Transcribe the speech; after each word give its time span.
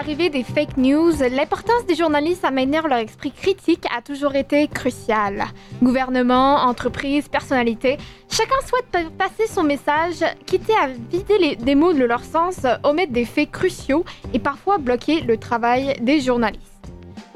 l'arrivée 0.00 0.30
des 0.30 0.44
fake 0.44 0.78
news, 0.78 1.12
l'importance 1.30 1.84
des 1.86 1.94
journalistes 1.94 2.42
à 2.42 2.50
maintenir 2.50 2.88
leur 2.88 3.00
esprit 3.00 3.32
critique 3.32 3.84
a 3.94 4.00
toujours 4.00 4.34
été 4.34 4.66
cruciale. 4.66 5.44
Gouvernement, 5.82 6.54
entreprises, 6.54 7.28
personnalités, 7.28 7.98
chacun 8.30 8.54
souhaite 8.66 9.10
passer 9.18 9.46
son 9.46 9.62
message, 9.62 10.24
quitter 10.46 10.72
à 10.72 10.86
vider 10.86 11.58
les, 11.62 11.74
mots 11.74 11.92
de 11.92 12.02
leur 12.02 12.24
sens, 12.24 12.64
omettre 12.82 13.12
des 13.12 13.26
faits 13.26 13.50
cruciaux 13.50 14.06
et 14.32 14.38
parfois 14.38 14.78
bloquer 14.78 15.20
le 15.20 15.36
travail 15.36 15.94
des 16.00 16.20
journalistes. 16.20 16.64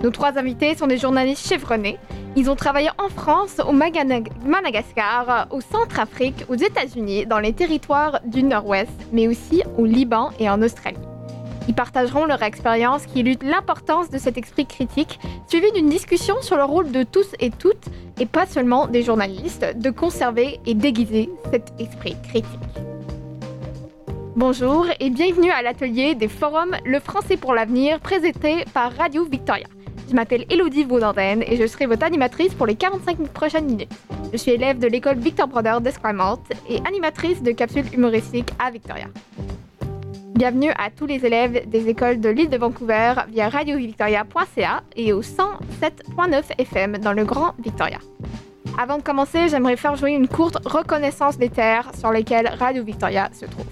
Nos 0.03 0.11
trois 0.11 0.39
invités 0.39 0.75
sont 0.75 0.87
des 0.87 0.97
journalistes 0.97 1.47
chevronnés. 1.47 1.99
Ils 2.35 2.51
ont 2.51 2.57
travaillé 2.57 2.89
en 2.97 3.11
France, 3.11 3.61
au 3.69 3.73
Madagascar, 3.73 5.49
au 5.51 5.61
Centrafrique, 5.61 6.47
aux 6.49 6.57
États-Unis, 6.57 7.27
dans 7.27 7.41
les 7.41 7.53
territoires 7.53 8.21
du 8.25 8.43
Nord-Ouest, 8.43 8.91
mais 9.13 9.29
aussi 9.29 9.63
au 9.77 9.85
Liban 9.85 10.31
et 10.39 10.49
en 10.49 10.63
Australie. 10.63 10.97
Ils 11.67 11.75
partageront 11.75 12.27
leur 12.27 12.43
expérience 12.43 13.07
qui 13.07 13.21
illustre 13.21 13.47
l'importance 13.47 14.11
de 14.11 14.19
cet 14.19 14.37
esprit 14.37 14.67
critique, 14.67 15.19
suivi 15.49 15.73
d'une 15.73 15.89
discussion 15.89 16.41
sur 16.43 16.57
le 16.57 16.65
rôle 16.65 16.93
de 16.93 17.03
tous 17.03 17.35
et 17.41 17.51
toutes, 17.51 17.87
et 18.21 18.27
pas 18.27 18.47
seulement 18.47 18.87
des 18.87 19.03
journalistes, 19.03 19.67
de 19.77 19.91
conserver 19.91 20.61
et 20.67 20.75
déguiser 20.75 21.31
cet 21.51 21.73
esprit 21.79 22.17
critique. 22.23 22.61
Bonjour 24.37 24.87
et 25.01 25.11
bienvenue 25.11 25.51
à 25.53 25.63
l'atelier 25.63 26.15
des 26.15 26.29
forums 26.29 26.77
Le 26.85 26.99
français 26.99 27.37
pour 27.37 27.55
l'avenir 27.55 28.01
présenté 28.01 28.65
par 28.75 28.93
Radio 28.93 29.25
Victoria. 29.25 29.67
Je 30.09 30.15
m'appelle 30.15 30.45
Elodie 30.51 30.85
Vaudandenne 30.85 31.43
et 31.47 31.57
je 31.57 31.67
serai 31.67 31.87
votre 31.87 32.05
animatrice 32.05 32.53
pour 32.53 32.67
les 32.67 32.75
45 32.75 33.17
prochaines 33.29 33.67
minutes. 33.67 33.93
Je 34.33 34.37
suis 34.37 34.51
élève 34.51 34.79
de 34.79 34.87
l'école 34.87 35.19
Victor 35.19 35.49
Broder 35.49 35.79
d'Esquimalt 35.81 36.41
et 36.69 36.79
animatrice 36.87 37.43
de 37.43 37.53
capsules 37.53 37.87
humoristiques 37.95 38.51
à 38.59 38.71
Victoria. 38.71 39.07
Bienvenue 40.35 40.73
à 40.77 40.91
tous 40.91 41.07
les 41.07 41.25
élèves 41.25 41.69
des 41.69 41.89
écoles 41.89 42.19
de 42.19 42.29
l'île 42.29 42.51
de 42.51 42.57
Vancouver 42.57 43.15
via 43.29 43.49
radiovictoria.ca 43.49 44.83
et 44.97 45.13
au 45.13 45.23
107.9 45.23 46.43
FM 46.59 46.99
dans 46.99 47.13
le 47.13 47.25
Grand 47.25 47.55
Victoria. 47.61 48.01
Avant 48.77 48.99
de 48.99 49.03
commencer, 49.05 49.49
j'aimerais 49.49 49.77
faire 49.77 49.95
jouer 49.95 50.11
une 50.11 50.27
courte 50.27 50.59
reconnaissance 50.67 51.39
des 51.39 51.51
terres 51.51 51.93
sur 51.97 52.11
lesquelles 52.11 52.49
Radio 52.49 52.83
Victoria 52.83 53.31
se 53.33 53.47
trouve. 53.47 53.65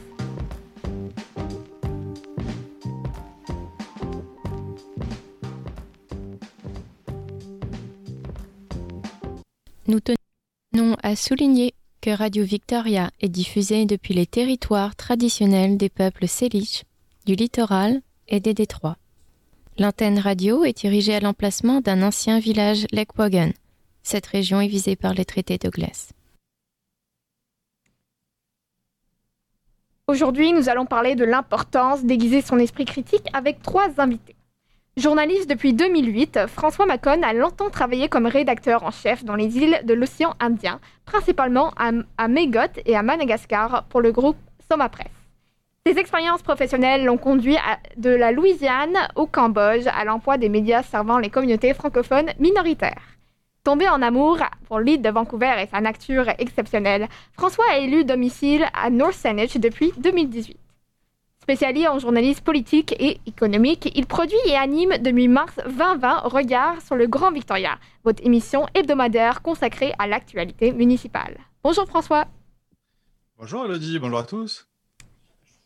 Nous 9.89 9.99
tenons 9.99 10.97
à 11.03 11.17
souligner 11.17 11.75
Radio 12.11 12.45
Victoria 12.45 13.11
est 13.21 13.29
diffusée 13.29 13.87
depuis 13.87 14.13
les 14.13 14.27
territoires 14.27 14.97
traditionnels 14.97 15.77
des 15.77 15.89
peuples 15.89 16.27
Salish, 16.27 16.83
du 17.27 17.35
littoral 17.35 18.03
et 18.27 18.41
des 18.41 18.55
détroits. 18.55 18.97
L'antenne 19.79 20.19
radio 20.19 20.65
est 20.65 20.77
dirigée 20.77 21.15
à 21.15 21.21
l'emplacement 21.21 21.81
d'un 21.81 22.03
ancien 22.03 22.41
village 22.41 22.87
Wagon. 23.17 23.53
Cette 24.03 24.27
région 24.27 24.61
est 24.61 24.69
visée 24.69 24.97
par 24.97 25.15
les 25.15 25.25
traités 25.25 25.59
de 25.59 25.69
glace. 25.69 26.13
Aujourd'hui, 30.09 30.53
nous 30.53 30.69
allons 30.69 30.87
parler 30.87 31.15
de 31.15 31.25
l'importance 31.25 32.05
d'aiguiser 32.05 32.43
son 32.43 32.59
esprit 32.59 32.85
critique 32.85 33.29
avec 33.33 33.63
trois 33.63 33.89
invités. 33.99 34.35
Journaliste 34.99 35.49
depuis 35.49 35.73
2008, 35.73 36.49
François 36.49 36.85
Macon 36.85 37.23
a 37.23 37.33
longtemps 37.33 37.71
travaillé 37.71 38.11
comme 38.11 38.27
rédacteur 38.27 38.83
en 38.83 38.91
chef 38.91 39.25
dans 39.25 39.37
les 39.37 39.57
îles 39.57 39.81
de 39.85 39.95
l'océan 39.95 40.35
Indien, 40.39 40.81
principalement 41.07 41.73
à, 41.79 41.93
à 42.19 42.29
et 42.85 42.95
à 42.95 43.03
Madagascar 43.03 43.85
pour 43.89 44.03
le 44.03 44.13
groupe 44.13 44.37
Soma 44.71 44.91
Press. 44.91 45.09
Ses 45.87 45.99
expériences 45.99 46.43
professionnelles 46.43 47.07
l'ont 47.07 47.17
conduit 47.17 47.57
de 47.97 48.11
la 48.11 48.33
Louisiane 48.33 48.99
au 49.17 49.27
Cambodge 49.27 49.87
à 49.87 50.05
l'emploi 50.05 50.37
des 50.37 50.51
médias 50.51 50.83
servant 50.83 51.19
les 51.19 51.31
communautés 51.31 51.73
francophones 51.73 52.31
minoritaires. 52.39 53.17
Tombé 53.65 53.89
en 53.89 54.03
amour 54.03 54.41
pour 54.69 54.79
l'île 54.79 55.01
de 55.01 55.09
Vancouver 55.09 55.55
et 55.59 55.69
sa 55.69 55.81
nature 55.81 56.29
exceptionnelle, 56.39 57.09
François 57.33 57.65
a 57.71 57.79
élu 57.79 58.05
domicile 58.05 58.67
à 58.75 58.91
North 58.91 59.15
Saanich 59.15 59.57
depuis 59.57 59.95
2018. 59.97 60.62
Spécialisé 61.43 61.89
en 61.89 61.99
journalisme 61.99 62.45
politique 62.45 62.95
et 63.01 63.19
économique, 63.27 63.91
il 63.97 64.07
produit 64.07 64.37
et 64.47 64.55
anime 64.55 64.97
depuis 65.01 65.27
mars 65.27 65.57
2020 65.67 66.21
Regard 66.21 66.81
sur 66.81 66.95
le 66.95 67.09
Grand 67.09 67.33
Victoria, 67.33 67.81
votre 68.05 68.25
émission 68.25 68.69
hebdomadaire 68.75 69.43
consacrée 69.43 69.93
à 69.99 70.07
l'actualité 70.07 70.73
municipale. 70.73 71.37
Bonjour 71.65 71.85
François. 71.89 72.27
Bonjour 73.37 73.65
Elodie, 73.65 73.99
bonjour 73.99 74.21
à 74.21 74.23
tous. 74.23 74.69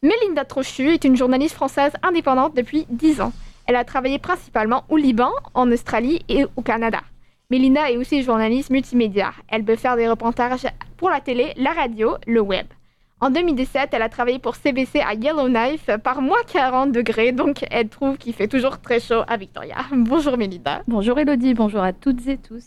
Mélinda 0.01 0.47
Trochu 0.47 0.95
est 0.95 1.05
une 1.05 1.15
journaliste 1.15 1.57
française 1.57 1.93
indépendante 2.03 2.57
depuis 2.57 2.87
10 2.89 3.21
ans. 3.21 3.35
Elle 3.67 3.77
a 3.77 3.85
travaillé 3.85 4.19
principalement 4.19 4.85
au 4.89 4.97
Liban, 4.97 5.31
en 5.53 5.71
Australie 5.71 6.25
et 6.31 6.47
au 6.57 6.63
Canada. 6.63 7.03
Mélinda 7.51 7.91
est 7.91 7.99
aussi 7.99 8.23
journaliste 8.23 8.71
multimédia. 8.71 9.35
Elle 9.49 9.63
peut 9.63 9.77
faire 9.77 9.97
des 9.97 10.09
reportages 10.09 10.67
pour 10.97 11.11
la 11.11 11.21
télé, 11.21 11.53
la 11.59 11.73
radio, 11.73 12.17
le 12.27 12.41
web. 12.41 12.67
En 13.19 13.31
2017, 13.31 13.89
elle 13.93 14.03
a 14.03 14.11
travaillé 14.11 14.39
pour 14.39 14.57
CBC 14.57 15.01
à 15.01 15.15
Yellowknife 15.15 15.89
par 16.05 16.21
moins 16.21 16.43
40 16.47 16.93
degrés, 16.93 17.33
donc 17.33 17.65
elle 17.71 17.89
trouve 17.89 18.19
qu'il 18.19 18.35
fait 18.35 18.47
toujours 18.47 18.79
très 18.79 19.01
chaud 19.01 19.23
à 19.27 19.39
Victoria. 19.39 19.77
Bonjour 19.93 20.37
Mélida. 20.37 20.83
Bonjour 20.87 21.19
Elodie, 21.19 21.55
bonjour 21.55 21.81
à 21.81 21.95
toutes 21.95 22.29
et 22.29 22.37
tous. 22.37 22.67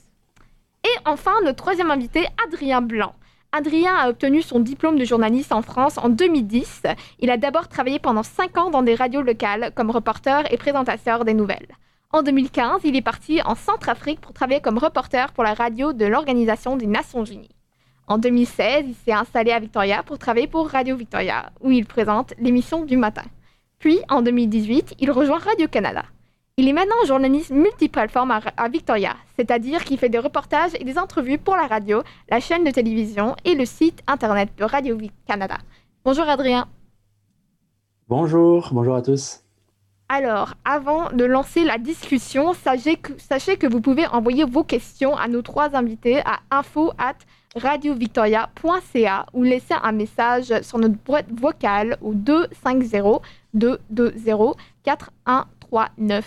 Et 0.84 0.98
enfin, 1.06 1.34
notre 1.44 1.58
troisième 1.58 1.92
invité, 1.92 2.26
Adrien 2.48 2.82
Blanc. 2.82 3.14
Adrien 3.52 3.96
a 3.96 4.10
obtenu 4.10 4.42
son 4.42 4.60
diplôme 4.60 4.98
de 4.98 5.06
journaliste 5.06 5.52
en 5.52 5.62
France 5.62 6.00
en 6.00 6.10
2010. 6.10 6.82
Il 7.20 7.30
a 7.30 7.38
d'abord 7.38 7.68
travaillé 7.68 8.00
pendant 8.00 8.24
5 8.24 8.58
ans 8.58 8.72
dans 8.72 8.82
des 8.82 8.96
radios 8.96 9.22
locales 9.22 9.72
comme 9.76 9.92
reporter 9.92 10.52
et 10.52 10.58
présentateur 10.58 11.26
des 11.26 11.36
nouvelles. 11.36 11.78
En 12.12 12.24
2015, 12.24 12.82
il 12.86 12.96
est 12.96 13.04
parti 13.04 13.40
en 13.44 13.54
Centrafrique 13.54 14.20
pour 14.20 14.34
travailler 14.34 14.62
comme 14.62 14.80
reporter 14.80 15.32
pour 15.34 15.44
la 15.44 15.54
radio 15.54 15.94
de 15.94 16.06
l'Organisation 16.06 16.76
des 16.76 16.88
Nations 16.88 17.24
Unies. 17.24 17.56
En 18.10 18.18
2016, 18.18 18.86
il 18.88 18.96
s'est 18.96 19.12
installé 19.12 19.52
à 19.52 19.60
Victoria 19.60 20.02
pour 20.02 20.18
travailler 20.18 20.48
pour 20.48 20.68
Radio 20.68 20.96
Victoria, 20.96 21.52
où 21.62 21.70
il 21.70 21.86
présente 21.86 22.34
l'émission 22.40 22.84
du 22.84 22.98
matin. 22.98 23.22
Puis, 23.78 24.00
en 24.10 24.24
2018, 24.24 24.96
il 25.00 25.12
rejoint 25.12 25.38
Radio-Canada. 25.38 26.04
Il 26.58 26.68
est 26.68 26.74
maintenant 26.74 27.06
journaliste 27.06 27.52
multiplateforme 27.52 28.32
à, 28.32 28.42
à 28.58 28.68
Victoria, 28.68 29.16
c'est-à-dire 29.38 29.86
qu'il 29.86 30.00
fait 30.00 30.10
des 30.10 30.18
reportages 30.18 30.72
et 30.80 30.84
des 30.84 30.98
entrevues 30.98 31.38
pour 31.38 31.56
la 31.56 31.68
radio, 31.68 32.02
la 32.32 32.40
chaîne 32.40 32.64
de 32.64 32.72
télévision 32.72 33.36
et 33.46 33.54
le 33.54 33.66
site 33.66 34.02
internet 34.08 34.50
de 34.58 34.64
Radio-Canada. 34.64 35.60
Bonjour 36.04 36.28
Adrien. 36.28 36.68
Bonjour, 38.08 38.70
bonjour 38.72 38.96
à 38.96 39.04
tous. 39.04 39.44
Alors, 40.10 40.56
avant 40.66 41.12
de 41.12 41.26
lancer 41.26 41.64
la 41.64 41.78
discussion, 41.78 42.54
sachez 42.54 42.96
que, 42.96 43.12
sachez 43.20 43.58
que 43.58 43.68
vous 43.68 43.82
pouvez 43.82 44.08
envoyer 44.08 44.46
vos 44.46 44.64
questions 44.64 45.16
à 45.16 45.28
nos 45.28 45.44
trois 45.44 45.76
invités 45.76 46.22
à 46.22 46.40
info@ 46.50 46.92
radiovictoria.ca 47.56 49.26
ou 49.34 49.44
laisser 49.44 49.76
un 49.82 49.92
message 49.92 50.62
sur 50.62 50.78
notre 50.78 50.96
boîte 50.96 51.32
vocale 51.32 51.98
au 52.02 52.14
250 52.14 53.22
220 53.54 54.54
4139. 54.84 56.26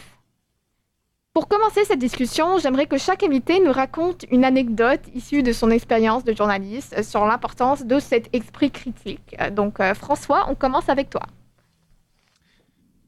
Pour 1.33 1.49
commencer 1.49 1.85
cette 1.87 1.99
discussion, 1.99 2.59
j'aimerais 2.59 2.87
que 2.87 2.99
chaque 2.99 3.23
invité 3.23 3.59
nous 3.59 3.73
raconte 3.73 4.27
une 4.31 4.45
anecdote 4.45 5.01
issue 5.15 5.43
de 5.43 5.53
son 5.53 5.71
expérience 5.71 6.25
de 6.25 6.37
journaliste 6.37 7.03
sur 7.03 7.25
l'importance 7.25 7.87
de 7.87 7.99
cet 8.01 8.29
esprit 8.35 8.71
critique. 8.71 9.35
Donc 9.53 9.81
euh, 9.81 9.95
François, 9.95 10.45
on 10.51 10.55
commence 10.55 10.91
avec 10.91 11.09
toi. 11.09 11.23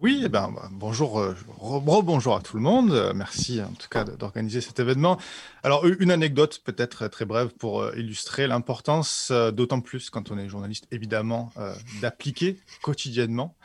Oui, 0.05 0.21
eh 0.23 0.29
ben, 0.29 0.53
bah, 0.55 0.69
bonjour, 0.71 1.19
euh, 1.19 1.35
bonjour 1.81 2.37
à 2.37 2.43
tout 2.43 2.59
le 2.59 2.63
monde. 2.63 2.93
Euh, 2.93 3.15
merci 3.15 3.63
en 3.63 3.73
tout 3.73 3.89
cas 3.89 4.05
d'organiser 4.05 4.61
cet 4.61 4.79
événement. 4.79 5.19
Alors, 5.63 5.87
une 5.87 6.11
anecdote 6.11 6.61
peut-être 6.63 7.09
très 7.09 7.25
brève 7.25 7.55
pour 7.55 7.81
euh, 7.81 7.95
illustrer 7.97 8.47
l'importance, 8.47 9.33
d'autant 9.33 9.81
plus 9.81 10.11
quand 10.11 10.31
on 10.31 10.37
est 10.37 10.47
journaliste, 10.47 10.87
évidemment, 10.91 11.55
d'appliquer 12.03 12.59
quotidiennement 12.83 13.57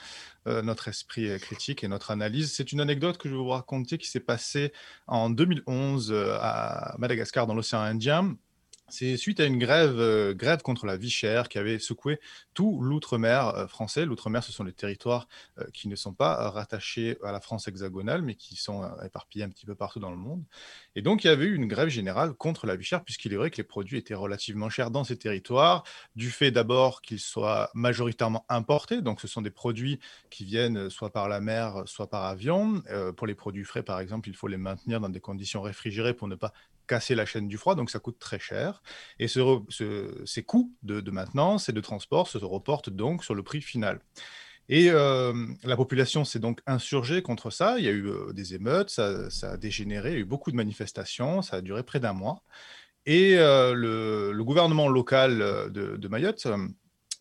notre 0.46 0.88
esprit 0.88 1.38
critique 1.42 1.84
et 1.84 1.90
notre 1.90 2.10
analyse. 2.10 2.54
C'est 2.54 2.72
une 2.72 2.80
anecdote 2.80 3.18
que 3.18 3.28
je 3.28 3.34
vais 3.34 3.42
vous 3.42 3.50
raconter 3.50 3.98
qui 3.98 4.08
s'est 4.08 4.22
passée 4.22 4.72
en 5.08 5.30
2011 5.30 6.16
à 6.42 6.96
Madagascar, 7.00 7.48
dans 7.48 7.54
l'océan 7.54 7.82
Indien. 7.82 8.38
C'est 8.92 9.18
suite 9.18 9.40
à 9.40 9.46
une 9.46 9.58
grève, 9.58 10.00
euh, 10.00 10.34
grève 10.34 10.62
contre 10.62 10.86
la 10.86 10.98
vie 10.98 11.10
chère 11.10 11.50
qui 11.50 11.58
avait 11.58 11.80
secoué 11.80 12.20
tout 12.54 12.80
l'outre-mer 12.82 13.48
euh, 13.50 13.68
français. 13.68 14.06
L'outre-mer, 14.06 14.44
ce 14.44 14.52
sont 14.52 14.64
les 14.64 14.74
territoires 14.74 15.28
euh, 15.60 15.66
qui 15.74 15.88
ne 15.88 15.96
sont 15.96 16.14
pas 16.14 16.50
rattachés 16.50 17.18
à 17.24 17.32
la 17.32 17.40
France 17.40 17.68
hexagonale, 17.68 18.22
mais 18.22 18.36
qui 18.36 18.56
sont 18.56 18.90
éparpillés 19.04 19.46
un 19.46 19.50
petit 19.50 19.66
peu 19.66 19.76
partout 19.76 20.00
dans 20.00 20.12
le 20.12 20.18
monde. 20.18 20.44
Et 20.96 21.02
donc, 21.02 21.24
il 21.24 21.28
y 21.28 21.30
avait 21.30 21.46
eu 21.46 21.56
une 21.56 21.68
grève 21.68 21.90
générale 21.90 22.34
contre 22.34 22.66
la 22.66 22.76
vie 22.76 22.84
chère, 22.84 23.04
puisqu'il 23.04 23.34
est 23.34 23.38
vrai 23.38 23.52
que 23.52 23.58
les 23.58 23.64
produits 23.64 23.98
étaient 23.98 24.16
relativement 24.16 24.70
chers 24.70 24.92
dans 24.92 25.04
ces 25.04 25.18
territoires, 25.18 25.84
du 26.16 26.32
fait 26.32 26.52
d'abord 26.52 27.02
qu'ils 27.02 27.20
soient 27.20 27.70
majoritairement 27.74 28.46
importés. 28.50 29.02
Donc, 29.02 29.22
ce 29.22 29.28
sont 29.28 29.42
des 29.42 29.52
produits 29.52 30.00
qui 30.30 30.46
viennent 30.46 30.90
soit 30.90 31.12
par 31.12 31.30
la 31.30 31.42
mer, 31.42 31.84
soit 31.86 32.10
par 32.10 32.26
avion. 32.26 32.82
pour 33.16 33.28
les 33.28 33.36
produits 33.36 33.64
frais, 33.64 33.84
par 33.84 34.00
exemple, 34.00 34.30
il 34.30 34.36
faut 34.36 34.48
les 34.48 34.58
maintenir 34.58 35.00
dans 35.00 35.10
des 35.10 35.20
conditions 35.20 35.62
réfrigérées 35.62 36.14
pour 36.14 36.28
ne 36.28 36.36
pas 36.36 36.54
casser 36.90 37.16
la 37.16 37.26
chaîne 37.26 37.48
du 37.48 37.58
froid, 37.58 37.76
donc 37.76 37.90
ça 37.90 38.00
coûte 38.00 38.20
très 38.20 38.40
cher. 38.40 38.82
Et 39.20 39.28
ce, 39.28 39.42
ces 40.26 40.44
coûts 40.44 40.74
de, 40.84 41.12
maintenance 41.12 41.70
et 41.70 41.74
de 41.74 41.82
transport 41.82 42.28
se 42.28 42.38
reportent 42.40 42.90
donc 42.90 43.24
sur 43.24 43.36
le 43.36 43.44
prix 43.44 43.62
final. 43.62 44.00
Et 44.68 44.92
la 44.92 45.76
population 45.76 46.26
s'est 46.26 46.40
donc 46.40 46.62
insurgée 46.68 47.22
contre 47.22 47.50
ça. 47.50 47.80
Il 47.80 47.86
y 47.86 47.88
a 47.88 47.92
eu 47.92 48.12
des 48.34 48.54
émeutes, 48.54 48.90
ça, 48.90 49.30
a 49.44 49.58
dégénéré, 49.58 50.10
il 50.10 50.14
y 50.14 50.18
a 50.18 50.22
eu 50.22 50.26
beaucoup 50.26 50.52
de 50.52 50.56
manifestations, 50.56 51.42
ça 51.42 51.58
a 51.58 51.62
duré 51.62 51.84
près 51.84 52.00
d'un 52.00 52.14
mois. 52.14 52.44
Et 53.06 53.36
le, 53.38 54.42
gouvernement 54.44 54.88
local 54.88 55.40
de 55.72 56.08
Mayotte 56.08 56.48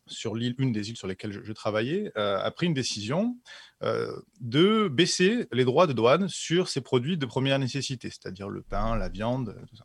sur 0.09 0.35
l'île, 0.35 0.55
une 0.59 0.73
des 0.73 0.91
îles 0.91 0.97
sur 0.97 1.07
lesquelles 1.07 1.41
je, 1.43 1.53
travaillais, 1.53 2.11
euh, 2.17 2.39
a 2.39 2.51
pris 2.51 2.67
une 2.67 2.75
décision 2.75 3.37
euh, 3.83 4.21
de 4.41 4.89
baisser 4.89 5.47
les 5.53 5.65
droits 5.65 5.87
de 5.87 5.93
douane 5.93 6.29
sur 6.29 6.69
ces 6.69 6.81
produits 6.81 7.17
de 7.17 7.27
première 7.27 7.59
nécessité, 7.59 8.11
c'est-à-dire 8.11 8.49
le 8.49 8.63
pain, 8.63 8.97
la 8.97 9.09
viande, 9.09 9.57
tout 9.69 9.77
ça. 9.77 9.85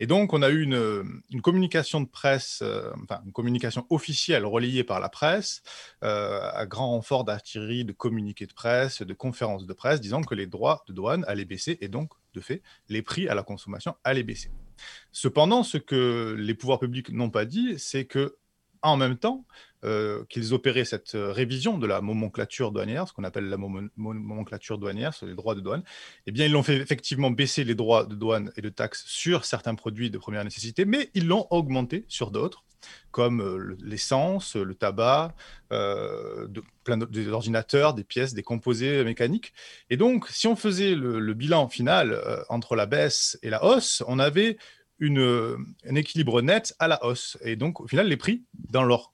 Et 0.00 0.06
donc, 0.06 0.32
on 0.32 0.42
a 0.42 0.50
eu 0.50 0.62
une, 0.62 1.40
communication 1.42 2.00
de 2.00 2.08
presse, 2.08 2.58
euh, 2.62 2.90
enfin, 3.04 3.22
une 3.24 3.32
communication 3.32 3.86
officielle 3.88 4.44
relayée 4.44 4.82
par 4.82 4.98
la 4.98 5.08
presse, 5.08 5.62
à 6.02 6.66
grand 6.66 6.88
renfort 6.90 7.24
d'artillerie, 7.24 7.84
de 7.84 7.92
communiqués 7.92 8.46
de 8.46 8.52
presse, 8.52 9.02
de 9.02 9.14
conférences 9.14 9.66
de 9.66 9.72
presse, 9.72 10.00
disant 10.00 10.22
que 10.22 10.34
les 10.34 10.46
droits 10.46 10.82
de 10.88 10.92
douane 10.92 11.24
allaient 11.28 11.44
baisser 11.44 11.78
et 11.80 11.88
donc, 11.88 12.10
de 12.34 12.40
fait, 12.40 12.62
les 12.88 13.02
prix 13.02 13.28
à 13.28 13.34
la 13.34 13.42
consommation 13.42 13.94
allaient 14.04 14.22
baisser. 14.22 14.50
Cependant, 15.12 15.62
ce 15.62 15.78
que 15.78 16.34
les 16.38 16.54
pouvoirs 16.54 16.78
publics 16.78 17.10
n'ont 17.10 17.30
pas 17.30 17.44
dit, 17.44 17.78
c'est 17.78 18.04
que 18.04 18.36
en 18.82 18.96
même 18.96 19.16
temps 19.16 19.44
euh, 19.82 20.24
qu'ils 20.28 20.52
opéraient 20.52 20.84
cette 20.84 21.14
euh, 21.14 21.32
révision 21.32 21.78
de 21.78 21.86
la 21.86 22.02
nomenclature 22.02 22.70
douanière, 22.70 23.08
ce 23.08 23.14
qu'on 23.14 23.24
appelle 23.24 23.48
la 23.48 23.56
nomenclature 23.56 24.76
douanière 24.76 25.14
sur 25.14 25.26
les 25.26 25.34
droits 25.34 25.54
de 25.54 25.60
douane, 25.60 25.82
eh 26.26 26.32
bien, 26.32 26.44
ils 26.44 26.52
l'ont 26.52 26.62
fait 26.62 26.76
effectivement 26.76 27.30
baisser 27.30 27.64
les 27.64 27.74
droits 27.74 28.04
de 28.04 28.14
douane 28.14 28.52
et 28.58 28.60
de 28.60 28.68
taxes 28.68 29.04
sur 29.06 29.46
certains 29.46 29.74
produits 29.74 30.10
de 30.10 30.18
première 30.18 30.44
nécessité, 30.44 30.84
mais 30.84 31.08
ils 31.14 31.26
l'ont 31.26 31.46
augmenté 31.48 32.04
sur 32.08 32.30
d'autres, 32.30 32.62
comme 33.10 33.40
euh, 33.40 33.74
l'essence, 33.82 34.54
le 34.54 34.74
tabac, 34.74 35.34
plein 35.70 36.98
des 36.98 37.28
ordinateurs, 37.28 37.94
des 37.94 38.04
pièces, 38.04 38.34
des 38.34 38.42
composés 38.42 39.02
mécaniques. 39.02 39.54
Et 39.88 39.96
donc, 39.96 40.28
si 40.28 40.46
on 40.46 40.56
faisait 40.56 40.94
le, 40.94 41.32
bilan 41.32 41.68
final 41.68 42.20
entre 42.50 42.76
la 42.76 42.84
baisse 42.84 43.38
et 43.42 43.48
la 43.48 43.64
hausse, 43.64 44.02
on 44.08 44.18
avait 44.18 44.58
une, 45.00 45.56
un 45.88 45.94
équilibre 45.94 46.42
net 46.42 46.74
à 46.78 46.88
la 46.88 47.04
hausse. 47.04 47.38
Et 47.42 47.56
donc, 47.56 47.80
au 47.80 47.88
final, 47.88 48.06
les 48.06 48.16
prix, 48.16 48.42
dans 48.68 48.84
leur 48.84 49.12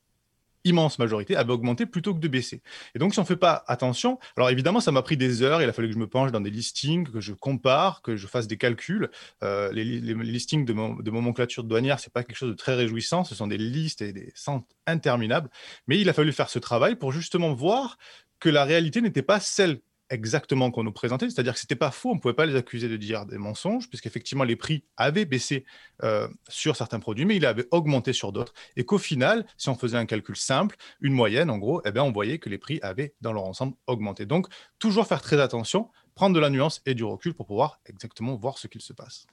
immense 0.65 0.99
majorité, 0.99 1.37
avaient 1.37 1.53
augmenté 1.53 1.87
plutôt 1.87 2.13
que 2.13 2.19
de 2.19 2.29
baisser. 2.29 2.61
Et 2.95 2.99
donc, 2.99 3.13
si 3.13 3.21
on 3.21 3.23
ne 3.23 3.27
fait 3.27 3.37
pas 3.37 3.65
attention, 3.69 4.19
alors 4.37 4.51
évidemment, 4.51 4.81
ça 4.81 4.91
m'a 4.93 5.03
pris 5.03 5.17
des 5.17 5.43
heures, 5.43 5.63
il 5.63 5.69
a 5.69 5.73
fallu 5.73 5.89
que 5.89 5.95
je 5.95 5.99
me 5.99 6.09
penche 6.09 6.33
dans 6.33 6.41
des 6.41 6.51
listings, 6.51 7.09
que 7.09 7.21
je 7.21 7.33
compare, 7.33 8.03
que 8.03 8.17
je 8.17 8.27
fasse 8.27 8.47
des 8.49 8.59
calculs. 8.59 9.09
Euh, 9.43 9.73
les, 9.73 9.85
listings 9.85 10.65
de, 10.65 10.73
mon, 10.73 10.95
de 10.97 11.63
douanière, 11.63 12.01
ce 12.01 12.09
n'est 12.09 12.13
pas 12.13 12.25
quelque 12.25 12.37
chose 12.37 12.51
de 12.51 12.57
très 12.57 12.75
réjouissant, 12.75 13.25
ce 13.25 13.35
sont 13.35 13.47
des 13.47 13.59
listes 13.59 14.03
et 14.03 14.13
des 14.13 14.33
centres 14.35 14.67
interminables. 14.87 15.49
Mais 15.87 16.01
il 16.01 16.09
a 16.09 16.13
fallu 16.13 16.33
faire 16.33 16.51
ce 16.51 16.59
travail 16.59 16.97
pour 16.97 17.13
justement 17.13 17.55
voir 17.55 17.97
que 18.41 18.49
la 18.49 18.65
réalité 18.65 19.01
n'était 19.01 19.23
pas 19.23 19.41
celle 19.41 19.81
exactement 20.11 20.71
qu'on 20.71 20.85
nous 20.85 20.93
présentait, 20.93 21.29
c'est-à-dire 21.29 21.55
que 21.55 21.59
ce 21.59 21.65
n'était 21.65 21.77
pas 21.77 21.91
faux, 21.91 22.11
on 22.11 22.15
ne 22.15 22.21
pouvait 22.21 22.35
pas 22.35 22.47
les 22.47 22.57
accuser 22.57 22.89
de 22.89 22.97
dire 22.97 23.27
des 23.27 23.39
mensonges, 23.39 23.89
puisqu'effectivement 23.89 24.45
les 24.45 24.57
prix 24.57 24.85
avaient 24.97 25.25
baissé 25.25 25.65
euh, 26.03 26.29
sur 26.49 26.77
certains 26.77 27.01
produits, 27.01 27.25
mais 27.25 27.37
ils 27.37 27.47
avaient 27.47 27.67
augmenté 27.71 28.13
sur 28.13 28.33
d'autres, 28.33 28.55
et 28.77 28.85
qu'au 28.85 28.99
final, 28.99 29.47
si 29.57 29.69
on 29.69 29.75
faisait 29.75 29.99
un 29.99 30.07
calcul 30.07 30.37
simple, 30.37 30.77
une 31.01 31.13
moyenne 31.13 31.51
en 31.51 31.59
gros, 31.59 31.83
eh 31.85 31.91
bien, 31.91 32.05
on 32.05 32.13
voyait 32.13 32.39
que 32.39 32.49
les 32.49 32.59
prix 32.59 32.79
avaient 32.83 33.15
dans 33.21 33.33
leur 33.33 33.45
ensemble 33.45 33.75
augmenté. 33.87 34.27
Donc 34.27 34.47
toujours 34.79 35.07
faire 35.07 35.21
très 35.21 35.41
attention, 35.41 35.91
prendre 36.15 36.35
de 36.35 36.41
la 36.41 36.51
nuance 36.51 36.81
et 36.87 36.95
du 36.95 37.05
recul 37.05 37.35
pour 37.35 37.47
pouvoir 37.47 37.81
exactement 37.87 38.37
voir 38.37 38.59
ce 38.59 38.67
qu'il 38.67 38.81
se 38.81 38.93
passe. 38.93 39.27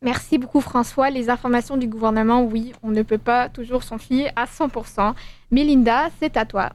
Merci 0.00 0.38
beaucoup 0.38 0.60
François. 0.60 1.10
Les 1.10 1.28
informations 1.28 1.76
du 1.76 1.88
gouvernement, 1.88 2.42
oui, 2.42 2.72
on 2.82 2.90
ne 2.90 3.02
peut 3.02 3.18
pas 3.18 3.48
toujours 3.48 3.82
s'en 3.82 3.98
fier 3.98 4.30
à 4.36 4.44
100%. 4.44 5.14
Melinda, 5.50 6.08
c'est 6.20 6.36
à 6.36 6.44
toi. 6.44 6.72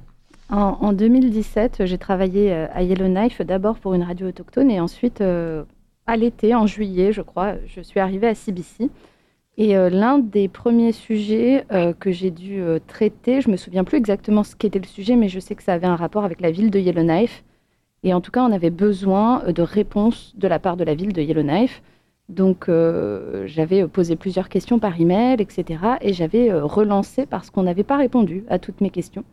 En, 0.49 0.93
2017, 0.93 1.85
j'ai 1.85 1.97
travaillé 1.97 2.51
euh, 2.51 2.67
à 2.73 2.83
Yellowknife 2.83 3.41
d'abord 3.41 3.79
pour 3.79 3.93
une 3.93 4.03
radio 4.03 4.27
autochtone 4.27 4.69
et 4.69 4.79
ensuite 4.79 5.21
euh, 5.21 5.63
à 6.05 6.17
l'été, 6.17 6.53
en 6.53 6.67
juillet, 6.67 7.13
je 7.13 7.21
crois, 7.21 7.55
je 7.65 7.81
suis 7.81 7.99
arrivée 7.99 8.27
à 8.27 8.35
CBC. 8.35 8.89
Et 9.57 9.77
euh, 9.77 9.89
l'un 9.89 10.19
des 10.19 10.47
premiers 10.47 10.91
sujets 10.91 11.65
que 11.99 12.11
j'ai 12.11 12.31
dû 12.31 12.61
traiter, 12.87 13.41
je 13.41 13.49
me 13.49 13.55
souviens 13.55 13.83
plus 13.83 13.97
exactement 13.97 14.43
ce 14.43 14.55
qu'était 14.55 14.79
le 14.79 14.85
sujet, 14.85 15.15
mais 15.15 15.29
je 15.29 15.39
sais 15.39 15.55
que 15.55 15.63
ça 15.63 15.73
avait 15.73 15.87
un 15.87 15.95
rapport 15.95 16.25
avec 16.25 16.41
la 16.41 16.51
ville 16.51 16.71
de 16.71 16.79
Yellowknife. 16.79 17.43
Et 18.03 18.13
en 18.13 18.19
tout 18.19 18.31
cas, 18.31 18.43
on 18.43 18.51
avait 18.51 18.71
besoin 18.71 19.43
de 19.51 19.61
réponses 19.61 20.33
de 20.35 20.47
la 20.47 20.59
part 20.59 20.75
de 20.75 20.83
la 20.83 20.95
ville 20.95 21.13
de 21.13 21.21
Yellowknife. 21.21 21.81
Donc, 22.29 22.69
j'avais 23.45 23.87
posé 23.87 24.15
plusieurs 24.15 24.49
questions 24.49 24.79
par 24.79 24.99
email, 24.99 25.39
etc. 25.39 25.79
Et 26.01 26.13
j'avais 26.13 26.51
relancé 26.51 27.25
parce 27.25 27.49
qu'on 27.49 27.63
n'avait 27.63 27.83
pas 27.83 27.97
répondu 27.97 28.43
à 28.49 28.59
toutes 28.59 28.81
mes 28.81 28.89
questions. 28.89 29.23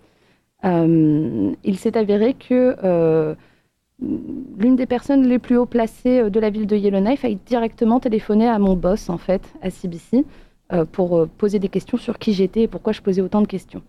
Euh, 0.65 1.53
il 1.65 1.79
s'est 1.79 1.97
avéré 1.97 2.35
que 2.35 2.77
euh, 2.85 3.35
l'une 4.01 4.77
des 4.77 4.87
personnes 4.87 5.27
les 5.27 5.39
plus 5.39 5.57
haut 5.57 5.67
placées 5.67 6.21
euh, 6.21 6.31
de 6.31 6.39
la 6.39 6.51
ville 6.51 6.67
de 6.67 6.77
Yellowknife 6.77 7.25
a 7.25 7.33
directement 7.33 8.01
téléphoné 8.01 8.47
à 8.47 8.59
mon 8.59 8.77
boss, 8.77 9.09
en 9.09 9.19
fait, 9.19 9.43
à 9.63 9.71
CBC, 9.71 10.25
pour 10.93 11.27
poser 11.27 11.59
des 11.59 11.69
questions 11.69 11.99
sur 11.99 12.21
qui 12.21 12.33
j'étais 12.33 12.63
et 12.63 12.69
pourquoi 12.69 12.93
je 12.93 13.01
posais 13.01 13.21
autant 13.21 13.41
de 13.41 13.49
questions. 13.49 13.83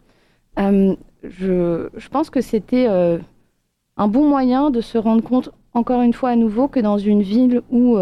Je, 0.58 2.08
pense 2.10 2.32
que 2.32 2.42
c'était 2.42 2.88
un 2.88 4.08
bon 4.08 4.28
moyen 4.28 4.72
de 4.72 4.82
se 4.82 4.98
rendre 4.98 5.22
compte, 5.22 5.52
encore 5.76 6.02
une 6.02 6.14
fois 6.14 6.30
à 6.32 6.36
nouveau, 6.36 6.68
que 6.68 6.80
dans 6.80 6.98
une 6.98 7.22
ville 7.22 7.62
où 7.70 8.00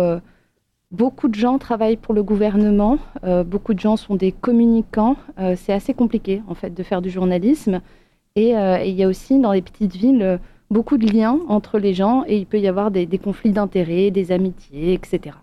beaucoup 0.92 1.28
de 1.28 1.36
gens 1.36 1.58
travaillent 1.58 1.98
pour 1.98 2.14
le 2.14 2.24
gouvernement, 2.24 3.00
beaucoup 3.46 3.74
de 3.74 3.82
gens 3.82 3.98
sont 3.98 4.16
des 4.16 4.32
communicants, 4.32 5.18
c'est 5.58 5.74
assez 5.74 5.94
compliqué, 5.94 6.42
en 6.48 6.56
fait, 6.56 6.74
de 6.74 6.84
faire 6.84 7.02
du 7.02 7.10
journalisme. 7.10 7.82
Euh, 8.38 8.78
et, 8.78 8.90
il 8.90 8.96
y 8.96 9.04
a 9.04 9.08
aussi 9.08 9.40
dans 9.40 9.52
les 9.52 9.62
petites 9.62 9.96
villes 9.96 10.22
euh, 10.22 10.38
beaucoup 10.70 10.98
de 10.98 11.12
liens 11.12 11.40
entre 11.48 11.80
les 11.80 11.94
gens 11.94 12.24
et 12.28 12.38
il 12.38 12.46
peut 12.46 12.60
y 12.60 12.68
avoir 12.68 12.92
des, 12.92 13.08
conflits 13.18 13.52
d'intérêts, 13.52 14.12
des 14.12 14.32
amitiés, 14.32 14.94
etc. 14.94 15.36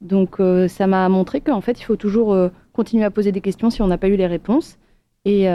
Donc 0.00 0.40
euh, 0.40 0.66
ça 0.66 0.86
m'a 0.86 1.08
montré 1.08 1.40
qu'en 1.40 1.60
fait, 1.60 1.78
il 1.78 1.84
faut 1.84 1.96
toujours 1.96 2.36
continuer 2.72 3.04
à 3.04 3.10
poser 3.10 3.32
des 3.32 3.40
questions 3.40 3.70
si 3.70 3.82
on 3.82 3.86
n'a 3.86 3.98
pas 3.98 4.08
eu 4.08 4.16
les 4.16 4.26
réponses. 4.26 4.78
Et, 5.24 5.46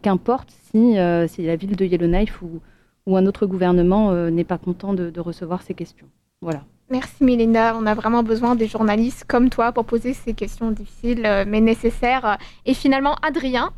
qu'importe 0.00 0.50
si, 0.70 0.94
c'est 0.94 1.42
la 1.42 1.56
ville 1.56 1.76
de 1.76 1.84
Yellowknife 1.84 2.40
ou, 2.42 3.16
un 3.16 3.26
autre 3.26 3.44
gouvernement 3.46 4.14
n'est 4.30 4.44
pas 4.44 4.56
content 4.56 4.94
de, 4.94 5.20
recevoir 5.20 5.62
ces 5.62 5.74
questions. 5.74 6.06
Voilà. 6.40 6.62
Merci 6.90 7.24
Mélinda, 7.24 7.76
on 7.78 7.86
a 7.86 7.94
vraiment 7.94 8.22
besoin 8.22 8.54
des 8.54 8.66
journalistes 8.66 9.24
comme 9.26 9.50
toi 9.50 9.72
pour 9.72 9.84
poser 9.84 10.14
ces 10.14 10.32
questions 10.32 10.70
difficiles 10.70 11.28
mais 11.46 11.60
nécessaires. 11.60 12.38
Et 12.64 12.72
finalement, 12.72 13.16
Adrien, 13.22 13.72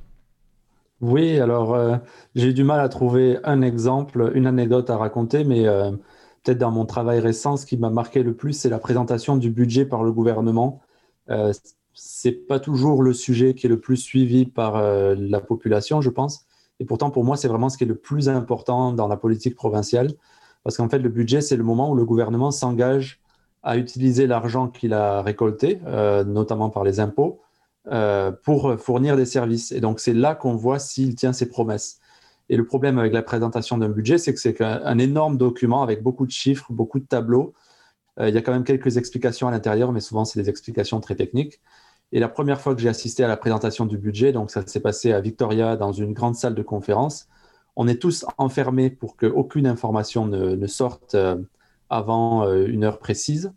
oui, 1.02 1.38
alors 1.38 1.74
euh, 1.74 1.96
j'ai 2.34 2.48
eu 2.48 2.54
du 2.54 2.64
mal 2.64 2.80
à 2.80 2.88
trouver 2.88 3.38
un 3.44 3.60
exemple, 3.60 4.32
une 4.34 4.46
anecdote 4.46 4.88
à 4.88 4.96
raconter, 4.96 5.44
mais 5.44 5.66
euh, 5.66 5.90
peut-être 6.42 6.58
dans 6.58 6.70
mon 6.70 6.86
travail 6.86 7.20
récent, 7.20 7.56
ce 7.58 7.66
qui 7.66 7.76
m'a 7.76 7.90
marqué 7.90 8.22
le 8.22 8.34
plus, 8.34 8.54
c'est 8.54 8.70
la 8.70 8.78
présentation 8.78 9.36
du 9.36 9.50
budget 9.50 9.84
par 9.84 10.04
le 10.04 10.12
gouvernement. 10.12 10.80
Euh, 11.30 11.52
c'est 11.92 12.32
pas 12.32 12.60
toujours 12.60 13.02
le 13.02 13.12
sujet 13.12 13.54
qui 13.54 13.66
est 13.66 13.68
le 13.68 13.80
plus 13.80 13.96
suivi 13.98 14.46
par 14.46 14.76
euh, 14.76 15.14
la 15.18 15.40
population, 15.40 16.00
je 16.00 16.10
pense. 16.10 16.46
Et 16.80 16.86
pourtant, 16.86 17.10
pour 17.10 17.24
moi, 17.24 17.36
c'est 17.36 17.48
vraiment 17.48 17.68
ce 17.68 17.76
qui 17.78 17.84
est 17.84 17.86
le 17.86 17.96
plus 17.96 18.28
important 18.30 18.92
dans 18.92 19.08
la 19.08 19.16
politique 19.18 19.54
provinciale, 19.54 20.12
parce 20.64 20.78
qu'en 20.78 20.88
fait, 20.88 20.98
le 20.98 21.08
budget, 21.10 21.42
c'est 21.42 21.56
le 21.56 21.64
moment 21.64 21.90
où 21.90 21.94
le 21.94 22.04
gouvernement 22.06 22.50
s'engage 22.50 23.20
à 23.62 23.76
utiliser 23.76 24.26
l'argent 24.26 24.68
qu'il 24.68 24.94
a 24.94 25.22
récolté, 25.22 25.80
notamment 26.26 26.70
par 26.70 26.84
les 26.84 27.00
impôts, 27.00 27.40
euh, 27.88 28.32
pour 28.32 28.74
fournir 28.80 29.16
des 29.16 29.26
services. 29.26 29.70
Et 29.70 29.80
donc, 29.80 30.00
c'est 30.00 30.12
là 30.12 30.34
qu'on 30.34 30.56
voit 30.56 30.80
s'il 30.80 31.14
tient 31.14 31.32
ses 31.32 31.48
promesses. 31.48 32.00
Et 32.48 32.56
le 32.56 32.66
problème 32.66 32.98
avec 32.98 33.12
la 33.12 33.22
présentation 33.22 33.78
d'un 33.78 33.88
budget, 33.88 34.18
c'est 34.18 34.34
que 34.34 34.40
c'est 34.40 34.60
un 34.60 34.98
énorme 34.98 35.36
document 35.36 35.84
avec 35.84 36.02
beaucoup 36.02 36.26
de 36.26 36.32
chiffres, 36.32 36.66
beaucoup 36.70 36.98
de 36.98 37.06
tableaux. 37.06 37.54
Euh, 38.18 38.28
il 38.28 38.34
y 38.34 38.38
a 38.38 38.42
quand 38.42 38.52
même 38.52 38.64
quelques 38.64 38.96
explications 38.96 39.46
à 39.46 39.52
l'intérieur, 39.52 39.92
mais 39.92 40.00
souvent, 40.00 40.24
c'est 40.24 40.40
des 40.40 40.50
explications 40.50 40.98
très 41.00 41.14
techniques. 41.14 41.60
Et 42.10 42.18
la 42.18 42.28
première 42.28 42.60
fois 42.60 42.74
que 42.74 42.80
j'ai 42.80 42.88
assisté 42.88 43.22
à 43.22 43.28
la 43.28 43.36
présentation 43.36 43.86
du 43.86 43.98
budget, 43.98 44.32
donc 44.32 44.50
ça 44.50 44.66
s'est 44.66 44.80
passé 44.80 45.12
à 45.12 45.20
Victoria 45.20 45.76
dans 45.76 45.92
une 45.92 46.12
grande 46.12 46.34
salle 46.34 46.56
de 46.56 46.62
conférence, 46.62 47.28
on 47.76 47.86
est 47.86 48.02
tous 48.02 48.26
enfermés 48.38 48.90
pour 48.90 49.16
qu'aucune 49.16 49.66
information 49.66 50.26
ne, 50.26 50.66
sorte 50.66 51.14
euh, 51.14 51.36
avant 51.88 52.50
une 52.52 52.82
heure 52.82 52.98
précise. 52.98 53.52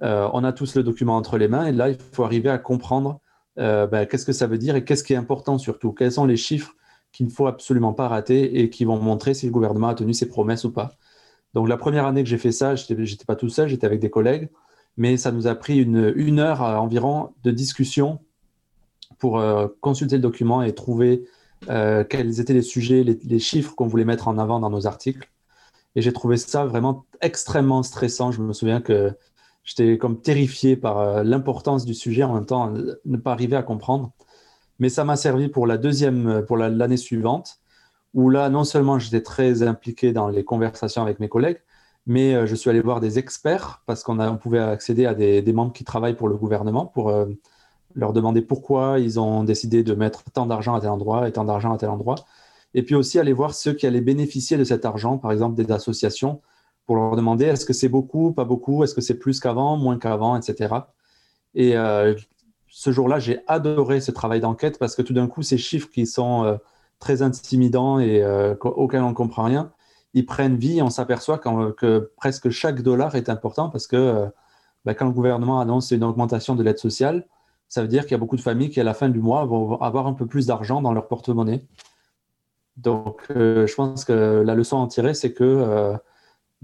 on 0.00 0.44
a 0.44 0.52
tous 0.52 0.76
le 0.76 0.84
document 0.84 1.16
entre 1.16 1.38
les 1.38 1.48
mains 1.48 1.66
et 1.66 1.72
là, 1.72 1.88
il 1.88 1.98
faut 1.98 2.22
arriver 2.22 2.50
à 2.50 2.58
comprendre 2.58 3.20
euh, 3.58 3.86
ben, 3.86 4.06
qu'est-ce 4.06 4.26
que 4.26 4.32
ça 4.32 4.46
veut 4.46 4.58
dire 4.58 4.76
et 4.76 4.84
qu'est-ce 4.84 5.04
qui 5.04 5.12
est 5.12 5.16
important 5.16 5.58
surtout? 5.58 5.92
Quels 5.92 6.12
sont 6.12 6.24
les 6.24 6.36
chiffres 6.36 6.74
qu'il 7.12 7.26
ne 7.26 7.30
faut 7.30 7.46
absolument 7.46 7.92
pas 7.92 8.08
rater 8.08 8.60
et 8.60 8.70
qui 8.70 8.84
vont 8.84 8.98
montrer 8.98 9.34
si 9.34 9.46
le 9.46 9.52
gouvernement 9.52 9.88
a 9.88 9.94
tenu 9.94 10.14
ses 10.14 10.28
promesses 10.28 10.64
ou 10.64 10.72
pas? 10.72 10.92
Donc 11.54 11.68
la 11.68 11.76
première 11.76 12.06
année 12.06 12.24
que 12.24 12.28
j'ai 12.28 12.38
fait 12.38 12.52
ça, 12.52 12.74
je 12.74 12.92
n'étais 12.92 13.24
pas 13.24 13.36
tout 13.36 13.48
seul, 13.48 13.68
j'étais 13.68 13.86
avec 13.86 14.00
des 14.00 14.10
collègues, 14.10 14.50
mais 14.96 15.16
ça 15.16 15.30
nous 15.30 15.46
a 15.46 15.54
pris 15.54 15.78
une, 15.78 16.38
heure 16.40 16.62
environ 16.62 17.30
de 17.44 17.50
discussion 17.52 18.20
pour 19.18 19.38
euh, 19.38 19.68
consulter 19.80 20.16
le 20.16 20.22
document 20.22 20.62
et 20.62 20.74
trouver 20.74 21.24
euh, 21.70 22.02
quels 22.04 22.40
étaient 22.40 22.54
les 22.54 22.62
sujets, 22.62 23.04
les 23.04 23.38
chiffres 23.38 23.74
qu'on 23.76 23.86
voulait 23.86 24.04
mettre 24.04 24.26
en 24.26 24.38
avant 24.38 24.58
dans 24.58 24.70
nos 24.70 24.86
articles. 24.86 25.30
Et 25.96 26.02
j'ai 26.02 26.12
trouvé 26.12 26.36
ça 26.36 26.64
vraiment 26.64 27.04
extrêmement 27.20 27.82
stressant. 27.82 28.32
Je 28.32 28.42
me 28.42 28.52
souviens 28.52 28.80
que 28.80 29.16
J'étais 29.64 29.98
comme 29.98 30.20
terrifié 30.20 30.76
par 30.76 30.98
euh, 30.98 31.22
l'importance 31.22 31.84
du 31.84 31.94
sujet, 31.94 32.22
en 32.22 32.34
même 32.34 32.46
temps, 32.46 32.72
ne 33.04 33.16
pas 33.16 33.32
arriver 33.32 33.56
à 33.56 33.62
comprendre. 33.62 34.12
Mais 34.78 34.88
ça 34.88 35.04
m'a 35.04 35.16
servi 35.16 35.48
pour 35.48 35.66
la 35.66 35.78
deuxième, 35.78 36.44
pour 36.46 36.56
l'année 36.56 36.96
suivante, 36.96 37.60
où 38.12 38.30
là, 38.30 38.48
non 38.48 38.64
seulement 38.64 38.98
j'étais 38.98 39.22
très 39.22 39.62
impliqué 39.62 40.12
dans 40.12 40.28
les 40.28 40.44
conversations 40.44 41.02
avec 41.02 41.20
mes 41.20 41.28
collègues, 41.28 41.60
mais 42.06 42.34
euh, 42.34 42.46
je 42.46 42.54
suis 42.54 42.70
allé 42.70 42.80
voir 42.80 43.00
des 43.00 43.18
experts 43.18 43.82
parce 43.86 44.02
qu'on 44.02 44.18
on 44.20 44.36
pouvait 44.36 44.58
accéder 44.58 45.06
à 45.06 45.14
des, 45.14 45.52
membres 45.52 45.72
qui 45.72 45.84
travaillent 45.84 46.16
pour 46.16 46.28
le 46.28 46.36
gouvernement 46.36 46.86
pour 46.86 47.08
euh, 47.10 47.26
leur 47.94 48.12
demander 48.12 48.42
pourquoi 48.42 48.98
ils 48.98 49.18
ont 49.20 49.44
décidé 49.44 49.82
de 49.82 49.94
mettre 49.94 50.24
tant 50.32 50.46
d'argent 50.46 50.74
à 50.74 50.80
tel 50.80 50.90
endroit 50.90 51.28
et 51.28 51.32
tant 51.32 51.44
d'argent 51.44 51.72
à 51.72 51.78
tel 51.78 51.88
endroit. 51.90 52.16
Et 52.74 52.82
puis 52.82 52.94
aussi 52.94 53.18
aller 53.18 53.32
voir 53.32 53.54
ceux 53.54 53.72
qui 53.72 53.86
allaient 53.86 54.00
bénéficier 54.00 54.56
de 54.56 54.64
cet 54.64 54.84
argent, 54.84 55.18
par 55.18 55.32
exemple 55.32 55.54
des 55.54 55.72
associations, 55.72 56.40
pour 56.86 56.96
leur 56.96 57.16
demander 57.16 57.46
est-ce 57.46 57.64
que 57.64 57.72
c'est 57.72 57.88
beaucoup, 57.88 58.32
pas 58.32 58.44
beaucoup, 58.44 58.84
est-ce 58.84 58.94
que 58.94 59.00
c'est 59.00 59.18
plus 59.18 59.40
qu'avant, 59.40 59.76
moins 59.76 59.98
qu'avant, 59.98 60.36
etc. 60.36 60.74
Et 61.54 61.76
euh, 61.76 62.14
ce 62.68 62.90
jour-là, 62.90 63.18
j'ai 63.18 63.40
adoré 63.46 64.00
ce 64.00 64.10
travail 64.10 64.40
d'enquête 64.40 64.78
parce 64.78 64.94
que 64.94 65.02
tout 65.02 65.14
d'un 65.14 65.26
coup, 65.26 65.42
ces 65.42 65.58
chiffres 65.58 65.88
qui 65.90 66.06
sont 66.06 66.58
très 66.98 67.22
intimidants 67.22 67.98
et 67.98 68.24
auxquels 68.60 69.02
on 69.02 69.10
ne 69.10 69.14
comprend 69.14 69.44
rien, 69.44 69.72
ils 70.14 70.24
prennent 70.24 70.56
vie. 70.56 70.80
On 70.80 70.90
s'aperçoit 70.90 71.38
que 71.38 72.12
presque 72.16 72.48
chaque 72.48 72.80
dollar 72.82 73.16
est 73.16 73.28
important 73.28 73.68
parce 73.68 73.86
que 73.86 73.96
euh, 73.96 74.26
bah, 74.84 74.94
quand 74.94 75.06
le 75.06 75.12
gouvernement 75.12 75.60
annonce 75.60 75.90
une 75.90 76.04
augmentation 76.04 76.54
de 76.54 76.62
l'aide 76.62 76.78
sociale, 76.78 77.26
ça 77.68 77.82
veut 77.82 77.88
dire 77.88 78.02
qu'il 78.02 78.12
y 78.12 78.14
a 78.14 78.18
beaucoup 78.18 78.36
de 78.36 78.40
familles 78.40 78.70
qui, 78.70 78.80
à 78.80 78.84
la 78.84 78.94
fin 78.94 79.08
du 79.08 79.18
mois, 79.18 79.44
vont 79.44 79.80
avoir 79.80 80.06
un 80.06 80.14
peu 80.14 80.26
plus 80.26 80.46
d'argent 80.46 80.80
dans 80.80 80.92
leur 80.92 81.08
porte-monnaie. 81.08 81.66
Donc, 82.76 83.26
euh, 83.30 83.66
je 83.66 83.74
pense 83.74 84.04
que 84.04 84.42
la 84.44 84.54
leçon 84.54 84.78
à 84.78 84.80
en 84.80 84.86
tirer, 84.86 85.14
c'est 85.14 85.32
que 85.32 85.96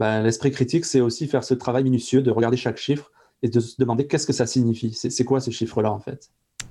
bah, 0.00 0.22
l'esprit 0.22 0.50
critique, 0.50 0.86
c'est 0.86 1.02
aussi 1.02 1.28
faire 1.28 1.44
ce 1.44 1.52
travail 1.52 1.84
minutieux 1.84 2.22
de 2.22 2.30
regarder 2.30 2.56
chaque 2.56 2.78
chiffre 2.78 3.12
et 3.42 3.50
de 3.50 3.60
se 3.60 3.76
demander 3.78 4.06
qu'est-ce 4.06 4.26
que 4.26 4.32
ça 4.32 4.46
signifie. 4.46 4.94
C'est 4.94 5.24
quoi 5.24 5.40
ce 5.40 5.50
chiffre-là, 5.50 5.92
en 5.92 6.00
fait? 6.00 6.30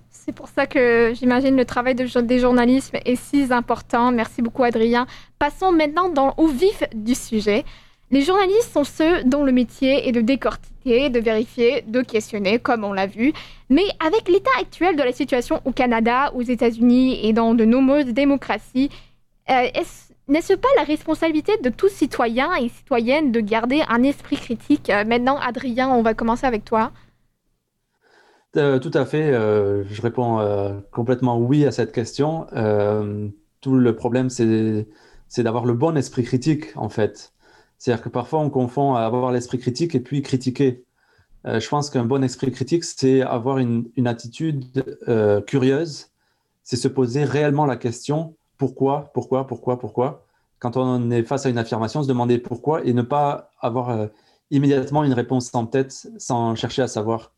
C'est 0.10 0.32
pour 0.32 0.48
ça 0.48 0.66
que 0.66 1.14
j'imagine 1.14 1.56
le 1.56 1.64
travail 1.64 1.94
de, 1.94 2.22
des 2.22 2.40
journalistes 2.40 2.92
est 3.06 3.16
si 3.16 3.46
important. 3.52 4.12
Merci 4.12 4.42
beaucoup, 4.42 4.64
Adrien. 4.64 5.06
Passons 5.38 5.72
maintenant 5.72 6.10
dans, 6.10 6.34
au 6.38 6.48
vif 6.48 6.84
du 6.96 7.14
sujet. 7.14 7.66
Les 8.10 8.24
journalistes 8.24 8.72
sont 8.74 8.84
ceux 8.84 9.24
dont 9.26 9.44
le 9.44 9.52
métier 9.52 10.08
est 10.08 10.12
de 10.12 10.22
décortiquer, 10.22 11.12
de 11.12 11.20
vérifier, 11.20 11.84
de 11.86 12.02
questionner, 12.02 12.58
comme 12.58 12.84
on 12.84 12.94
l'a 12.94 13.06
vu. 13.06 13.32
Mais 13.70 13.86
avec 14.04 14.28
l'état 14.28 14.50
actuel 14.60 14.96
de 14.96 15.04
la 15.04 15.12
situation 15.12 15.62
au 15.66 15.72
Canada, 15.72 16.32
aux 16.34 16.42
États-Unis 16.42 17.20
et 17.28 17.32
dans 17.34 17.54
de 17.54 17.66
nombreuses 17.66 18.08
démocraties, 18.08 18.90
euh, 19.52 19.68
n'est-ce 20.30 20.54
pas 20.54 20.70
la 20.78 20.84
responsabilité 20.84 21.58
de 21.58 21.70
tous 21.70 21.90
citoyens 21.90 22.56
et 22.56 22.70
citoyennes 22.70 23.32
de 23.32 23.40
garder 23.40 23.84
un 23.90 24.04
esprit 24.04 24.38
critique? 24.38 24.90
Euh, 24.90 25.04
Maintenant, 25.04 25.38
Adrien, 25.38 25.90
on 25.90 26.02
va 26.02 26.14
commencer 26.14 26.46
avec 26.46 26.64
toi. 26.64 26.92
Euh, 28.56 28.80
tout 28.80 28.92
à 28.94 29.06
fait. 29.06 29.34
Euh, 29.34 29.84
je 29.86 30.02
réponds 30.02 30.82
complètement 30.92 31.38
oui 31.38 31.66
à 31.66 31.72
cette 31.72 31.92
question. 31.92 32.46
tout 33.62 33.76
le 33.76 33.96
problème, 33.96 34.30
c'est 34.30 35.44
d'avoir 35.44 35.66
le 35.66 35.74
bon 35.74 35.98
esprit 35.98 36.24
critique, 36.24 36.68
en 36.76 36.90
fait. 36.90 37.34
C'est-à-dire 37.78 38.04
que 38.04 38.10
parfois, 38.10 38.40
on 38.40 38.50
confond 38.50 38.96
avoir 38.96 39.32
l'esprit 39.32 39.60
critique 39.60 39.96
et 39.96 40.00
puis 40.00 40.22
critiquer. 40.22 40.84
je 41.46 41.68
pense 41.70 41.90
qu'un 41.90 42.06
bon 42.06 42.24
esprit 42.24 42.52
critique, 42.52 42.84
c'est 42.84 43.22
avoir 43.22 43.58
une 43.58 44.08
attitude 44.08 44.66
curieuse. 45.46 46.08
C'est 46.64 46.78
se 46.78 46.88
poser 46.88 47.24
réellement 47.24 47.66
la 47.66 47.78
question 47.78 48.36
pourquoi, 48.60 49.10
pourquoi, 49.16 49.48
pourquoi, 49.48 49.80
pourquoi. 49.80 50.28
Quand 50.60 50.78
on 50.78 51.10
est 51.10 51.24
face 51.24 51.48
à 51.48 51.50
une 51.50 51.58
affirmation, 51.58 52.04
se 52.04 52.08
demander 52.08 52.38
pourquoi 52.38 52.86
et 52.86 52.94
ne 52.94 53.02
pas 53.02 53.50
avoir 53.60 54.10
immédiatement 54.52 55.04
une 55.04 55.14
réponse 55.14 55.54
en 55.56 55.66
tête 55.66 56.08
sans 56.18 56.56
chercher 56.56 56.82
à 56.84 56.88
savoir. 56.88 57.34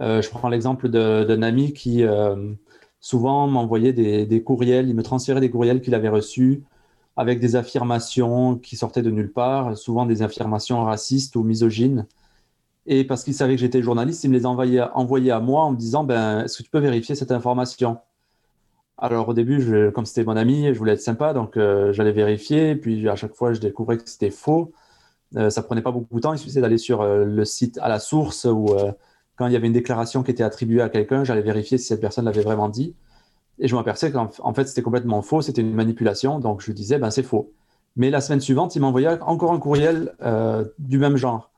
Euh, 0.00 0.22
je 0.22 0.30
prends 0.30 0.48
l'exemple 0.48 0.88
d'un 0.88 1.42
ami 1.42 1.72
qui 1.72 2.02
euh, 2.02 2.54
souvent 3.00 3.46
m'envoyait 3.46 3.92
des, 3.92 4.42
courriels, 4.42 4.88
il 4.88 4.94
me 4.94 5.02
transférait 5.02 5.40
des 5.40 5.50
courriels 5.50 5.80
qu'il 5.80 5.94
avait 5.94 6.08
reçus 6.08 6.64
avec 7.16 7.40
des 7.40 7.56
affirmations 7.56 8.56
qui 8.56 8.76
sortaient 8.76 9.02
de 9.02 9.10
nulle 9.10 9.32
part, 9.32 9.76
souvent 9.76 10.06
des 10.06 10.22
affirmations 10.22 10.82
racistes 10.84 11.36
ou 11.36 11.42
misogynes. 11.42 12.06
Et 12.86 13.04
parce 13.04 13.22
qu'il 13.22 13.34
savait 13.34 13.54
que 13.54 13.60
j'étais 13.60 13.82
journaliste, 13.82 14.24
il 14.24 14.30
me 14.30 14.34
les 14.34 14.46
envoyait, 14.46 14.80
à 15.30 15.40
moi 15.40 15.64
en 15.64 15.72
me 15.72 15.76
disant 15.76 16.04
ben, 16.04 16.40
Est-ce 16.40 16.58
que 16.58 16.62
tu 16.64 16.70
peux 16.70 16.80
vérifier 16.80 17.14
cette 17.14 17.30
information? 17.30 17.98
Alors 18.98 19.28
au 19.28 19.34
début, 19.34 19.90
comme 19.92 20.06
c'était 20.06 20.24
mon 20.24 20.36
ami, 20.36 20.72
je 20.72 20.78
voulais 20.78 20.92
être 20.92 21.00
sympa, 21.00 21.32
donc 21.32 21.56
euh, 21.56 21.92
j'allais 21.92 22.12
vérifier. 22.12 22.76
Puis 22.76 23.08
à 23.08 23.16
chaque 23.16 23.34
fois, 23.34 23.52
je 23.52 23.60
découvrais 23.60 23.98
que 23.98 24.08
c'était 24.08 24.30
faux. 24.30 24.72
ça 25.48 25.62
prenait 25.62 25.82
pas 25.82 25.92
beaucoup 25.92 26.16
de 26.16 26.20
temps. 26.20 26.32
Il 26.32 26.38
suffisait 26.38 26.60
d'aller 26.60 26.78
sur 26.78 27.04
le 27.04 27.44
site 27.44 27.78
à 27.82 27.88
la 27.88 27.98
source 27.98 28.44
ou 28.44 28.68
quand 29.36 29.46
il 29.46 29.52
y 29.52 29.56
avait 29.56 29.66
une 29.66 29.72
déclaration 29.72 30.22
qui 30.22 30.30
était 30.30 30.42
attribuée 30.42 30.82
à 30.82 30.88
quelqu'un, 30.88 31.24
j'allais 31.24 31.42
vérifier 31.42 31.78
si 31.78 31.86
cette 31.86 32.00
personne 32.00 32.24
l'avait 32.24 32.42
vraiment 32.42 32.68
dit. 32.68 32.94
Et 33.58 33.68
je 33.68 33.74
m'aperçais 33.74 34.12
qu'en 34.12 34.54
fait, 34.54 34.66
c'était 34.66 34.82
complètement 34.82 35.22
faux, 35.22 35.42
c'était 35.42 35.60
une 35.60 35.74
manipulation. 35.74 36.38
Donc, 36.38 36.62
je 36.62 36.72
disais, 36.72 36.98
ben, 36.98 37.10
c'est 37.10 37.22
faux. 37.22 37.52
Mais 37.96 38.10
la 38.10 38.20
semaine 38.20 38.40
suivante, 38.40 38.76
il 38.76 38.80
m'envoyait 38.80 39.20
encore 39.22 39.52
un 39.52 39.58
courriel 39.58 40.14
euh, 40.22 40.64
du 40.78 40.98
même 40.98 41.16
genre. 41.16 41.50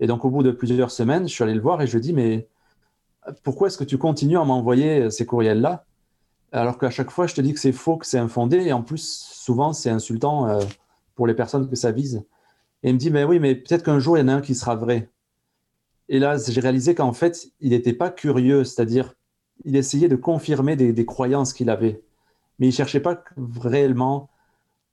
Et 0.00 0.06
donc, 0.06 0.24
au 0.24 0.30
bout 0.30 0.42
de 0.42 0.50
plusieurs 0.50 0.90
semaines, 0.90 1.28
je 1.28 1.32
suis 1.32 1.42
allé 1.42 1.54
le 1.54 1.60
voir 1.60 1.80
et 1.82 1.86
je 1.86 1.98
lui 1.98 2.12
mais 2.12 2.48
pourquoi 3.44 3.68
est-ce 3.68 3.78
que 3.78 3.84
tu 3.84 3.98
continues 3.98 4.38
à 4.38 4.44
m'envoyer 4.44 5.10
ces 5.10 5.26
courriels-là? 5.26 5.84
Alors 6.52 6.78
qu'à 6.78 6.90
chaque 6.90 7.10
fois, 7.10 7.26
je 7.26 7.34
te 7.34 7.40
dis 7.40 7.54
que 7.54 7.60
c'est 7.60 7.72
faux, 7.72 7.96
que 7.96 8.06
c'est 8.06 8.18
infondé, 8.18 8.58
et 8.58 8.72
en 8.72 8.82
plus, 8.82 9.26
souvent, 9.32 9.72
c'est 9.72 9.90
insultant 9.90 10.48
euh, 10.48 10.60
pour 11.14 11.26
les 11.26 11.34
personnes 11.34 11.68
que 11.68 11.76
ça 11.76 11.92
vise. 11.92 12.24
Et 12.82 12.90
il 12.90 12.94
me 12.94 12.98
dit, 12.98 13.10
mais 13.10 13.24
oui, 13.24 13.38
mais 13.38 13.54
peut-être 13.54 13.84
qu'un 13.84 13.98
jour, 13.98 14.16
il 14.16 14.20
y 14.20 14.24
en 14.24 14.28
a 14.28 14.34
un 14.34 14.40
qui 14.40 14.54
sera 14.54 14.76
vrai. 14.76 15.10
Et 16.08 16.18
là, 16.18 16.36
j'ai 16.36 16.60
réalisé 16.60 16.94
qu'en 16.94 17.12
fait, 17.12 17.48
il 17.60 17.70
n'était 17.70 17.92
pas 17.92 18.10
curieux, 18.10 18.64
c'est-à-dire, 18.64 19.14
il 19.64 19.76
essayait 19.76 20.08
de 20.08 20.16
confirmer 20.16 20.76
des, 20.76 21.06
croyances 21.06 21.52
qu'il 21.52 21.70
avait, 21.70 22.02
mais 22.58 22.66
il 22.66 22.70
ne 22.70 22.74
cherchait 22.74 23.00
pas 23.00 23.22
réellement 23.60 24.28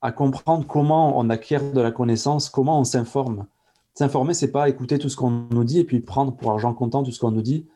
à 0.00 0.12
comprendre 0.12 0.66
comment 0.66 1.18
on 1.18 1.28
acquiert 1.28 1.72
de 1.72 1.80
la 1.80 1.90
connaissance, 1.90 2.48
comment 2.48 2.80
on 2.80 2.84
s'informe. 2.84 3.46
S'informer, 3.94 4.32
c'est 4.32 4.52
pas 4.52 4.68
écouter 4.68 4.98
tout 4.98 5.08
ce 5.08 5.16
qu'on 5.16 5.46
nous 5.50 5.64
dit 5.64 5.80
et 5.80 5.84
puis 5.84 6.00
prendre 6.00 6.34
pour 6.34 6.52
argent 6.52 6.72
comptant 6.72 7.02
tout 7.02 7.10
ce 7.10 7.20
qu'on 7.20 7.32
nous 7.32 7.42
dit 7.42 7.66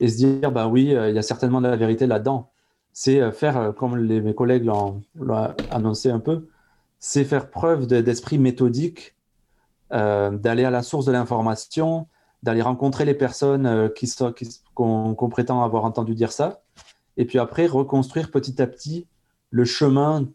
et 0.00 0.08
se 0.08 0.16
dire, 0.16 0.52
bah 0.52 0.68
oui, 0.68 0.94
euh, 0.94 1.10
il 1.10 1.16
y 1.16 1.18
a 1.18 1.22
certainement 1.22 1.60
de 1.60 1.68
la 1.68 1.76
vérité 1.76 2.06
là-dedans. 2.06 2.50
C'est 2.98 3.20
euh, 3.20 3.30
faire, 3.30 3.58
euh, 3.58 3.72
comme 3.72 4.00
mes 4.00 4.34
collègues 4.34 4.64
l'ont 4.64 5.02
annoncé 5.70 6.10
un 6.10 6.18
peu, 6.18 6.48
c'est 6.98 7.24
faire 7.24 7.50
preuve 7.50 7.86
d'esprit 7.86 8.38
méthodique, 8.38 9.14
d'aller 9.90 10.64
à 10.64 10.70
la 10.70 10.82
source 10.82 11.04
de 11.04 11.12
l'information, 11.12 12.08
d'aller 12.42 12.62
rencontrer 12.62 13.04
les 13.04 13.12
personnes 13.12 13.66
euh, 13.66 13.90
qui 13.90 14.10
qu'on 14.74 15.28
prétend 15.28 15.62
avoir 15.62 15.84
entendu 15.84 16.14
dire 16.14 16.32
ça, 16.32 16.62
et 17.18 17.26
puis 17.26 17.38
après 17.38 17.66
reconstruire 17.66 18.30
petit 18.30 18.62
à 18.62 18.66
petit 18.66 19.06
le 19.50 19.66
chemin 19.66 20.26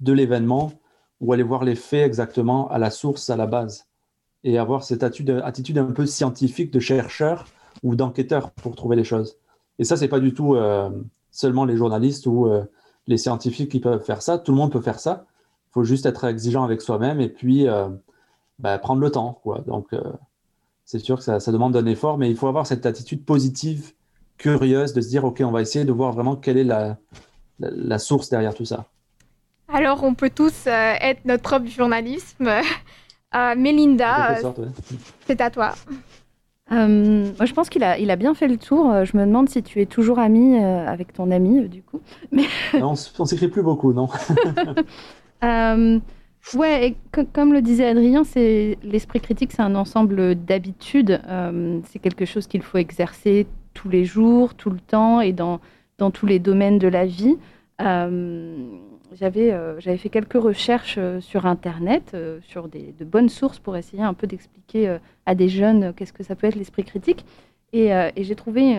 de 0.00 0.12
l'événement 0.12 0.72
ou 1.22 1.32
aller 1.32 1.42
voir 1.42 1.64
les 1.64 1.74
faits 1.74 2.04
exactement 2.04 2.68
à 2.70 2.76
la 2.76 2.90
source, 2.90 3.30
à 3.30 3.36
la 3.36 3.46
base, 3.46 3.86
et 4.42 4.58
avoir 4.58 4.84
cette 4.84 5.02
attitude, 5.02 5.40
attitude 5.42 5.78
un 5.78 5.86
peu 5.86 6.04
scientifique 6.04 6.70
de 6.70 6.80
chercheur 6.80 7.46
ou 7.82 7.96
d'enquêteur 7.96 8.50
pour 8.50 8.76
trouver 8.76 8.94
les 8.94 9.04
choses. 9.04 9.38
Et 9.78 9.84
ça, 9.84 9.96
c'est 9.96 10.08
pas 10.08 10.20
du 10.20 10.34
tout 10.34 10.54
euh, 10.54 10.90
seulement 11.34 11.64
les 11.64 11.76
journalistes 11.76 12.26
ou 12.26 12.46
euh, 12.46 12.64
les 13.06 13.18
scientifiques 13.18 13.70
qui 13.70 13.80
peuvent 13.80 14.04
faire 14.04 14.22
ça. 14.22 14.38
Tout 14.38 14.52
le 14.52 14.58
monde 14.58 14.72
peut 14.72 14.80
faire 14.80 15.00
ça. 15.00 15.26
Il 15.68 15.72
faut 15.72 15.84
juste 15.84 16.06
être 16.06 16.24
exigeant 16.24 16.64
avec 16.64 16.80
soi-même 16.80 17.20
et 17.20 17.28
puis 17.28 17.66
bah, 18.60 18.78
prendre 18.78 19.00
le 19.00 19.10
temps. 19.10 19.40
Quoi. 19.42 19.64
Donc, 19.66 19.92
c'est 20.84 20.98
sûr 20.98 21.16
que 21.16 21.22
ça, 21.22 21.52
demande 21.52 21.76
un 21.76 21.86
effort, 21.86 22.18
mais 22.18 22.30
il 22.30 22.36
faut 22.36 22.46
avoir 22.46 22.66
cette 22.66 22.86
attitude 22.86 23.24
positive, 23.24 23.92
curieuse, 24.36 24.92
de 24.92 25.00
se 25.00 25.08
dire, 25.08 25.24
OK, 25.24 25.40
on 25.44 25.50
va 25.50 25.62
essayer 25.62 25.84
de 25.84 25.92
voir 25.92 26.12
vraiment 26.12 26.36
quelle 26.36 26.58
est 26.58 26.64
la, 26.64 27.98
source 27.98 28.28
derrière 28.28 28.54
tout 28.54 28.64
ça. 28.64 28.86
Alors, 29.72 30.04
on 30.04 30.14
peut 30.14 30.30
tous 30.30 30.66
euh, 30.66 30.94
être 31.00 31.24
notre 31.24 31.42
propre 31.42 31.68
journalisme. 31.68 32.50
Euh, 33.36 33.56
Mélinda, 33.56 34.38
euh, 34.38 34.68
c'est 35.26 35.40
à 35.40 35.50
toi. 35.50 35.74
Moi, 36.70 37.46
je 37.46 37.52
pense 37.52 37.68
qu'il 37.68 37.84
a, 37.84 37.98
il 37.98 38.10
a 38.10 38.16
bien 38.16 38.34
fait 38.34 38.48
le 38.48 38.56
tour. 38.56 39.04
Je 39.04 39.16
me 39.16 39.24
demande 39.26 39.48
si 39.48 39.62
tu 39.62 39.80
es 39.80 39.86
toujours 39.86 40.18
ami 40.18 40.56
avec 40.58 41.12
ton 41.12 41.30
ami, 41.30 41.68
du 41.68 41.82
coup. 41.82 42.00
Mais... 42.32 42.44
on 42.74 42.92
ne 42.92 43.26
s'écrit 43.26 43.48
plus 43.48 43.62
beaucoup, 43.62 43.92
non? 43.92 44.08
Ouais, 46.52 46.88
et 46.88 46.96
comme 47.32 47.54
le 47.54 47.62
disait 47.62 47.86
Adrien, 47.86 48.22
c'est 48.22 48.76
l'esprit 48.82 49.20
critique, 49.20 49.52
c'est 49.52 49.62
un 49.62 49.74
ensemble 49.74 50.34
d'habitudes. 50.34 51.20
Euh, 51.26 51.80
c'est 51.86 51.98
quelque 51.98 52.26
chose 52.26 52.46
qu'il 52.46 52.62
faut 52.62 52.76
exercer 52.76 53.46
tous 53.72 53.88
les 53.88 54.04
jours, 54.04 54.54
tout 54.54 54.68
le 54.68 54.78
temps 54.78 55.20
et 55.22 55.32
dans, 55.32 55.60
dans 55.96 56.10
tous 56.10 56.26
les 56.26 56.38
domaines 56.38 56.78
de 56.78 56.88
la 56.88 57.06
vie. 57.06 57.38
Euh, 59.14 59.16
j'avais, 59.18 59.52
euh, 59.52 59.80
fait 59.80 60.08
quelques 60.08 60.40
recherches 60.40 60.98
sur 61.20 61.46
Internet, 61.46 62.16
sur 62.42 62.68
des, 62.68 62.94
de 62.98 63.04
bonnes 63.04 63.28
sources 63.28 63.58
pour 63.58 63.76
essayer 63.76 64.02
un 64.02 64.14
peu 64.14 64.26
d'expliquer 64.26 64.98
à 65.26 65.34
des 65.34 65.48
jeunes 65.48 65.92
qu'est-ce 65.94 66.12
que 66.12 66.22
ça 66.22 66.34
peut 66.34 66.46
être 66.46 66.56
l'esprit 66.56 66.84
critique. 66.84 67.24
Et, 67.72 67.90
j'ai 68.16 68.34
trouvé 68.36 68.78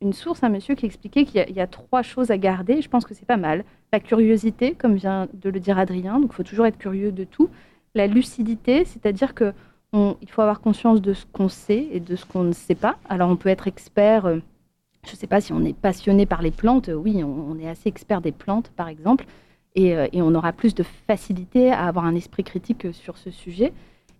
une 0.00 0.12
source, 0.12 0.42
un 0.44 0.48
monsieur 0.48 0.74
qui 0.74 0.86
expliquait 0.86 1.24
qu'il 1.24 1.56
y, 1.56 1.60
a 1.60 1.66
trois 1.66 2.02
choses 2.02 2.30
à 2.30 2.38
garder. 2.38 2.82
Je 2.82 2.88
pense 2.88 3.04
que 3.04 3.14
c'est 3.14 3.26
pas 3.26 3.36
mal. 3.36 3.64
La 3.92 4.00
curiosité, 4.00 4.74
comme 4.74 4.94
vient 4.94 5.28
de 5.32 5.50
le 5.50 5.58
dire 5.58 5.78
Adrien, 5.78 6.20
donc 6.20 6.30
il 6.32 6.36
faut 6.36 6.42
toujours 6.42 6.66
être 6.66 6.78
curieux 6.78 7.10
de 7.12 7.24
tout. 7.24 7.48
La 7.94 8.06
lucidité, 8.06 8.84
c'est-à-dire 8.84 9.34
que 9.34 9.52
il 9.94 10.28
faut 10.30 10.40
avoir 10.40 10.60
conscience 10.60 11.02
de 11.02 11.12
ce 11.12 11.26
qu'on 11.26 11.48
sait 11.48 11.88
et 11.92 12.00
de 12.00 12.16
ce 12.16 12.24
qu'on 12.24 12.44
ne 12.44 12.52
sait 12.52 12.74
pas. 12.74 12.96
Alors 13.08 13.28
on 13.28 13.36
peut 13.36 13.50
être 13.50 13.68
expert, 13.68 14.24
euh, 14.26 14.38
je 15.06 15.12
ne 15.12 15.16
sais 15.16 15.26
pas 15.26 15.40
si 15.40 15.52
on 15.52 15.62
est 15.64 15.76
passionné 15.76 16.24
par 16.24 16.40
les 16.40 16.50
plantes, 16.50 16.90
oui, 16.94 17.22
on, 17.22 17.58
est 17.58 17.68
assez 17.68 17.88
expert 17.88 18.20
des 18.20 18.32
plantes 18.32 18.70
par 18.74 18.88
exemple. 18.88 19.26
Et, 19.74 20.22
on 20.22 20.34
aura 20.34 20.52
plus 20.52 20.74
de 20.74 20.82
facilité 20.82 21.70
à 21.70 21.86
avoir 21.86 22.04
un 22.04 22.14
esprit 22.14 22.44
critique 22.44 22.92
sur 22.92 23.16
ce 23.16 23.30
sujet. 23.30 23.72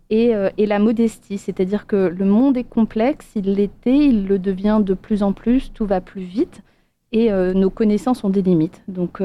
Et, 0.09 0.33
et 0.57 0.65
la 0.65 0.79
modestie, 0.79 1.37
c'est-à-dire 1.37 1.87
que 1.87 1.95
le 1.95 2.25
monde 2.25 2.57
est 2.57 2.63
complexe, 2.63 3.31
il 3.35 3.53
l'était, 3.53 3.97
il 3.97 4.27
le 4.27 4.37
devient 4.37 4.81
de 4.83 4.93
plus 4.93 5.23
en 5.23 5.33
plus, 5.33 5.71
tout 5.73 5.85
va 5.85 6.01
plus 6.01 6.21
vite, 6.21 6.61
et 7.11 7.31
nos 7.31 7.69
connaissances 7.69 8.23
ont 8.23 8.29
des 8.29 8.43
limites. 8.43 8.83
Donc 8.87 9.21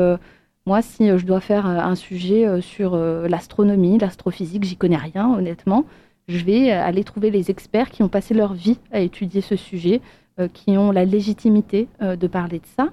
moi, 0.65 0.81
si 0.81 1.09
je 1.19 1.27
dois 1.27 1.41
faire 1.41 1.67
un 1.67 1.95
sujet 1.95 2.63
sur 2.63 2.97
l'astronomie, 2.97 3.99
l'astrophysique, 3.99 4.65
j'y 4.65 4.77
connais 4.77 4.97
rien, 4.97 5.29
honnêtement 5.35 5.85
je 6.29 6.45
vais 6.45 6.71
aller 6.71 7.05
trouver 7.05 7.31
les 7.31 7.51
experts 7.51 7.91
qui 7.91 8.03
ont 8.03 8.09
passé 8.09 8.35
leur 8.35 8.53
vie 8.53 8.79
à 8.93 9.01
étudier 9.01 9.41
ce 9.41 9.57
sujet, 9.57 10.01
euh, 10.39 10.49
qui 10.49 10.77
ont 10.77 10.93
la 10.93 11.05
légitimité 11.05 11.89
euh, 12.03 12.17
de 12.17 12.27
parler 12.27 12.59
de 12.59 12.67
ça. 12.77 12.91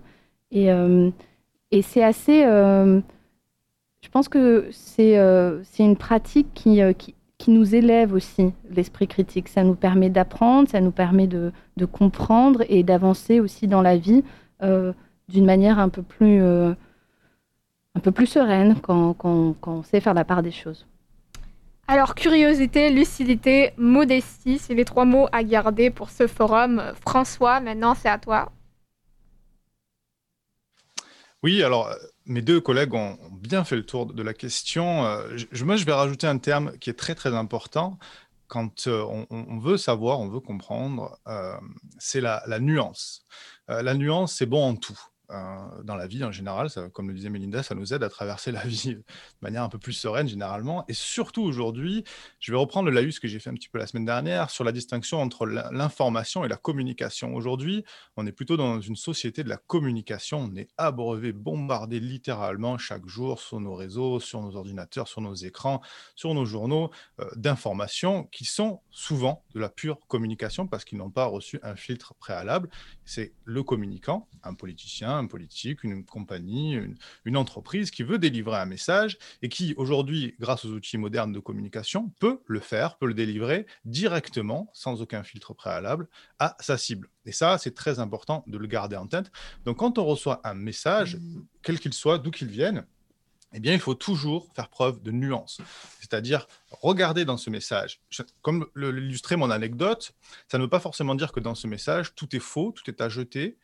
Euh, 0.56 1.12
et 1.72 1.82
c'est 1.82 2.04
assez... 2.04 2.46
je 4.06 4.10
pense 4.12 4.30
que 4.30 4.68
c'est 4.72 5.18
une 5.80 5.98
pratique 5.98 6.48
qui, 6.54 6.80
qui, 7.38 7.52
nous 7.52 7.74
élève 7.74 8.14
aussi 8.14 8.54
l'esprit 8.70 9.08
critique? 9.08 9.48
Ça 9.50 9.64
nous 9.64 9.74
permet 9.74 10.12
d'apprendre, 10.12 10.70
ça 10.70 10.80
nous 10.80 10.92
permet 10.92 11.26
de, 11.26 11.52
comprendre 11.92 12.64
et 12.70 12.84
d'avancer 12.84 13.40
aussi 13.40 13.68
dans 13.68 13.82
la 13.82 13.98
vie 13.98 14.24
d'une 14.62 15.46
manière 15.46 15.80
un 15.80 15.90
peu 15.90 16.04
plus, 16.04 16.40
sereine 18.28 18.76
quand 18.82 19.16
on 19.26 19.84
sait 19.84 20.00
faire 20.02 20.14
la 20.14 20.24
part 20.24 20.44
des 20.44 20.52
choses. 20.52 20.86
Alors, 21.88 22.16
curiosité, 22.16 22.90
lucidité, 22.90 23.72
modestie, 23.78 24.58
c'est 24.58 24.74
les 24.74 24.86
trois 24.86 25.06
mots 25.06 25.28
à 25.32 25.44
garder 25.44 25.90
pour 25.92 26.10
ce 26.10 26.26
forum. 26.26 26.82
François, 27.02 27.60
maintenant, 27.60 27.94
c'est 27.94 28.10
à 28.10 28.18
toi. 28.18 28.52
Oui, 31.46 31.62
alors, 31.62 31.96
mes 32.26 32.42
deux 32.42 32.60
collègues 32.60 32.96
ont 32.96 33.20
bien 33.32 33.64
fait 33.64 33.76
le 33.76 33.86
tour 33.86 34.08
de 34.08 34.24
la 34.24 34.34
question. 34.34 35.06
Euh, 35.06 35.38
je, 35.52 35.64
moi, 35.64 35.76
je 35.76 35.86
vais 35.86 35.94
rajouter 35.94 36.26
un 36.26 36.40
terme 36.40 36.76
qui 36.80 36.90
est 36.90 36.98
très, 36.98 37.14
très 37.14 37.36
important. 37.36 38.00
Quand 38.48 38.88
euh, 38.88 39.06
on, 39.30 39.60
veut 39.60 39.78
savoir, 39.78 40.20
on 40.20 40.28
veut 40.28 40.40
comprendre, 40.40 41.20
euh, 41.28 41.56
c'est 42.00 42.20
la, 42.20 42.42
nuance. 42.60 43.26
la 43.68 43.94
nuance, 43.94 44.34
c'est 44.34 44.48
bon 44.48 44.70
en 44.70 44.76
tout. 44.76 45.00
Euh, 45.32 45.82
dans 45.84 45.96
la 45.96 46.06
vie 46.06 46.24
en 46.24 46.32
général. 46.32 46.70
comme 46.94 47.08
le 47.08 47.16
disait 47.16 47.30
Melinda, 47.30 47.64
ça 47.64 47.74
nous 47.74 47.94
aide 47.94 48.04
à 48.04 48.10
traverser 48.10 48.52
la 48.52 48.64
vie 48.66 48.96
de 48.96 49.04
manière 49.42 49.64
un 49.64 49.70
peu 49.70 49.80
plus 49.80 49.94
sereine 49.94 50.28
généralement. 50.28 50.86
Et 50.88 50.94
surtout 50.94 51.42
aujourd'hui, 51.42 52.04
je 52.40 52.52
vais 52.52 52.58
reprendre 52.58 52.90
le 52.90 52.96
laïus 52.96 53.20
que 53.20 53.28
j'ai 53.28 53.40
fait 53.40 53.50
un 53.50 53.56
petit 53.56 53.70
peu 53.70 53.80
la 53.80 53.88
semaine 53.88 54.06
dernière 54.06 54.52
sur 54.52 54.64
la 54.64 54.72
distinction 54.72 55.20
entre 55.22 55.48
l'information 55.48 56.46
et 56.46 56.48
la 56.48 56.58
communication. 56.58 57.34
Aujourd'hui, 57.34 57.84
on 58.18 58.28
est 58.28 58.32
plutôt 58.32 58.56
dans 58.56 58.80
une 58.82 58.96
société 58.96 59.44
de 59.44 59.50
la 59.50 59.58
communication. 59.58 60.50
On 60.52 60.56
est 60.56 60.70
abreuvé, 60.78 61.32
bombardé 61.34 62.00
littéralement 62.00 62.78
chaque 62.78 63.08
jour 63.08 63.40
sur 63.40 63.60
nos 63.60 63.74
réseaux, 63.74 64.20
sur 64.20 64.42
nos 64.42 64.56
ordinateurs, 64.56 65.08
sur 65.08 65.22
nos 65.22 65.36
écrans, 65.36 65.82
sur 66.16 66.34
nos 66.34 66.46
journaux 66.46 66.92
euh, 67.20 67.30
d'informations 67.36 68.26
qui 68.26 68.46
sont 68.46 68.82
souvent 68.92 69.44
de 69.54 69.60
la 69.60 69.70
pure 69.70 70.00
communication 70.08 70.68
parce 70.68 70.86
qu'ils 70.86 71.00
n'ont 71.00 71.10
pas 71.10 71.26
reçu 71.26 71.60
un 71.64 71.76
filtre 71.76 72.14
préalable. 72.16 72.70
C'est 73.06 73.34
le 73.44 73.64
communicant, 73.64 74.28
un 74.44 74.54
politicien, 74.54 75.15
un 75.16 75.28
politique, 75.28 75.84
une 75.84 76.06
compagnie, 76.06 76.80
une, 77.26 77.38
entreprise 77.38 77.92
qui 77.92 78.04
veut 78.04 78.18
délivrer 78.18 78.58
un 78.58 78.66
message 78.66 79.18
et 79.42 79.50
qui, 79.50 79.74
aujourd'hui, 79.78 80.36
grâce 80.40 80.66
aux 80.66 80.70
outils 80.70 80.98
modernes 80.98 81.34
de 81.34 81.40
communication, 81.40 82.12
peut 82.20 82.42
le 82.46 82.60
faire, 82.60 82.98
peut 82.98 83.08
le 83.08 83.14
délivrer 83.14 83.66
directement, 83.84 84.70
sans 84.74 85.02
aucun 85.02 85.24
filtre 85.24 85.54
préalable, 85.54 86.08
à 86.40 86.56
sa 86.60 86.78
cible. 86.78 87.10
Et 87.26 87.32
ça, 87.32 87.58
c'est 87.58 87.74
très 87.74 88.00
important 88.00 88.44
de 88.48 88.58
le 88.58 88.68
garder 88.68 88.96
en 88.96 89.08
tête. 89.08 89.32
Donc, 89.66 89.78
quand 89.78 89.98
on 89.98 90.06
reçoit 90.06 90.40
un 90.44 90.54
message, 90.54 91.18
quel 91.62 91.80
qu'il 91.80 91.94
soit, 91.94 92.20
d'où 92.20 92.32
qu'il 92.32 92.48
vienne, 92.48 92.86
eh 93.54 93.60
bien, 93.62 93.74
il 93.74 93.80
faut 93.80 93.96
toujours 93.96 94.52
faire 94.54 94.68
preuve 94.68 95.02
de 95.02 95.12
nuance. 95.12 95.62
C'est-à-dire, 96.02 96.46
regarder 96.72 97.24
dans 97.24 97.38
ce 97.38 97.50
message. 97.50 98.02
Comme 98.42 98.68
l'illustrait 98.76 99.38
mon 99.38 99.50
anecdote, 99.50 100.14
ça 100.50 100.58
ne 100.58 100.64
veut 100.64 100.70
pas 100.70 100.82
forcément 100.82 101.16
dire 101.16 101.32
que 101.32 101.40
dans 101.40 101.56
ce 101.56 101.66
message, 101.66 102.16
tout 102.16 102.36
est 102.36 102.42
faux, 102.42 102.74
tout 102.74 102.90
est 102.90 103.00
à 103.00 103.08
jeter 103.08 103.58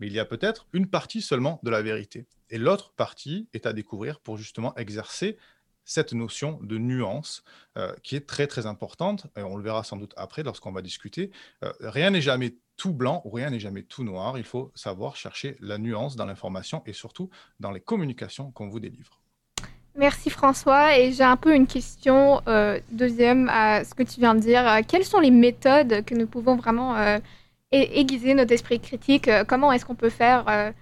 mais 0.00 0.06
il 0.06 0.12
y 0.12 0.18
a 0.18 0.24
peut-être 0.24 0.66
une 0.72 0.86
partie 0.86 1.22
seulement 1.22 1.60
de 1.62 1.70
la 1.70 1.82
vérité. 1.82 2.26
Et 2.48 2.58
l'autre 2.58 2.92
partie 2.96 3.48
est 3.52 3.66
à 3.66 3.72
découvrir 3.72 4.18
pour 4.18 4.36
justement 4.36 4.74
exercer 4.76 5.36
cette 5.84 6.12
notion 6.12 6.58
de 6.62 6.78
nuance 6.78 7.42
euh, 7.76 7.92
qui 8.02 8.16
est 8.16 8.26
très 8.26 8.46
très 8.46 8.66
importante, 8.66 9.26
et 9.36 9.42
on 9.42 9.56
le 9.56 9.62
verra 9.62 9.82
sans 9.82 9.96
doute 9.96 10.14
après 10.16 10.42
lorsqu'on 10.42 10.72
va 10.72 10.82
discuter. 10.82 11.30
Euh, 11.64 11.72
rien 11.80 12.10
n'est 12.10 12.20
jamais 12.20 12.54
tout 12.76 12.92
blanc 12.92 13.22
ou 13.24 13.30
rien 13.30 13.50
n'est 13.50 13.60
jamais 13.60 13.82
tout 13.82 14.04
noir, 14.04 14.38
il 14.38 14.44
faut 14.44 14.70
savoir 14.74 15.16
chercher 15.16 15.56
la 15.60 15.78
nuance 15.78 16.16
dans 16.16 16.26
l'information 16.26 16.82
et 16.86 16.92
surtout 16.92 17.28
dans 17.58 17.70
les 17.70 17.80
communications 17.80 18.52
qu'on 18.52 18.68
vous 18.68 18.80
délivre. 18.80 19.20
Merci 19.96 20.30
François, 20.30 20.96
et 20.96 21.12
j'ai 21.12 21.24
un 21.24 21.36
peu 21.36 21.54
une 21.54 21.66
question 21.66 22.40
euh, 22.46 22.78
deuxième 22.92 23.48
à 23.48 23.84
ce 23.84 23.92
que 23.92 24.04
tu 24.04 24.20
viens 24.20 24.36
de 24.36 24.40
dire. 24.40 24.64
quelles 24.86 25.04
sont 25.04 25.18
les 25.18 25.32
méthodes 25.32 26.04
que 26.04 26.14
nous 26.14 26.28
pouvons 26.28 26.54
vraiment 26.56 26.94
et 27.72 28.00
aiguiser 28.00 28.34
notre 28.34 28.52
esprit 28.52 28.80
critique. 28.80 29.28
Euh, 29.28 29.44
comment 29.44 29.72
est-ce 29.72 29.84
qu'on 29.84 29.94
peut 29.94 30.10
faire 30.10 30.48
euh, 30.48 30.72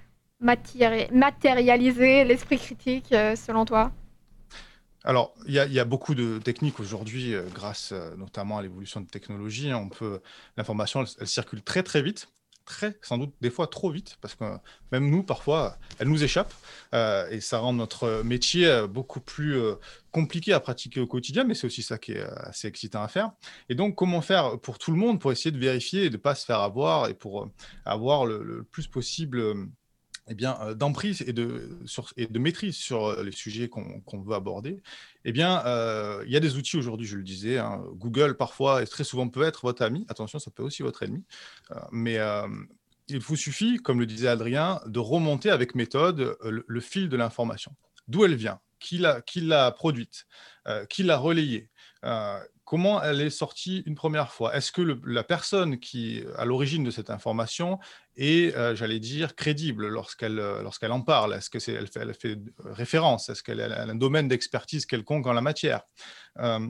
matérialiser 0.40 2.24
l'esprit 2.24 2.58
critique 2.58 3.12
euh, 3.12 3.36
selon 3.36 3.64
toi? 3.64 3.92
Alors, 5.04 5.32
il 5.46 5.54
y, 5.54 5.80
a 5.80 5.84
beaucoup 5.84 6.14
de 6.14 6.38
techniques 6.38 6.80
aujourd'hui, 6.80 7.32
grâce 7.54 7.94
notamment 8.18 8.58
à 8.58 8.62
l'évolution 8.62 9.00
de 9.00 9.06
technologies. 9.06 9.70
Hein. 9.70 9.78
On 9.78 9.88
peut, 9.88 10.20
l'information, 10.56 11.04
elle, 11.20 11.26
circule 11.26 11.62
très 11.62 11.82
très 11.82 12.02
vite 12.02 12.28
très, 12.68 12.98
sans 13.02 13.18
doute 13.18 13.34
des 13.40 13.50
fois 13.50 13.66
trop 13.66 13.90
vite, 13.90 14.18
parce 14.20 14.34
que 14.34 14.44
même 14.92 15.10
nous, 15.10 15.22
parfois, 15.22 15.78
elle 15.98 16.08
nous 16.08 16.22
échappe, 16.22 16.52
euh, 16.94 17.28
et 17.30 17.40
ça 17.40 17.58
rend 17.58 17.72
notre 17.72 18.22
métier 18.22 18.66
euh, 18.66 18.86
beaucoup 18.86 19.20
plus 19.20 19.56
euh, 19.56 19.74
compliqué 20.12 20.52
à 20.52 20.60
pratiquer 20.60 21.00
au 21.00 21.06
quotidien, 21.06 21.44
mais 21.44 21.54
c'est 21.54 21.66
aussi 21.66 21.82
ça 21.82 21.98
qui 21.98 22.12
est 22.12 22.22
assez 22.22 22.68
excitant 22.68 23.02
à 23.02 23.08
faire. 23.08 23.32
Et 23.70 23.74
donc, 23.74 23.94
comment 23.94 24.20
faire 24.20 24.60
pour 24.60 24.78
tout 24.78 24.92
le 24.92 24.98
monde, 24.98 25.18
pour 25.18 25.32
essayer 25.32 25.50
de 25.50 25.58
vérifier 25.58 26.04
et 26.04 26.10
de 26.10 26.16
ne 26.16 26.22
pas 26.22 26.34
se 26.34 26.44
faire 26.44 26.60
avoir, 26.60 27.08
et 27.08 27.14
pour 27.14 27.48
avoir 27.84 28.26
le 28.26 28.62
plus 28.70 28.86
possible 28.86 29.68
eh 30.28 30.34
bien, 30.34 30.58
euh, 30.60 30.74
d'emprise 30.74 31.22
et 31.26 31.32
de, 31.32 31.78
et 32.16 32.26
de 32.26 32.38
maîtrise 32.38 32.76
sur 32.76 33.06
euh, 33.06 33.22
les 33.22 33.32
sujets 33.32 33.68
qu'on 33.68 34.20
veut 34.20 34.34
aborder, 34.34 34.80
eh 35.24 35.32
bien, 35.32 35.64
euh, 35.66 36.22
il 36.26 36.32
y 36.32 36.36
a 36.36 36.40
des 36.40 36.56
outils 36.56 36.76
aujourd'hui, 36.76 37.06
je 37.06 37.16
le 37.16 37.22
disais. 37.22 37.58
Hein. 37.58 37.82
Google, 37.92 38.36
parfois, 38.36 38.82
et 38.82 38.86
très 38.86 39.04
souvent, 39.04 39.28
peut 39.28 39.42
être 39.42 39.62
votre 39.62 39.82
ami. 39.82 40.04
Attention, 40.08 40.38
ça 40.38 40.50
peut 40.50 40.62
aussi 40.62 40.82
votre 40.82 41.02
ennemi. 41.02 41.24
mais 41.92 42.18
il 43.10 43.20
vous 43.20 43.36
suffit, 43.36 43.78
comme 43.78 44.00
le 44.00 44.06
disait 44.06 44.28
Adrien, 44.28 44.80
de 44.86 44.98
remonter 44.98 45.50
avec 45.50 45.74
méthode 45.74 46.36
le, 46.42 46.80
fil 46.80 47.08
de 47.08 47.16
l'information. 47.16 47.74
D'où 48.06 48.24
elle 48.24 48.34
vient? 48.34 48.60
Qui 48.78 48.98
l'a 48.98 49.70
produite? 49.72 50.26
Qui 50.90 51.02
l'a 51.02 51.16
relayée? 51.16 51.70
Comment 52.68 53.02
elle 53.02 53.22
est 53.22 53.30
sortie 53.30 53.82
une 53.86 53.94
première 53.94 54.30
fois? 54.30 54.54
Est-ce 54.54 54.72
que 54.72 55.00
la 55.06 55.24
personne 55.24 55.80
qui 55.80 56.22
à 56.36 56.44
l'origine 56.44 56.84
de 56.84 56.90
cette 56.90 57.08
information 57.08 57.78
est, 58.14 58.54
euh, 58.54 58.74
j'allais 58.74 59.00
dire, 59.00 59.34
crédible 59.34 59.88
lorsqu'elle 59.88 60.38
euh, 60.38 60.62
lorsqu'elle 60.62 60.92
en 60.92 61.00
parle? 61.00 61.32
Est-ce 61.32 61.48
que 61.48 61.58
elle, 61.70 61.86
fait, 61.86 62.00
elle 62.00 62.12
fait 62.12 62.38
référence? 62.62 63.30
Est-ce 63.30 63.42
qu'elle 63.42 63.62
a 63.62 63.82
un 63.82 63.94
domaine 63.94 64.28
d'expertise 64.28 64.84
quelconque 64.84 65.26
en 65.26 65.32
la 65.32 65.40
matière? 65.40 65.80
Euh, 66.40 66.68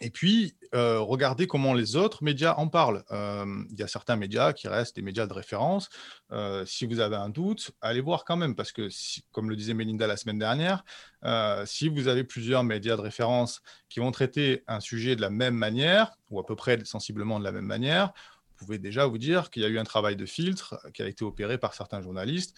et 0.00 0.10
puis, 0.10 0.54
euh, 0.74 1.00
regardez 1.00 1.46
comment 1.48 1.74
les 1.74 1.96
autres 1.96 2.22
médias 2.22 2.54
en 2.56 2.68
parlent. 2.68 3.02
Euh, 3.10 3.64
il 3.70 3.78
y 3.78 3.82
a 3.82 3.88
certains 3.88 4.14
médias 4.14 4.52
qui 4.52 4.68
restent 4.68 4.94
des 4.94 5.02
médias 5.02 5.26
de 5.26 5.32
référence. 5.32 5.88
Euh, 6.30 6.64
si 6.66 6.86
vous 6.86 7.00
avez 7.00 7.16
un 7.16 7.30
doute, 7.30 7.72
allez 7.80 8.00
voir 8.00 8.24
quand 8.24 8.36
même, 8.36 8.54
parce 8.54 8.70
que, 8.70 8.88
comme 9.32 9.50
le 9.50 9.56
disait 9.56 9.74
Melinda 9.74 10.06
la 10.06 10.16
semaine 10.16 10.38
dernière, 10.38 10.84
si 11.66 11.88
vous 11.88 12.06
avez 12.06 12.22
plusieurs 12.22 12.62
médias 12.62 12.96
de 12.96 13.00
référence 13.00 13.60
qui 13.88 13.98
vont 13.98 14.12
traiter 14.12 14.62
un 14.68 14.80
sujet 14.80 15.16
de 15.16 15.20
la 15.20 15.30
même 15.30 15.54
manière, 15.54 16.16
ou 16.30 16.38
à 16.38 16.46
peu 16.46 16.54
près 16.54 16.84
sensiblement 16.84 17.40
de 17.40 17.44
la 17.44 17.52
même 17.52 17.66
manière, 17.66 18.12
vous 18.58 18.66
pouvez 18.66 18.78
déjà 18.78 19.06
vous 19.06 19.18
dire 19.18 19.50
qu'il 19.50 19.62
y 19.62 19.64
a 19.64 19.68
eu 19.68 19.78
un 19.78 19.84
travail 19.84 20.16
de 20.16 20.26
filtre 20.26 20.80
qui 20.94 21.02
a 21.02 21.08
été 21.08 21.24
opéré 21.24 21.58
par 21.58 21.74
certains 21.74 22.02
journalistes 22.02 22.56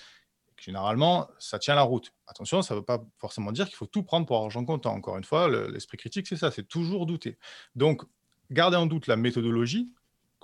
généralement, 0.61 1.29
ça 1.39 1.59
tient 1.59 1.75
la 1.75 1.83
route. 1.83 2.13
Attention, 2.27 2.63
ça 2.63 2.75
ne 2.75 2.81
veut 2.81 2.85
pas 2.85 3.03
forcément 3.19 3.51
dire 3.51 3.67
qu'il 3.67 3.77
faut 3.77 3.87
tout 3.87 4.03
prendre 4.03 4.27
pour 4.27 4.37
argent 4.37 4.65
comptant. 4.65 4.95
Encore 4.95 5.17
une 5.17 5.25
fois, 5.25 5.49
l'esprit 5.69 5.97
critique, 5.97 6.27
c'est 6.27 6.37
ça, 6.37 6.51
c'est 6.51 6.69
toujours 6.69 7.07
douter. 7.07 7.39
Donc, 7.75 8.03
gardez 8.51 8.77
en 8.77 8.87
doute 8.87 9.07
la 9.07 9.17
méthodologie, 9.17 9.93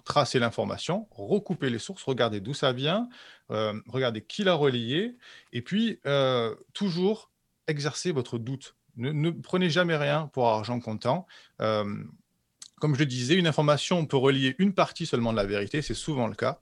tracer 0.04 0.38
l'information, 0.38 1.06
recouper 1.10 1.68
les 1.68 1.78
sources, 1.78 2.02
regardez 2.04 2.40
d'où 2.40 2.54
ça 2.54 2.72
vient, 2.72 3.08
euh, 3.50 3.78
regardez 3.88 4.22
qui 4.22 4.44
l'a 4.44 4.54
relié, 4.54 5.16
et 5.52 5.60
puis 5.60 6.00
euh, 6.06 6.54
toujours 6.72 7.30
exercer 7.66 8.12
votre 8.12 8.38
doute. 8.38 8.76
Ne, 8.96 9.30
prenez 9.30 9.68
jamais 9.68 9.96
rien 9.96 10.30
pour 10.32 10.48
argent 10.48 10.80
comptant. 10.80 11.26
Euh, 11.60 11.84
comme 12.80 12.94
je 12.94 13.00
le 13.00 13.06
disais, 13.06 13.34
une 13.34 13.46
information 13.46 14.06
peut 14.06 14.16
relier 14.16 14.54
une 14.58 14.72
partie 14.72 15.04
seulement 15.04 15.32
de 15.32 15.36
la 15.36 15.44
vérité, 15.44 15.82
c'est 15.82 15.94
souvent 15.94 16.26
le 16.26 16.34
cas, 16.34 16.60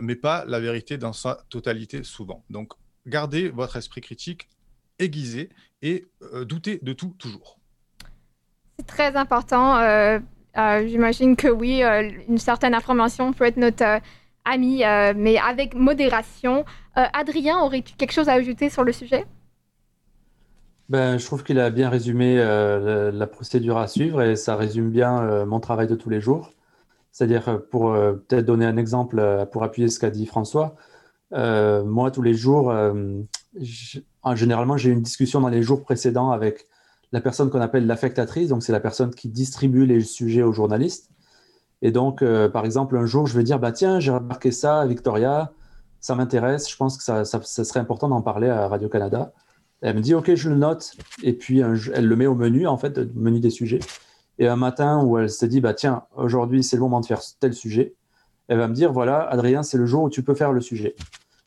mais 0.00 0.16
pas 0.16 0.44
la 0.46 0.58
vérité 0.58 0.98
dans 0.98 1.12
sa 1.12 1.44
totalité 1.48 2.02
souvent. 2.02 2.44
Donc, 2.50 2.74
gardez 3.06 3.48
votre 3.48 3.76
esprit 3.76 4.00
critique 4.00 4.48
aiguisé 4.98 5.50
et 5.82 6.06
euh, 6.32 6.44
doutez 6.44 6.78
de 6.82 6.92
tout 6.92 7.14
toujours. 7.18 7.58
C'est 8.78 8.86
très 8.86 9.16
important. 9.16 9.76
Euh, 9.78 10.18
euh, 10.56 10.86
j'imagine 10.86 11.36
que 11.36 11.48
oui, 11.48 11.82
une 12.28 12.38
certaine 12.38 12.74
information 12.74 13.32
peut 13.32 13.44
être 13.44 13.56
notre 13.56 14.00
ami, 14.44 14.82
mais 15.16 15.38
avec 15.38 15.74
modération. 15.74 16.64
Adrien, 16.94 17.58
aurais-tu 17.60 17.94
quelque 17.94 18.12
chose 18.12 18.28
à 18.28 18.34
ajouter 18.34 18.70
sur 18.70 18.84
le 18.84 18.92
sujet? 18.92 19.26
Ben, 20.90 21.16
je 21.18 21.24
trouve 21.24 21.44
qu'il 21.44 21.58
a 21.60 21.70
bien 21.70 21.88
résumé 21.88 22.36
euh, 22.38 23.10
la, 23.10 23.26
procédure 23.26 23.78
à 23.78 23.86
suivre 23.88 24.20
et 24.22 24.36
ça 24.36 24.54
résume 24.54 24.90
bien 24.90 25.22
euh, 25.22 25.46
mon 25.46 25.58
travail 25.58 25.86
de 25.86 25.94
tous 25.94 26.10
les 26.10 26.20
jours. 26.20 26.52
C'est-à-dire, 27.10 27.48
euh, 27.48 27.58
pour 27.58 27.94
peut-être 27.94 28.44
donner 28.44 28.66
un 28.66 28.76
exemple 28.76 29.46
pour 29.52 29.62
appuyer 29.62 29.88
ce 29.88 29.98
qu'a 29.98 30.10
dit 30.10 30.26
François, 30.26 30.76
moi, 31.34 32.10
tous 32.10 32.22
les 32.22 32.34
jours, 32.34 32.72
généralement, 34.34 34.76
j'ai 34.76 34.90
une 34.90 35.02
discussion 35.02 35.40
dans 35.40 35.48
les 35.48 35.62
jours 35.62 35.82
précédents 35.82 36.30
avec 36.30 36.66
la 37.12 37.20
personne 37.20 37.50
qu'on 37.50 37.60
appelle 37.60 37.86
l'affectatrice, 37.86 38.48
donc 38.48 38.62
c'est 38.62 38.72
la 38.72 38.80
personne 38.80 39.14
qui 39.14 39.28
distribue 39.28 39.86
les 39.86 40.00
sujets 40.00 40.42
aux 40.42 40.52
journalistes. 40.52 41.10
Et 41.82 41.92
donc, 41.92 42.24
par 42.52 42.64
exemple, 42.64 42.96
un 42.96 43.06
jour, 43.06 43.26
je 43.26 43.36
vais 43.36 43.44
dire, 43.44 43.58
bah, 43.58 43.72
tiens, 43.72 44.00
j'ai 44.00 44.10
remarqué 44.10 44.50
ça, 44.50 44.86
Victoria, 44.86 45.52
ça 46.00 46.14
m'intéresse, 46.14 46.70
je 46.70 46.76
pense 46.76 46.96
que 46.96 47.04
ça 47.04 47.24
serait 47.24 47.80
important 47.80 48.08
d'en 48.08 48.22
parler 48.22 48.48
à 48.48 48.66
Radio-Canada. 48.68 49.32
Elle 49.80 49.96
me 49.96 50.00
dit, 50.00 50.14
OK, 50.14 50.34
je 50.34 50.48
le 50.48 50.56
note. 50.56 50.92
Et 51.22 51.34
puis, 51.34 51.60
elle 51.60 52.06
le 52.06 52.16
met 52.16 52.26
au 52.26 52.34
menu, 52.34 52.66
en 52.66 52.78
fait, 52.78 52.98
menu 53.14 53.40
des 53.40 53.50
sujets. 53.50 53.80
Et 54.38 54.48
un 54.48 54.56
matin 54.56 55.02
où 55.04 55.18
elle 55.18 55.30
se 55.30 55.46
dit, 55.46 55.60
bah, 55.60 55.74
tiens, 55.74 56.04
aujourd'hui, 56.16 56.64
c'est 56.64 56.76
le 56.76 56.82
moment 56.82 57.00
de 57.00 57.06
faire 57.06 57.20
tel 57.38 57.52
sujet, 57.52 57.94
elle 58.48 58.58
va 58.58 58.68
me 58.68 58.74
dire, 58.74 58.92
voilà, 58.92 59.20
Adrien, 59.20 59.62
c'est 59.62 59.78
le 59.78 59.86
jour 59.86 60.04
où 60.04 60.10
tu 60.10 60.22
peux 60.22 60.34
faire 60.34 60.52
le 60.52 60.60
sujet. 60.60 60.96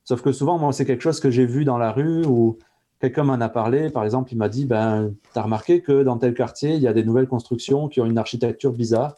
Sauf 0.07 0.21
que 0.21 0.31
souvent, 0.31 0.57
moi, 0.57 0.71
c'est 0.71 0.85
quelque 0.85 1.01
chose 1.01 1.19
que 1.19 1.29
j'ai 1.29 1.45
vu 1.45 1.65
dans 1.65 1.77
la 1.77 1.91
rue 1.91 2.25
ou 2.25 2.57
quelqu'un 3.01 3.23
m'en 3.23 3.33
a 3.33 3.49
parlé. 3.49 3.89
Par 3.89 4.05
exemple, 4.05 4.31
il 4.31 4.37
m'a 4.37 4.47
dit, 4.47 4.63
ben, 4.63 5.13
tu 5.33 5.37
as 5.37 5.41
remarqué 5.41 5.81
que 5.81 6.01
dans 6.01 6.17
tel 6.17 6.33
quartier, 6.33 6.75
il 6.75 6.81
y 6.81 6.87
a 6.87 6.93
des 6.93 7.03
nouvelles 7.03 7.27
constructions 7.27 7.89
qui 7.89 7.99
ont 7.99 8.05
une 8.05 8.17
architecture 8.17 8.71
bizarre. 8.71 9.15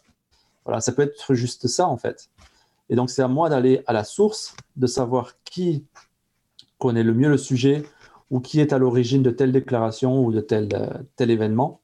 Voilà, 0.65 0.81
ça 0.81 0.91
peut 0.91 1.03
être 1.03 1.35
juste 1.35 1.67
ça, 1.67 1.87
en 1.87 1.97
fait. 1.97 2.31
Et 2.89 2.95
donc, 2.95 3.11
c'est 3.11 3.21
à 3.21 3.27
moi 3.27 3.49
d'aller 3.49 3.83
à 3.85 3.93
la 3.93 4.03
source, 4.03 4.55
de 4.77 4.87
savoir 4.87 5.33
qui 5.43 5.85
connaît 6.79 7.03
le 7.03 7.13
mieux 7.13 7.29
le 7.29 7.37
sujet, 7.37 7.83
ou 8.31 8.39
qui 8.39 8.59
est 8.59 8.73
à 8.73 8.79
l'origine 8.79 9.21
de 9.21 9.29
telle 9.29 9.51
déclaration 9.51 10.25
ou 10.25 10.31
de 10.31 10.39
tel, 10.39 10.69
euh, 10.73 10.87
tel 11.17 11.29
événement, 11.29 11.81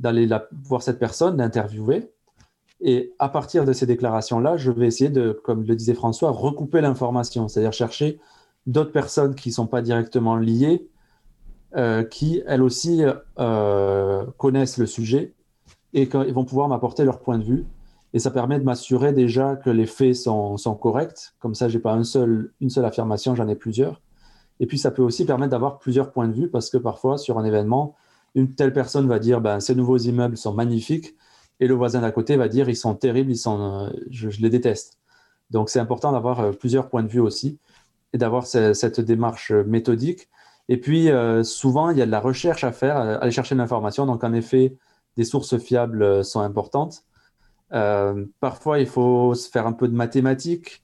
d'aller 0.00 0.26
voir 0.64 0.82
cette 0.82 0.98
personne, 0.98 1.36
d'interviewer. 1.36 2.10
Et 2.80 3.12
à 3.18 3.28
partir 3.28 3.66
de 3.66 3.74
ces 3.74 3.84
déclarations-là, 3.84 4.56
je 4.56 4.70
vais 4.70 4.86
essayer 4.86 5.10
de, 5.10 5.38
comme 5.44 5.64
le 5.64 5.76
disait 5.76 5.92
François, 5.92 6.30
recouper 6.30 6.80
l'information, 6.80 7.46
c'est-à-dire 7.46 7.74
chercher 7.74 8.18
d'autres 8.68 8.92
personnes 8.92 9.34
qui 9.34 9.48
ne 9.48 9.54
sont 9.54 9.66
pas 9.66 9.80
directement 9.82 10.36
liées, 10.36 10.86
euh, 11.76 12.04
qui 12.04 12.42
elles 12.46 12.62
aussi 12.62 13.02
euh, 13.38 14.26
connaissent 14.36 14.78
le 14.78 14.86
sujet 14.86 15.34
et 15.94 16.08
qui 16.08 16.32
vont 16.32 16.44
pouvoir 16.44 16.68
m'apporter 16.68 17.04
leur 17.04 17.18
point 17.18 17.38
de 17.38 17.44
vue. 17.44 17.66
Et 18.12 18.18
ça 18.18 18.30
permet 18.30 18.58
de 18.58 18.64
m'assurer 18.64 19.12
déjà 19.12 19.56
que 19.56 19.70
les 19.70 19.86
faits 19.86 20.14
sont, 20.14 20.56
corrects. 20.80 21.32
Comme 21.40 21.54
ça, 21.54 21.68
je 21.68 21.76
n'ai 21.76 21.82
pas 21.82 21.92
un 21.92 22.04
seul, 22.04 22.52
une 22.60 22.70
seule 22.70 22.84
affirmation, 22.84 23.34
j'en 23.34 23.48
ai 23.48 23.54
plusieurs. 23.54 24.00
Et 24.60 24.66
puis, 24.66 24.78
ça 24.78 24.90
peut 24.90 25.02
aussi 25.02 25.24
permettre 25.24 25.50
d'avoir 25.50 25.78
plusieurs 25.78 26.10
points 26.12 26.28
de 26.28 26.32
vue 26.34 26.48
parce 26.48 26.68
que 26.68 26.76
parfois, 26.76 27.16
sur 27.16 27.38
un 27.38 27.44
événement, 27.44 27.96
une 28.34 28.54
telle 28.54 28.72
personne 28.74 29.08
va 29.08 29.18
dire 29.18 29.40
ben, 29.40 29.60
ces 29.60 29.74
nouveaux 29.74 29.98
immeubles 29.98 30.36
sont 30.36 30.52
magnifiques 30.52 31.14
et 31.60 31.66
le 31.66 31.74
voisin 31.74 32.00
d'à 32.00 32.10
côté 32.10 32.36
va 32.36 32.48
dire 32.48 32.68
ils 32.68 32.76
sont 32.76 32.94
terribles, 32.94 33.30
ils 33.30 33.36
sont, 33.36 33.60
euh, 33.60 33.90
je, 34.10 34.28
les 34.40 34.50
déteste. 34.50 34.98
Donc, 35.50 35.70
c'est 35.70 35.80
important 35.80 36.12
d'avoir 36.12 36.50
plusieurs 36.56 36.88
points 36.88 37.02
de 37.02 37.08
vue 37.08 37.20
aussi 37.20 37.58
et 38.12 38.18
d'avoir 38.18 38.46
cette 38.46 39.00
démarche 39.00 39.52
méthodique. 39.52 40.28
Et 40.68 40.76
puis, 40.78 41.10
euh, 41.10 41.42
souvent, 41.44 41.90
il 41.90 41.98
y 41.98 42.02
a 42.02 42.06
de 42.06 42.10
la 42.10 42.20
recherche 42.20 42.64
à 42.64 42.72
faire, 42.72 42.96
aller 42.96 43.30
chercher 43.30 43.54
de 43.54 43.60
l'information. 43.60 44.06
Donc, 44.06 44.24
en 44.24 44.32
effet, 44.32 44.76
des 45.16 45.24
sources 45.24 45.58
fiables 45.58 46.24
sont 46.24 46.40
importantes. 46.40 47.04
parfois, 48.40 48.78
il 48.80 48.86
faut 48.86 49.34
se 49.34 49.48
faire 49.50 49.66
un 49.66 49.72
peu 49.72 49.88
de 49.88 49.94
mathématiques 49.94 50.82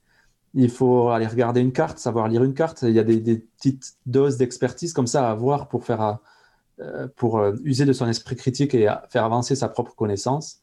il 0.55 0.69
faut 0.69 1.09
aller 1.09 1.27
regarder 1.27 1.59
une 1.61 1.73
carte, 1.73 1.99
savoir 1.99 2.29
lire 2.29 2.43
une 2.43 2.53
carte. 2.53 2.81
Il 2.83 2.91
y 2.91 2.99
a 2.99 3.03
des, 3.03 3.19
petites 3.19 3.97
doses 4.05 4.37
d'expertise 4.37 4.93
comme 4.93 5.07
ça 5.07 5.27
à 5.27 5.31
avoir 5.31 5.67
pour, 5.67 5.83
faire, 5.83 6.19
euh, 6.79 7.07
pour 7.17 7.39
euh, 7.39 7.53
user 7.65 7.85
de 7.85 7.91
son 7.93 8.07
esprit 8.07 8.37
critique 8.37 8.73
et 8.73 8.89
faire 9.09 9.25
avancer 9.25 9.55
sa 9.55 9.67
propre 9.67 9.95
connaissance. 9.95 10.61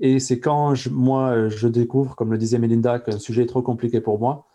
Et 0.00 0.20
c'est 0.20 0.40
quand 0.40 0.74
moi, 0.90 1.48
je 1.48 1.68
découvre, 1.68 2.16
comme 2.16 2.32
le 2.32 2.38
disait 2.38 2.58
Melinda, 2.58 2.98
qu'un 2.98 3.18
sujet 3.18 3.42
est 3.42 3.46
trop 3.46 3.62
compliqué 3.62 4.00
pour 4.00 4.18
moi, 4.18 4.46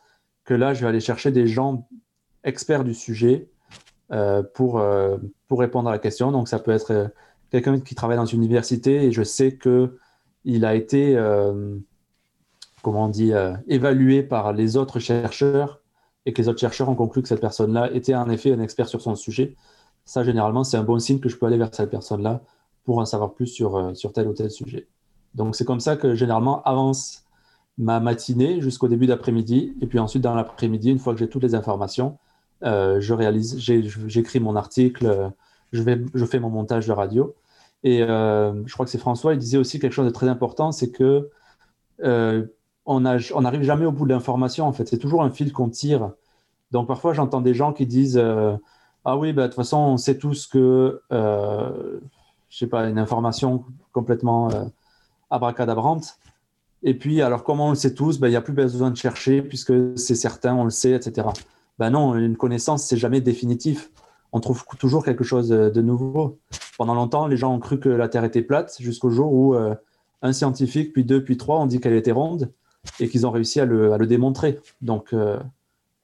que 0.51 0.57
là, 0.57 0.73
je 0.73 0.81
vais 0.81 0.87
aller 0.87 0.99
chercher 0.99 1.31
des 1.31 1.47
gens 1.47 1.87
experts 2.43 2.83
du 2.83 2.93
sujet 2.93 3.49
euh, 4.11 4.43
pour, 4.43 4.83
pour 5.47 5.59
répondre 5.59 5.89
à 5.89 5.91
la 5.91 5.99
question. 5.99 6.31
Donc, 6.31 6.47
ça 6.47 6.59
peut 6.59 6.71
être 6.71 7.11
quelqu'un 7.51 7.79
qui 7.79 7.95
travaille 7.95 8.17
dans 8.17 8.25
une 8.25 8.41
université 8.43 9.05
et 9.05 9.11
je 9.11 9.23
sais 9.23 9.57
qu'il 9.57 10.65
a 10.65 10.75
été 10.75 11.15
comment 12.81 13.05
on 13.05 13.09
dit, 13.09 13.33
euh, 13.33 13.55
évalué 13.67 14.23
par 14.23 14.53
les 14.53 14.77
autres 14.77 14.99
chercheurs 14.99 15.81
et 16.25 16.33
que 16.33 16.41
les 16.41 16.47
autres 16.49 16.59
chercheurs 16.59 16.89
ont 16.89 16.95
conclu 16.95 17.21
que 17.21 17.27
cette 17.27 17.41
personne-là 17.41 17.91
était 17.93 18.15
en 18.15 18.29
effet 18.29 18.51
un 18.51 18.59
expert 18.59 18.87
sur 18.87 19.01
son 19.01 19.15
sujet, 19.15 19.55
ça, 20.05 20.23
généralement, 20.23 20.63
c'est 20.63 20.77
un 20.77 20.83
bon 20.83 20.99
signe 20.99 21.19
que 21.19 21.29
je 21.29 21.37
peux 21.37 21.45
aller 21.45 21.57
vers 21.57 21.73
cette 21.73 21.89
personne-là 21.89 22.41
pour 22.83 22.97
en 22.97 23.05
savoir 23.05 23.33
plus 23.33 23.47
sur, 23.47 23.75
euh, 23.75 23.93
sur 23.93 24.13
tel 24.13 24.27
ou 24.27 24.33
tel 24.33 24.49
sujet. 24.49 24.87
Donc, 25.35 25.55
c'est 25.55 25.65
comme 25.65 25.79
ça 25.79 25.95
que 25.95 26.15
généralement 26.15 26.61
avance 26.63 27.23
ma 27.81 27.99
matinée 27.99 28.61
jusqu'au 28.61 28.87
début 28.87 29.07
d'après-midi. 29.07 29.75
Et 29.81 29.87
puis 29.87 29.99
ensuite, 29.99 30.23
dans 30.23 30.35
l'après-midi, 30.35 30.91
une 30.91 30.99
fois 30.99 31.13
que 31.13 31.19
j'ai 31.19 31.27
toutes 31.27 31.43
les 31.43 31.55
informations, 31.55 32.17
euh, 32.63 33.01
je 33.01 33.13
réalise, 33.13 33.59
j'écris 33.59 34.39
mon 34.39 34.55
article, 34.55 35.31
je, 35.73 35.81
vais, 35.81 36.01
je 36.13 36.25
fais 36.25 36.39
mon 36.39 36.49
montage 36.49 36.87
de 36.87 36.93
radio. 36.93 37.35
Et 37.83 37.99
je 37.99 38.73
crois 38.73 38.85
que 38.85 38.91
c'est 38.91 38.99
François, 38.99 39.33
il 39.33 39.39
disait 39.39 39.57
aussi 39.57 39.79
quelque 39.79 39.93
chose 39.93 40.05
de 40.05 40.11
très 40.11 40.29
important, 40.29 40.71
c'est 40.71 40.91
que 40.91 41.29
on 42.85 42.99
n'arrive 42.99 43.63
jamais 43.63 43.85
au 43.85 43.91
bout 43.91 44.05
de 44.05 44.13
l'information, 44.13 44.65
en 44.67 44.73
fait. 44.73 44.87
C'est 44.87 44.97
toujours 44.97 45.23
un 45.23 45.31
fil 45.31 45.51
qu'on 45.53 45.69
tire. 45.69 46.11
Donc 46.71 46.87
parfois, 46.87 47.13
j'entends 47.13 47.41
des 47.41 47.53
gens 47.53 47.73
qui 47.73 47.85
disent 47.85 48.17
euh, 48.17 48.55
Ah 49.05 49.17
oui, 49.17 49.33
bah, 49.33 49.43
de 49.43 49.47
toute 49.47 49.55
façon, 49.55 49.77
on 49.77 49.97
sait 49.97 50.17
tous 50.17 50.47
que, 50.47 51.01
euh, 51.11 51.99
je 52.49 52.57
sais 52.57 52.67
pas, 52.67 52.87
une 52.89 52.97
information 52.97 53.65
complètement 53.93 54.49
euh, 54.51 54.65
abracadabrante. 55.29 56.17
Et 56.83 56.93
puis, 56.95 57.21
alors, 57.21 57.43
comment 57.43 57.67
on 57.67 57.69
le 57.69 57.75
sait 57.75 57.93
tous 57.93 58.19
ben, 58.19 58.27
Il 58.27 58.31
n'y 58.31 58.35
a 58.35 58.41
plus 58.41 58.53
besoin 58.53 58.91
de 58.91 58.97
chercher 58.97 59.41
puisque 59.41 59.73
c'est 59.97 60.15
certain, 60.15 60.55
on 60.55 60.63
le 60.63 60.69
sait, 60.69 60.91
etc. 60.91 61.27
Ben 61.77 61.89
non, 61.91 62.15
une 62.15 62.37
connaissance, 62.37 62.85
c'est 62.85 62.97
jamais 62.97 63.21
définitif. 63.21 63.91
On 64.33 64.39
trouve 64.39 64.63
toujours 64.79 65.03
quelque 65.03 65.23
chose 65.23 65.49
de 65.49 65.81
nouveau. 65.81 66.39
Pendant 66.77 66.93
longtemps, 66.93 67.27
les 67.27 67.37
gens 67.37 67.53
ont 67.53 67.59
cru 67.59 67.79
que 67.79 67.89
la 67.89 68.07
Terre 68.07 68.23
était 68.23 68.41
plate 68.41 68.75
jusqu'au 68.79 69.09
jour 69.09 69.31
où 69.31 69.55
euh, 69.55 69.75
un 70.21 70.33
scientifique, 70.33 70.93
puis 70.93 71.03
deux, 71.03 71.23
puis 71.23 71.37
trois, 71.37 71.59
ont 71.59 71.65
dit 71.65 71.79
qu'elle 71.79 71.95
était 71.95 72.11
ronde 72.11 72.51
et 72.99 73.09
qu'ils 73.09 73.27
ont 73.27 73.31
réussi 73.31 73.59
à 73.59 73.65
le, 73.65 74.05
démontrer. 74.07 74.59
Donc 74.81 75.13
euh, 75.13 75.37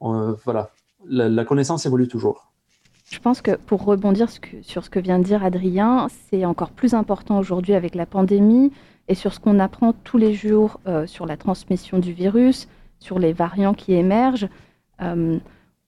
voilà, 0.00 0.70
la, 1.08 1.44
connaissance 1.44 1.86
évolue 1.86 2.08
toujours. 2.08 2.50
Je 3.10 3.18
pense 3.18 3.40
que 3.40 3.56
pour 3.56 3.84
rebondir 3.84 4.28
sur 4.62 4.84
ce 4.84 4.90
que 4.90 5.00
vient 5.00 5.18
de 5.18 5.24
dire 5.24 5.42
Adrien, 5.42 6.08
c'est 6.30 6.44
encore 6.44 6.70
plus 6.70 6.94
important 6.94 7.38
aujourd'hui 7.38 7.74
avec 7.74 7.94
la 7.94 8.04
pandémie 8.04 8.70
et 9.08 9.14
sur 9.14 9.32
ce 9.32 9.40
qu'on 9.40 9.58
apprend 9.58 9.92
tous 9.92 10.18
les 10.18 10.34
jours 10.34 10.80
euh, 10.86 11.06
sur 11.06 11.26
la 11.26 11.36
transmission 11.36 11.98
du 11.98 12.12
virus, 12.12 12.68
sur 13.00 13.18
les 13.18 13.32
variants 13.32 13.74
qui 13.74 13.94
émergent. 13.94 14.48
Euh, 15.02 15.38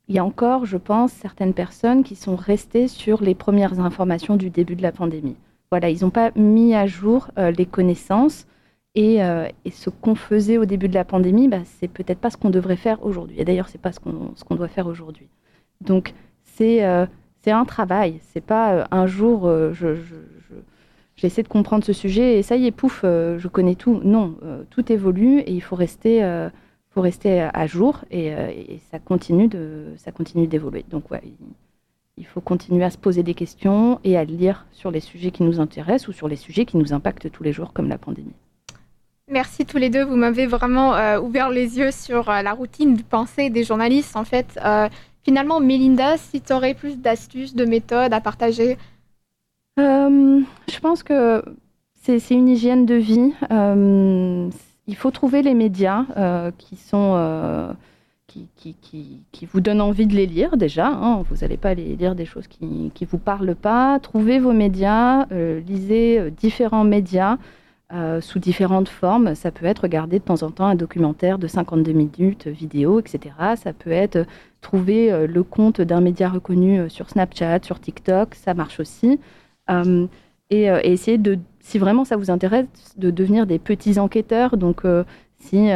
il 0.08 0.14
y 0.14 0.18
a 0.18 0.24
encore, 0.24 0.66
je 0.66 0.76
pense, 0.76 1.12
certaines 1.12 1.54
personnes 1.54 2.02
qui 2.02 2.16
sont 2.16 2.34
restées 2.34 2.88
sur 2.88 3.22
les 3.22 3.34
premières 3.34 3.78
informations 3.78 4.36
du 4.36 4.50
début 4.50 4.74
de 4.74 4.82
la 4.82 4.90
pandémie. 4.90 5.36
Voilà, 5.70 5.88
ils 5.88 6.02
n'ont 6.02 6.10
pas 6.10 6.32
mis 6.34 6.74
à 6.74 6.88
jour 6.88 7.28
les 7.36 7.64
connaissances. 7.64 8.48
Euh, 8.98 9.48
et, 9.64 9.70
ce 9.70 9.88
qu'on 9.88 10.14
faisait 10.14 10.58
au 10.58 10.64
début 10.64 10.88
de 10.88 10.94
la 10.94 11.04
pandémie, 11.04 11.48
bah, 11.48 11.60
c'est 11.64 11.88
peut-être 11.88 12.18
pas 12.18 12.30
ce 12.30 12.36
qu'on 12.36 12.50
devrait 12.50 12.76
faire 12.76 13.04
aujourd'hui. 13.04 13.36
Et 13.40 13.44
d'ailleurs, 13.44 13.68
c'est 13.68 13.80
pas 13.80 13.92
ce 13.92 14.00
qu'on 14.00 14.54
doit 14.54 14.68
faire 14.68 14.86
aujourd'hui. 14.86 15.28
Donc, 15.80 16.12
c'est 16.44 16.84
euh, 16.84 17.06
un 17.46 17.64
travail. 17.64 18.20
C'est 18.32 18.40
pas 18.40 18.74
euh, 18.74 18.84
un 18.90 19.06
jour, 19.06 19.50
j'essaie 21.20 21.42
de 21.42 21.48
comprendre 21.48 21.84
ce 21.84 21.92
sujet 21.92 22.38
et 22.38 22.42
ça 22.42 22.56
y 22.56 22.66
est, 22.66 22.70
pouf, 22.70 23.00
je 23.02 23.48
connais 23.48 23.74
tout. 23.74 24.00
Non, 24.04 24.36
tout 24.70 24.90
évolue 24.90 25.40
et 25.40 25.52
il 25.52 25.60
faut 25.60 25.76
rester, 25.76 26.48
faut 26.90 27.00
rester 27.00 27.48
à 27.52 27.66
jour 27.66 28.04
et, 28.10 28.32
ça 28.90 28.98
continue 28.98 29.48
de, 29.48 29.86
ça 29.96 30.12
continue 30.12 30.46
d'évoluer. 30.46 30.84
Donc, 30.90 31.10
ouais, 31.10 31.22
il 32.20 32.26
faut 32.26 32.40
continuer 32.40 32.84
à 32.84 32.90
se 32.90 32.98
poser 32.98 33.22
des 33.22 33.34
questions 33.34 33.98
et 34.04 34.16
à 34.16 34.24
lire 34.24 34.66
sur 34.72 34.90
les 34.90 35.00
sujets 35.00 35.30
qui 35.30 35.42
nous 35.42 35.58
intéressent 35.58 36.08
ou 36.08 36.12
sur 36.12 36.28
les 36.28 36.36
sujets 36.36 36.66
qui 36.66 36.76
nous 36.76 36.92
impactent 36.92 37.30
tous 37.30 37.42
les 37.42 37.52
jours, 37.52 37.72
comme 37.72 37.88
la 37.88 37.98
pandémie. 37.98 38.34
Merci 39.30 39.64
tous 39.64 39.78
les 39.78 39.90
deux. 39.90 40.04
Vous 40.04 40.16
m'avez 40.16 40.46
vraiment 40.46 40.94
euh, 40.96 41.20
ouvert 41.20 41.50
les 41.50 41.78
yeux 41.78 41.92
sur 41.92 42.28
euh, 42.28 42.42
la 42.42 42.52
routine 42.52 42.96
de 42.96 43.02
pensée 43.02 43.48
des 43.48 43.62
journalistes. 43.62 44.16
En 44.16 44.24
fait, 44.24 44.58
euh, 44.64 44.88
finalement, 45.22 45.60
Melinda, 45.60 46.18
si 46.18 46.40
tu 46.40 46.52
aurais 46.52 46.74
plus 46.74 46.98
d'astuces, 46.98 47.54
de 47.54 47.64
méthodes 47.64 48.12
à 48.12 48.20
partager 48.20 48.76
Je 49.76 50.78
pense 50.80 51.02
que 51.02 51.42
c'est 52.02 52.30
une 52.30 52.48
hygiène 52.48 52.86
de 52.86 52.94
vie. 52.94 53.32
il 54.86 54.96
faut 54.96 55.10
trouver 55.10 55.42
les 55.42 55.54
médias 55.54 56.04
qui, 56.58 56.76
qui, 59.32 59.46
vous 59.46 59.60
donnent 59.60 59.80
envie 59.80 60.06
de 60.06 60.14
les 60.14 60.26
lire 60.26 60.56
déjà. 60.56 60.88
Hein. 60.88 61.22
Vous 61.28 61.36
n'allez 61.36 61.56
pas 61.56 61.70
aller 61.70 61.96
lire 61.96 62.14
des 62.14 62.24
choses 62.24 62.46
qui 62.46 62.64
ne 62.64 63.06
vous 63.06 63.18
parlent 63.18 63.54
pas. 63.54 63.98
Trouvez 64.00 64.38
vos 64.38 64.52
médias, 64.52 65.26
lisez 65.30 66.30
différents 66.30 66.84
médias. 66.84 67.36
sous 68.20 68.38
différentes 68.38 68.88
formes. 68.88 69.34
Ça 69.34 69.50
peut 69.50 69.66
être 69.66 69.80
regarder 69.80 70.18
de 70.20 70.24
temps 70.24 70.42
en 70.42 70.50
temps 70.50 70.66
un 70.66 70.76
documentaire 70.76 71.38
de 71.38 71.46
52 71.46 71.92
minutes, 71.92 72.46
vidéo, 72.46 73.00
etc. 73.00 73.34
Ça 73.56 73.72
peut 73.72 73.90
être 73.90 74.26
trouver 74.60 75.26
le 75.26 75.42
compte 75.42 75.80
d'un 75.80 76.00
média 76.00 76.28
reconnu 76.28 76.88
sur 76.88 77.10
Snapchat, 77.10 77.60
sur 77.62 77.80
TikTok, 77.80 78.34
ça 78.34 78.54
marche 78.54 78.80
aussi. 78.80 79.18
Et, 80.50 80.64
et, 80.64 80.92
essayer 80.92 81.18
de, 81.18 81.38
si 81.60 81.78
vraiment 81.78 82.04
ça 82.04 82.16
vous 82.16 82.30
intéresse, 82.30 82.66
de 82.96 83.10
devenir 83.10 83.46
des 83.46 83.58
petits 83.58 83.98
enquêteurs. 83.98 84.56
Donc, 84.56 84.82
si 85.38 85.70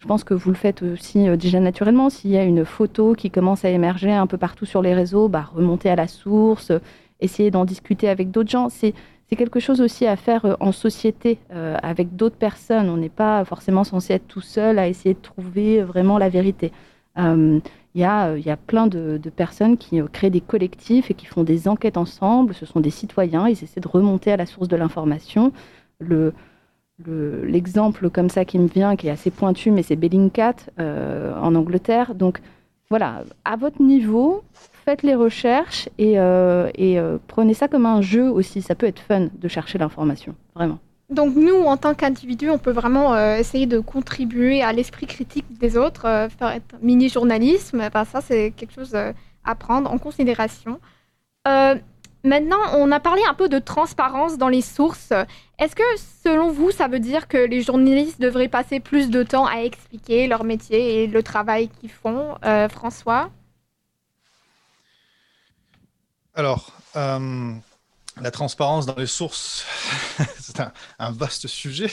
je 0.00 0.06
pense 0.06 0.24
que 0.24 0.34
vous 0.34 0.50
le 0.50 0.56
faites 0.56 0.82
aussi 0.82 1.28
euh, 1.28 1.36
déjà 1.36 1.60
naturellement. 1.60 2.10
S'il 2.10 2.30
y 2.30 2.38
a 2.38 2.42
une 2.42 2.64
photo 2.64 3.14
qui 3.14 3.30
commence 3.30 3.64
à 3.64 3.70
émerger 3.70 4.12
un 4.12 4.26
peu 4.26 4.38
partout 4.38 4.64
sur 4.64 4.82
les 4.82 4.94
réseaux, 4.94 5.28
bah, 5.28 5.50
remonter 5.54 5.90
à 5.90 5.96
la 5.96 6.08
source, 6.08 6.72
essayer 7.20 7.50
d'en 7.50 7.66
discuter 7.66 8.08
avec 8.08 8.30
d'autres 8.30 8.50
gens. 8.50 8.68
C'est 8.70 8.94
quelque 9.36 9.60
chose 9.60 9.80
aussi 9.80 10.06
à 10.06 10.16
faire 10.16 10.44
euh, 10.44 10.54
en 10.58 10.72
société 10.72 11.38
euh, 11.52 11.76
avec 11.82 12.16
d'autres 12.16 12.36
personnes. 12.36 12.88
On 12.88 12.96
n'est 12.96 13.10
pas 13.10 13.44
forcément 13.44 13.84
censé 13.84 14.14
être 14.14 14.26
tout 14.26 14.40
seul 14.40 14.78
à 14.78 14.88
essayer 14.88 15.14
de 15.14 15.20
trouver 15.20 15.82
vraiment 15.82 16.18
la 16.18 16.30
vérité. 16.30 16.72
Il 17.94 18.00
y, 18.00 18.04
a, 18.04 18.36
y, 18.36 18.50
a, 18.50 18.56
plein 18.56 18.86
de, 18.86 19.18
personnes 19.34 19.76
qui 19.76 20.00
créent 20.12 20.30
des 20.30 20.40
collectifs 20.40 21.10
et 21.10 21.14
qui 21.14 21.26
font 21.26 21.42
des 21.42 21.66
enquêtes 21.66 21.96
ensemble. 21.96 22.54
Ce 22.54 22.64
sont 22.64 22.80
des 22.80 22.90
citoyens, 22.90 23.48
ils 23.48 23.64
essaient 23.64 23.80
de 23.80 23.88
remonter 23.88 24.30
à 24.30 24.36
la 24.36 24.46
source 24.46 24.68
de 24.68 24.76
l'information. 24.76 25.52
Le, 25.98 26.32
l'exemple 27.06 28.10
comme 28.10 28.28
ça 28.28 28.44
qui 28.44 28.58
me 28.58 28.66
vient, 28.68 28.96
qui 28.96 29.08
est 29.08 29.10
assez 29.10 29.30
pointu, 29.30 29.70
mais 29.70 29.82
c'est 29.82 29.96
Bellingcat 29.96 30.56
euh, 30.78 31.34
en 31.40 31.54
Angleterre. 31.54 32.14
Donc 32.14 32.40
voilà, 32.90 33.24
à 33.44 33.56
votre 33.56 33.80
niveau, 33.82 34.42
faites 34.52 35.02
les 35.02 35.14
recherches 35.14 35.88
et, 35.98 36.18
euh, 36.18 36.70
euh, 36.78 37.18
prenez 37.28 37.54
ça 37.54 37.68
comme 37.68 37.86
un 37.86 38.00
jeu 38.00 38.28
aussi. 38.28 38.62
Ça 38.62 38.74
peut 38.74 38.86
être 38.86 39.00
fun 39.00 39.28
de 39.32 39.48
chercher 39.48 39.78
l'information, 39.78 40.34
vraiment. 40.54 40.78
Donc 41.10 41.34
nous, 41.34 41.64
en 41.64 41.76
tant 41.76 41.94
qu'individu, 41.94 42.50
on 42.50 42.58
peut 42.58 42.70
vraiment 42.70 43.18
essayer 43.34 43.66
de 43.66 43.80
contribuer 43.80 44.62
à 44.62 44.72
l'esprit 44.72 45.06
critique 45.06 45.46
des 45.58 45.76
autres, 45.76 46.02
faire 46.38 46.50
être 46.50 46.76
mini-journalisme. 46.82 47.82
ça, 47.92 48.20
c'est 48.20 48.52
quelque 48.56 48.74
chose 48.74 48.94
à 48.94 49.54
prendre 49.56 49.90
en 49.90 49.98
considération. 49.98 50.78
Maintenant, 52.22 52.58
on 52.74 52.92
a 52.92 53.00
parlé 53.00 53.22
un 53.28 53.34
peu 53.34 53.48
de 53.48 53.58
transparence 53.58 54.36
dans 54.36 54.48
les 54.48 54.60
sources. 54.60 55.12
Est-ce 55.58 55.74
que, 55.74 55.82
selon 56.22 56.50
vous, 56.50 56.70
ça 56.70 56.86
veut 56.86 57.00
dire 57.00 57.28
que 57.28 57.38
les 57.38 57.62
journalistes 57.62 58.20
devraient 58.20 58.48
passer 58.48 58.78
plus 58.78 59.08
de 59.08 59.22
temps 59.22 59.46
à 59.46 59.60
expliquer 59.62 60.26
leur 60.26 60.44
métier 60.44 61.02
et 61.02 61.06
le 61.06 61.22
travail 61.22 61.68
qu'ils 61.68 61.90
font, 61.90 62.36
euh, 62.44 62.68
François? 62.68 63.30
Alors, 66.34 66.72
euh, 66.96 67.52
la 68.20 68.30
transparence 68.30 68.86
dans 68.86 68.96
les 68.96 69.06
sources, 69.06 69.64
c'est 70.38 70.60
un, 70.98 71.12
vaste 71.12 71.46
sujet. 71.46 71.90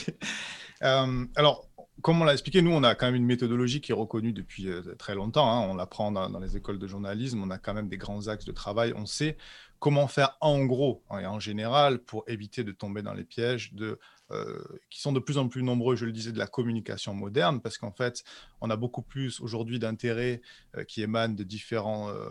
Euh, 0.82 1.26
alors, 1.36 1.68
comme 2.02 2.20
on 2.20 2.24
l'a 2.24 2.32
expliqué, 2.32 2.62
nous, 2.62 2.70
on 2.70 2.84
a 2.84 2.94
quand 2.94 3.06
même 3.06 3.16
une 3.16 3.26
méthodologie 3.26 3.80
qui 3.80 3.92
est 3.92 3.94
reconnue 3.94 4.32
depuis 4.32 4.68
très 4.98 5.14
longtemps. 5.14 5.50
Hein. 5.50 5.66
On 5.68 5.74
l'apprend 5.74 6.12
dans, 6.12 6.30
dans, 6.30 6.38
les 6.38 6.56
écoles 6.56 6.78
de 6.78 6.86
journalisme. 6.86 7.42
On 7.42 7.50
a 7.50 7.58
quand 7.58 7.74
même 7.74 7.88
des 7.88 7.98
grands 7.98 8.28
axes 8.28 8.44
de 8.44 8.52
travail. 8.52 8.92
On 8.94 9.04
sait 9.04 9.36
comment 9.78 10.08
faire 10.08 10.36
en 10.40 10.64
gros 10.64 11.02
et 11.20 11.26
en 11.26 11.40
général 11.40 11.98
pour 12.00 12.24
éviter 12.28 12.64
de 12.64 12.72
tomber 12.72 13.02
dans 13.02 13.14
les 13.14 13.24
pièges 13.24 13.74
de, 13.74 13.98
euh, 14.30 14.62
qui 14.90 15.00
sont 15.00 15.12
de 15.12 15.20
plus 15.20 15.38
en 15.38 15.48
plus 15.48 15.62
nombreux, 15.62 15.96
je 15.96 16.04
le 16.04 16.12
disais, 16.12 16.32
de 16.32 16.38
la 16.38 16.46
communication 16.46 17.14
moderne, 17.14 17.60
parce 17.60 17.78
qu'en 17.78 17.92
fait, 17.92 18.24
on 18.60 18.70
a 18.70 18.76
beaucoup 18.76 19.02
plus 19.02 19.40
aujourd'hui 19.40 19.78
d'intérêts 19.78 20.42
euh, 20.76 20.84
qui 20.84 21.02
émanent 21.02 21.34
de 21.34 21.44
différents 21.44 22.10
euh, 22.10 22.28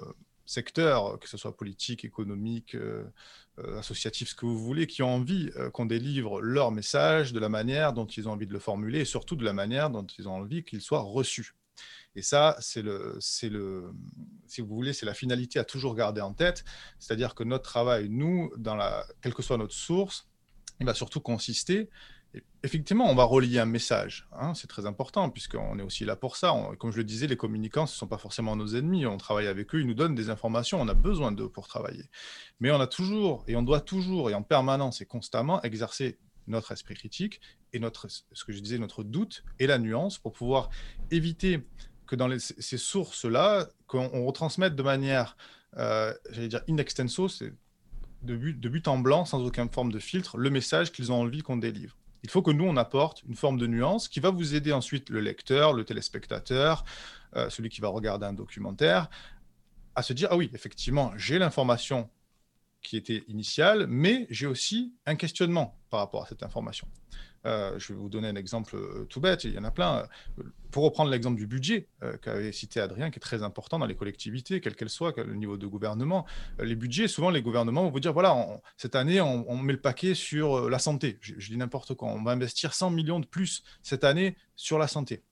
secteurs, 0.48 1.20
que 1.20 1.30
ce 1.30 1.38
soit 1.38 1.56
politique, 1.56 2.04
économique, 2.04 2.76
associatif, 3.78 4.30
ce 4.30 4.36
que 4.36 4.48
vous 4.48 4.58
voulez, 4.58 4.88
qui 4.88 5.04
ont 5.04 5.14
envie 5.14 5.52
qu'on 5.74 5.86
délivre 5.86 6.42
leur 6.42 6.72
message 6.72 7.34
de 7.34 7.40
la 7.40 7.50
manière 7.50 7.94
dont 7.94 8.08
ils 8.08 8.28
ont 8.28 8.32
envie 8.32 8.48
de 8.48 8.54
le 8.54 8.60
formuler 8.60 9.02
et 9.02 9.06
surtout 9.06 9.36
de 9.36 9.46
la 9.46 9.54
manière 9.54 9.90
dont 9.92 10.08
ils 10.18 10.28
ont 10.28 10.36
envie 10.36 10.64
qu'il 10.64 10.82
soit 10.82 11.02
reçu. 11.02 11.54
Et 12.16 12.24
ça, 12.24 12.58
c'est 12.60 12.82
le, 12.82 13.16
c'est 13.20 13.50
le, 13.50 13.94
si 14.48 14.62
vous 14.62 14.76
voulez, 14.76 14.94
c'est 14.94 15.06
la 15.06 15.14
finalité 15.14 15.60
à 15.60 15.64
toujours 15.64 15.94
garder 15.94 16.22
en 16.22 16.34
tête. 16.34 16.64
C'est-à-dire 16.98 17.36
que 17.36 17.44
notre 17.44 17.64
travail, 17.64 18.10
nous, 18.10 18.52
dans 18.58 18.76
la, 18.76 19.06
quelle 19.22 19.36
que 19.36 19.44
soit 19.44 19.58
notre 19.58 19.76
source, 19.76 20.28
il 20.80 20.86
va 20.88 20.96
surtout 20.96 21.22
consister. 21.22 21.90
Effectivement, 22.64 23.10
on 23.10 23.16
va 23.16 23.24
relier 23.24 23.60
un 23.60 23.66
message. 23.66 24.28
Hein, 24.34 24.54
c'est 24.54 24.68
très 24.68 24.86
important 24.86 25.30
puisqu'on 25.30 25.80
est 25.80 25.84
aussi 25.84 26.06
là 26.06 26.16
pour 26.16 26.36
ça. 26.36 26.54
comme 26.80 26.92
je 26.92 26.98
le 26.98 27.04
disais, 27.04 27.28
les 27.28 27.38
communicants, 27.38 27.86
ce 27.86 27.96
ne 27.96 27.98
sont 27.98 28.08
pas 28.08 28.18
forcément 28.18 28.56
nos 28.56 28.76
ennemis. 28.76 29.06
On 29.06 29.18
travaille 29.18 29.48
avec 29.48 29.74
eux, 29.74 29.82
ils 29.82 29.88
nous 29.88 29.94
donnent 29.94 30.16
des 30.16 30.30
informations. 30.30 30.82
On 30.82 30.88
a 30.88 30.94
besoin 30.94 31.32
d'eux 31.32 31.50
pour 31.50 31.68
travailler. 31.68 32.10
Mais 32.60 32.72
on 32.72 32.80
a 32.80 32.88
toujours, 32.88 33.44
et 33.48 33.56
on 33.56 33.64
doit 33.64 33.82
toujours, 33.82 34.30
et 34.30 34.34
en 34.34 34.44
permanence 34.44 35.02
et 35.02 35.06
constamment, 35.06 35.62
exercer 35.62 36.18
notre 36.48 36.72
esprit 36.72 36.96
critique 36.96 37.42
et 37.74 37.80
notre, 37.80 38.08
ce 38.10 38.44
que 38.44 38.54
je 38.54 38.60
disais, 38.60 38.78
notre 38.78 39.04
doute 39.04 39.44
et 39.60 39.68
la 39.68 39.78
nuance 39.78 40.18
pour 40.18 40.34
pouvoir 40.34 40.70
éviter 41.12 41.66
que 42.08 42.16
dans 42.16 42.30
ces 42.40 42.78
sources-là, 42.78 43.68
qu'on 43.86 44.26
retransmette 44.26 44.76
de 44.76 44.84
manière, 44.84 45.36
euh, 45.78 46.14
j'allais 46.32 46.48
dire, 46.48 46.62
in 46.70 46.78
extenso, 46.78 47.28
de 48.24 48.36
de 48.36 48.70
but 48.70 48.88
en 48.88 48.98
blanc, 48.98 49.26
sans 49.26 49.44
aucune 49.44 49.70
forme 49.70 49.92
de 49.92 50.00
filtre, 50.00 50.38
le 50.38 50.50
message 50.50 50.92
qu'ils 50.92 51.12
ont 51.12 51.22
envie 51.22 51.44
qu'on 51.44 51.58
délivre. 51.58 51.98
Il 52.24 52.30
faut 52.30 52.42
que 52.42 52.52
nous, 52.52 52.66
on 52.66 52.78
apporte 52.78 53.24
une 53.24 53.36
forme 53.36 53.58
de 53.58 53.68
nuance 53.68 54.08
qui 54.08 54.20
va 54.20 54.30
vous 54.30 54.56
aider 54.56 54.74
ensuite 54.74 55.10
le 55.10 55.20
lecteur, 55.20 55.74
le 55.74 55.84
téléspectateur, 55.84 56.84
euh, 57.36 57.50
celui 57.50 57.70
qui 57.70 57.82
va 57.82 57.90
regarder 57.90 58.26
un 58.26 58.34
documentaire, 58.34 59.10
à 59.96 60.04
se 60.04 60.14
dire, 60.14 60.30
ah 60.32 60.38
oui, 60.38 60.50
effectivement, 60.54 61.12
j'ai 61.16 61.40
l'information 61.40 62.10
qui 62.82 62.98
était 62.98 63.24
initiale, 63.28 63.88
mais 63.88 64.28
j'ai 64.30 64.46
aussi 64.46 64.94
un 65.06 65.16
questionnement 65.16 65.78
par 65.90 66.00
rapport 66.00 66.24
à 66.24 66.28
cette 66.28 66.44
information. 66.44 66.88
Euh, 67.46 67.78
je 67.78 67.94
vais 67.94 68.00
vous 68.00 68.10
donner 68.10 68.28
un 68.28 68.36
exemple 68.36 68.76
euh, 68.76 69.06
tout 69.06 69.22
bête, 69.22 69.44
il 69.44 69.54
y 69.54 69.58
en 69.58 69.64
a 69.64 69.72
plein. 69.72 70.08
Pour 70.72 70.84
reprendre 70.84 71.10
l'exemple 71.10 71.38
du 71.38 71.48
budget 71.48 71.88
euh, 72.04 72.18
qu'avait 72.18 72.52
cité 72.52 72.80
Adrien, 72.80 73.10
qui 73.10 73.18
est 73.18 73.22
très 73.22 73.44
important 73.44 73.80
dans 73.80 73.86
les 73.86 73.96
collectivités, 73.96 74.60
quelles 74.60 74.76
qu'elles 74.76 74.90
soient, 74.90 75.14
le 75.16 75.36
niveau 75.36 75.58
de 75.58 75.68
gouvernement, 75.68 76.26
les 76.60 76.76
budgets, 76.76 77.08
souvent 77.08 77.30
les 77.30 77.42
gouvernements 77.42 77.84
vont 77.84 77.92
vous 77.92 78.00
dire, 78.00 78.14
voilà, 78.14 78.60
cette 78.78 78.96
année, 78.96 79.22
on, 79.22 79.58
met 79.58 79.74
le 79.74 79.82
paquet 79.82 80.14
sur 80.14 80.70
la 80.70 80.80
santé. 80.80 81.18
Je, 81.22 81.36
je 81.38 81.50
dis 81.50 81.58
n'importe 81.58 81.94
quoi, 81.94 82.10
on 82.10 82.24
va 82.24 82.32
investir 82.32 82.74
100 82.74 82.92
millions 82.92 83.20
de 83.20 83.26
plus 83.26 83.64
cette 83.82 84.04
année 84.04 84.36
sur 84.56 84.78
la 84.78 84.88
santé. 84.88 85.24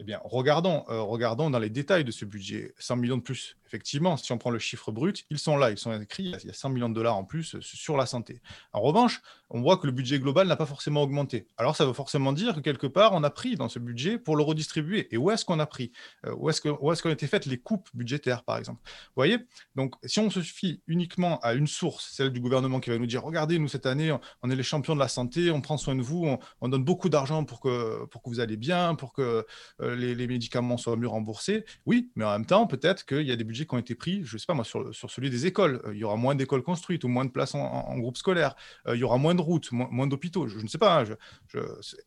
Eh 0.00 0.04
bien, 0.04 0.20
regardons, 0.24 0.84
regardons 0.88 1.50
dans 1.50 1.60
les 1.60 1.70
détails 1.70 2.04
de 2.04 2.10
ce 2.10 2.24
budget. 2.24 2.74
100 2.78 2.96
millions 2.96 3.16
de 3.16 3.22
plus, 3.22 3.56
effectivement, 3.74 4.16
si 4.16 4.30
on 4.30 4.38
prend 4.38 4.50
le 4.50 4.60
chiffre 4.60 4.92
brut, 4.92 5.24
ils 5.30 5.38
sont 5.38 5.56
là, 5.56 5.70
ils 5.70 5.78
sont 5.78 5.92
écrits, 6.00 6.32
il 6.42 6.46
y 6.46 6.50
a 6.50 6.52
100 6.52 6.68
millions 6.70 6.88
de 6.88 6.94
dollars 6.94 7.16
en 7.16 7.24
plus 7.24 7.58
sur 7.60 7.96
la 7.96 8.06
santé. 8.06 8.40
En 8.72 8.80
revanche, 8.80 9.20
on 9.50 9.60
voit 9.60 9.78
que 9.78 9.86
le 9.86 9.92
budget 9.92 10.20
global 10.20 10.46
n'a 10.46 10.54
pas 10.54 10.66
forcément 10.66 11.02
augmenté. 11.02 11.48
Alors 11.56 11.74
ça 11.74 11.84
veut 11.84 11.92
forcément 11.92 12.32
dire 12.32 12.54
que 12.54 12.60
quelque 12.60 12.86
part, 12.86 13.12
on 13.14 13.24
a 13.24 13.30
pris 13.30 13.56
dans 13.56 13.68
ce 13.68 13.80
budget 13.80 14.16
pour 14.18 14.36
le 14.36 14.44
redistribuer. 14.44 15.08
Et 15.12 15.16
où 15.16 15.30
est-ce 15.30 15.44
qu'on 15.44 15.58
a 15.58 15.66
pris? 15.66 15.90
Euh, 16.24 16.34
Où 16.36 16.50
est-ce 16.50 16.60
qu'on 16.60 17.08
est, 17.08 17.12
été 17.12 17.26
faites 17.26 17.46
les 17.46 17.58
coupes 17.58 17.88
budgétaires, 17.94 18.44
par 18.44 18.58
exemple? 18.58 18.80
Vous 18.84 19.16
voyez? 19.16 19.38
Donc, 19.74 19.94
si 20.04 20.20
on 20.20 20.30
se 20.30 20.40
fie 20.40 20.82
uniquement 20.86 21.40
à 21.40 21.54
une 21.54 21.66
source, 21.66 22.12
celle 22.12 22.30
du 22.30 22.40
gouvernement 22.40 22.78
qui 22.78 22.90
va 22.90 22.98
nous 22.98 23.06
dire, 23.06 23.22
regardez, 23.24 23.58
nous, 23.58 23.68
cette 23.68 23.86
année, 23.86 24.16
on 24.42 24.50
est 24.50 24.56
les 24.56 24.62
champions 24.62 24.94
de 24.94 25.00
la 25.00 25.08
santé, 25.08 25.50
on 25.50 25.60
prend 25.60 25.76
soin 25.76 25.96
de 25.96 26.02
vous, 26.02 26.38
on, 26.60 26.68
donne 26.68 26.84
beaucoup 26.84 27.08
d'argent 27.08 27.44
pour 27.44 27.60
que, 27.60 28.04
pour 28.06 28.22
que 28.22 28.28
vous 28.28 28.40
allez 28.40 28.56
bien, 28.56 28.94
pour 28.94 29.12
que 29.12 29.44
euh, 29.80 29.96
les, 29.96 30.14
les, 30.14 30.26
médicaments 30.26 30.76
soient 30.76 30.96
mieux 30.96 31.08
remboursés. 31.08 31.64
Oui, 31.86 32.10
mais 32.16 32.24
en 32.24 32.32
même 32.32 32.46
temps, 32.46 32.66
peut-être 32.66 33.04
qu'il 33.04 33.22
y 33.22 33.32
a 33.32 33.36
des 33.36 33.44
budgets 33.44 33.63
qui 33.66 33.74
ont 33.74 33.78
été 33.78 33.94
pris, 33.94 34.22
je 34.24 34.38
sais 34.38 34.46
pas 34.46 34.54
moi, 34.54 34.64
sur, 34.64 34.94
sur 34.94 35.10
celui 35.10 35.30
des 35.30 35.46
écoles. 35.46 35.80
Euh, 35.84 35.94
il 35.94 35.98
y 35.98 36.04
aura 36.04 36.16
moins 36.16 36.34
d'écoles 36.34 36.62
construites 36.62 37.04
ou 37.04 37.08
moins 37.08 37.24
de 37.24 37.30
places 37.30 37.54
en, 37.54 37.98
groupe 37.98 38.16
scolaire. 38.16 38.54
il 38.88 38.96
y 38.96 39.04
aura 39.04 39.18
moins 39.18 39.34
de 39.34 39.40
routes, 39.40 39.70
moins, 39.72 40.06
d'hôpitaux. 40.06 40.46
Je, 40.48 40.58
ne 40.58 40.68
sais 40.68 40.78
pas. 40.78 41.02
Hein, 41.02 41.16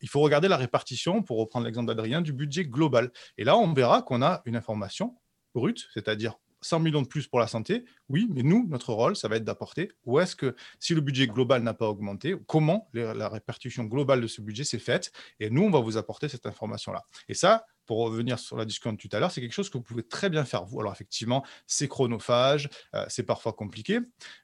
il 0.02 0.10
faut 0.10 0.20
regarder 0.20 0.48
la 0.48 0.58
répartition, 0.58 1.24
pour 1.24 1.38
reprendre 1.38 1.66
l'exemple 1.66 1.88
d'Adrien, 1.88 2.22
du 2.22 2.34
budget 2.34 2.66
global. 2.66 3.12
Et 3.38 3.44
là, 3.44 3.58
on 3.58 3.74
verra 3.74 4.02
qu'on 4.02 4.22
a 4.22 4.42
une 4.46 4.56
information 4.56 5.16
brute, 5.54 5.88
c'est-à-dire 5.94 6.36
100 6.68 6.80
millions 6.80 7.02
de 7.02 7.08
plus 7.08 7.28
pour 7.28 7.40
la 7.40 7.48
santé, 7.48 7.86
oui, 8.10 8.28
mais 8.30 8.44
nous, 8.44 8.68
notre 8.70 8.94
rôle, 8.94 9.16
ça 9.16 9.28
va 9.28 9.38
être 9.38 9.44
d'apporter 9.44 9.92
où 10.06 10.20
est-ce 10.20 10.36
que, 10.36 10.56
si 10.80 10.94
le 10.94 11.02
budget 11.02 11.28
global 11.28 11.64
n'a 11.64 11.74
pas 11.74 11.88
augmenté, 11.88 12.36
comment 12.46 12.90
la 12.94 13.30
répartition 13.30 13.84
globale 13.86 14.22
de 14.22 14.28
ce 14.28 14.42
budget 14.42 14.64
s'est 14.64 14.80
faite, 14.80 15.12
et 15.40 15.50
nous, 15.50 15.64
on 15.64 15.70
va 15.70 15.80
vous 15.80 15.98
apporter 15.98 16.28
cette 16.28 16.46
information-là. 16.46 17.06
Et 17.30 17.34
ça, 17.34 17.66
pour 17.86 18.00
revenir 18.00 18.38
sur 18.38 18.58
la 18.58 18.66
discussion 18.66 18.94
de 18.94 18.98
tout 18.98 19.10
à 19.14 19.20
l'heure, 19.20 19.32
c'est 19.32 19.42
quelque 19.42 19.54
chose 19.54 19.70
que 19.70 19.78
vous 19.78 19.84
pouvez 19.84 20.04
très 20.04 20.30
bien 20.30 20.46
faire 20.46 20.66
vous. 20.66 20.80
Alors 20.80 20.92
effectivement, 20.92 21.44
c'est 21.66 21.88
chronophage, 21.88 22.70
euh, 22.94 23.06
c'est 23.08 23.24
parfois 23.24 23.54
compliqué, 23.54 24.00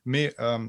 mais 0.05 0.33
euh, 0.39 0.67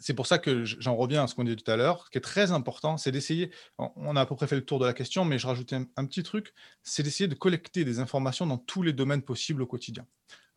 c'est 0.00 0.14
pour 0.14 0.26
ça 0.26 0.38
que 0.38 0.64
j'en 0.64 0.96
reviens 0.96 1.24
à 1.24 1.26
ce 1.26 1.34
qu'on 1.34 1.44
dit 1.44 1.54
tout 1.54 1.70
à 1.70 1.76
l'heure. 1.76 2.06
Ce 2.06 2.10
qui 2.10 2.18
est 2.18 2.22
très 2.22 2.52
important, 2.52 2.96
c'est 2.96 3.12
d'essayer, 3.12 3.50
on 3.78 4.16
a 4.16 4.22
à 4.22 4.26
peu 4.26 4.34
près 4.34 4.46
fait 4.46 4.56
le 4.56 4.64
tour 4.64 4.78
de 4.78 4.86
la 4.86 4.94
question, 4.94 5.24
mais 5.24 5.38
je 5.38 5.46
rajoutais 5.46 5.76
un, 5.76 6.06
petit 6.06 6.22
truc, 6.22 6.54
c'est 6.82 7.02
d'essayer 7.02 7.28
de 7.28 7.34
collecter 7.34 7.84
des 7.84 8.00
informations 8.00 8.46
dans 8.46 8.58
tous 8.58 8.82
les 8.82 8.92
domaines 8.92 9.22
possibles 9.22 9.62
au 9.62 9.66
quotidien. 9.66 10.06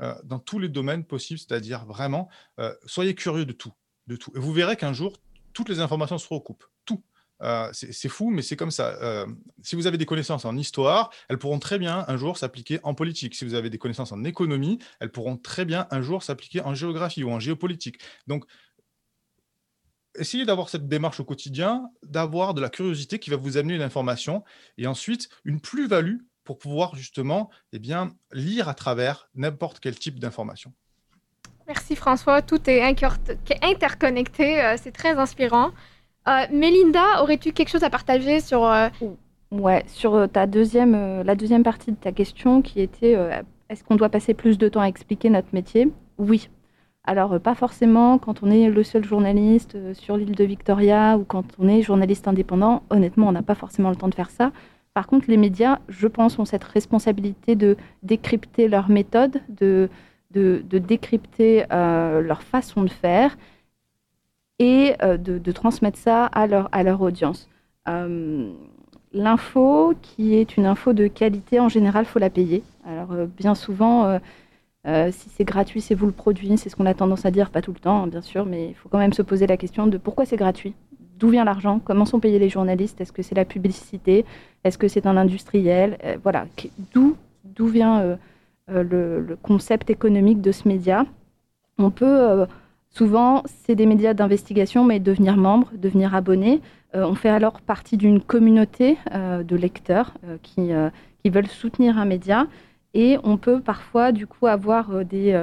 Euh, 0.01 0.15
dans 0.23 0.39
tous 0.39 0.59
les 0.59 0.69
domaines 0.69 1.05
possibles, 1.05 1.39
c'est-à-dire 1.39 1.85
vraiment, 1.85 2.29
euh, 2.59 2.73
soyez 2.85 3.13
curieux 3.15 3.45
de 3.45 3.53
tout, 3.53 3.73
de 4.07 4.15
tout. 4.15 4.31
Et 4.35 4.39
vous 4.39 4.51
verrez 4.51 4.75
qu'un 4.75 4.93
jour, 4.93 5.13
toutes 5.53 5.69
les 5.69 5.79
informations 5.79 6.17
se 6.17 6.27
recoupent, 6.27 6.65
tout. 6.85 7.03
Euh, 7.41 7.69
c'est 7.73 8.09
fou, 8.09 8.29
mais 8.29 8.41
c'est 8.41 8.55
comme 8.55 8.71
ça. 8.71 9.25
si 9.61 9.75
vous 9.75 9.85
avez 9.85 9.97
des 9.97 10.05
connaissances 10.05 10.45
en 10.45 10.57
histoire, 10.57 11.11
elles 11.29 11.37
pourront 11.37 11.59
très 11.59 11.77
bien 11.77 12.05
un 12.07 12.17
jour 12.17 12.37
s'appliquer 12.37 12.79
en 12.83 12.93
politique. 12.93 13.35
Si 13.35 13.45
vous 13.45 13.53
avez 13.53 13.69
des 13.69 13.77
connaissances 13.77 14.11
en 14.11 14.23
économie, 14.23 14.79
elles 14.99 15.11
pourront 15.11 15.37
très 15.37 15.65
bien 15.65 15.87
un 15.91 16.01
jour 16.01 16.23
s'appliquer 16.23 16.61
en 16.61 16.73
géographie 16.73 17.23
ou 17.23 17.31
en 17.31 17.39
géopolitique. 17.39 17.99
Donc, 18.27 18.45
essayez 20.15 20.45
d'avoir 20.45 20.69
cette 20.69 20.87
démarche 20.87 21.19
au 21.19 21.25
quotidien, 21.25 21.89
d'avoir 22.03 22.53
de 22.53 22.61
la 22.61 22.69
curiosité 22.69 23.19
qui 23.19 23.29
va 23.29 23.35
vous 23.35 23.57
amener 23.57 23.75
une 23.75 23.81
information 23.81 24.43
et 24.77 24.87
ensuite 24.87 25.29
une 25.43 25.59
plus-value 25.59 26.19
pour 26.43 26.57
pouvoir 26.57 26.95
justement 26.95 27.49
eh 27.71 27.79
bien, 27.79 28.11
lire 28.31 28.69
à 28.69 28.73
travers 28.73 29.29
n'importe 29.35 29.79
quel 29.79 29.97
type 29.97 30.19
d'information. 30.19 30.73
Merci 31.67 31.95
François, 31.95 32.41
tout 32.41 32.69
est 32.69 32.81
interconnecté, 33.61 34.61
euh, 34.61 34.75
c'est 34.81 34.91
très 34.91 35.17
inspirant. 35.17 35.71
Euh, 36.27 36.45
Mélinda, 36.51 37.21
aurais-tu 37.21 37.53
quelque 37.53 37.69
chose 37.69 37.83
à 37.83 37.89
partager 37.89 38.41
sur... 38.41 38.65
Euh, 38.65 38.89
ouais, 39.51 39.83
sur 39.87 40.27
ta 40.31 40.45
deuxième, 40.45 41.21
la 41.21 41.35
deuxième 41.35 41.63
partie 41.63 41.91
de 41.91 41.97
ta 41.97 42.11
question 42.11 42.61
qui 42.61 42.81
était 42.81 43.17
est-ce 43.69 43.83
qu'on 43.83 43.95
doit 43.95 44.09
passer 44.09 44.33
plus 44.33 44.57
de 44.57 44.67
temps 44.67 44.81
à 44.81 44.87
expliquer 44.87 45.29
notre 45.29 45.47
métier? 45.53 45.89
Oui. 46.17 46.49
Alors, 47.05 47.39
pas 47.41 47.55
forcément 47.55 48.17
quand 48.17 48.43
on 48.43 48.51
est 48.51 48.69
le 48.69 48.83
seul 48.83 49.03
journaliste 49.03 49.77
sur 49.93 50.15
l'île 50.15 50.35
de 50.35 50.43
Victoria 50.45 51.17
ou 51.17 51.25
quand 51.25 51.43
on 51.59 51.67
est 51.67 51.81
journaliste 51.81 52.27
indépendant. 52.27 52.83
Honnêtement, 52.89 53.27
on 53.27 53.33
n'a 53.33 53.41
pas 53.41 53.55
forcément 53.55 53.89
le 53.89 53.97
temps 53.97 54.07
de 54.07 54.15
faire 54.15 54.29
ça. 54.29 54.53
Par 54.93 55.07
contre, 55.07 55.25
les 55.27 55.37
médias, 55.37 55.79
je 55.89 56.07
pense, 56.07 56.37
ont 56.37 56.45
cette 56.45 56.63
responsabilité 56.63 57.55
de 57.55 57.77
décrypter 58.03 58.67
leurs 58.67 58.89
méthodes, 58.89 59.41
de, 59.49 59.89
décrypter 60.31 61.65
euh, 61.71 62.21
leur 62.21 62.43
façon 62.43 62.83
de 62.83 62.89
faire 62.89 63.35
et 64.59 64.93
euh, 65.01 65.17
de, 65.17 65.51
transmettre 65.51 65.97
ça 65.97 66.25
à 66.25 66.45
leur, 66.45 66.69
à 66.71 66.83
leur 66.83 67.01
audience. 67.01 67.49
Euh, 67.87 68.51
l'info, 69.13 69.95
qui 70.01 70.35
est 70.35 70.57
une 70.57 70.67
info 70.67 70.93
de 70.93 71.07
qualité, 71.07 71.59
en 71.59 71.69
général, 71.69 72.05
faut 72.05 72.19
la 72.19 72.29
payer. 72.29 72.63
Alors, 72.85 73.09
bien 73.27 73.55
souvent, 73.55 74.19
si 74.85 75.29
c'est 75.29 75.43
gratuit, 75.43 75.81
c'est 75.81 75.95
vous 75.95 76.05
le 76.05 76.11
produit, 76.11 76.57
c'est 76.57 76.69
ce 76.69 76.75
qu'on 76.75 76.85
a 76.85 76.93
tendance 76.93 77.25
à 77.25 77.31
dire, 77.31 77.49
pas 77.49 77.61
tout 77.61 77.73
le 77.73 77.79
temps, 77.79 78.03
hein, 78.03 78.07
bien 78.07 78.21
sûr, 78.21 78.45
mais 78.45 78.69
il 78.69 78.75
faut 78.75 78.89
quand 78.89 78.97
même 78.99 79.13
se 79.13 79.21
poser 79.23 79.47
la 79.47 79.57
question 79.57 79.87
de 79.87 79.97
pourquoi 79.97 80.25
c'est 80.25 80.37
gratuit 80.37 80.75
d'où 81.23 81.29
vient 81.29 81.45
l'argent, 81.45 81.79
comment 81.79 82.03
sont 82.03 82.19
payés 82.19 82.37
les 82.37 82.49
journalistes, 82.49 82.99
est-ce 82.99 83.13
que 83.13 83.21
c'est 83.21 83.33
la 83.33 83.45
publicité, 83.45 84.25
est-ce 84.65 84.77
que 84.77 84.89
c'est 84.89 85.05
un 85.05 85.15
industriel, 85.15 85.97
euh, 86.03 86.17
voilà, 86.21 86.47
d'où 86.93 87.15
d'où 87.45 87.67
vient 87.67 88.01
euh, 88.01 88.15
euh, 88.69 89.23
le, 89.23 89.37
concept 89.41 89.89
économique 89.89 90.41
de 90.41 90.51
ce 90.51 90.67
média. 90.67 91.05
On 91.77 91.91
peut 91.91 92.45
souvent, 92.89 93.43
c'est 93.45 93.75
des 93.75 93.85
médias 93.85 94.13
d'investigation, 94.13 94.83
mais 94.83 94.99
devenir 94.99 95.37
membre, 95.37 95.69
devenir 95.77 96.13
abonné. 96.13 96.59
on 96.93 97.15
fait 97.15 97.29
alors 97.29 97.61
partie 97.61 97.95
d'une 97.95 98.19
communauté 98.19 98.97
de 99.13 99.55
lecteurs 99.55 100.13
qui, 100.43 100.71
qui 101.23 101.29
veulent 101.29 101.47
soutenir 101.47 101.97
un 101.97 102.05
média 102.05 102.47
et 102.93 103.17
on 103.23 103.37
peut 103.37 103.59
parfois 103.59 104.11
du 104.11 104.27
coup 104.27 104.45
avoir 104.45 105.03
des 105.03 105.33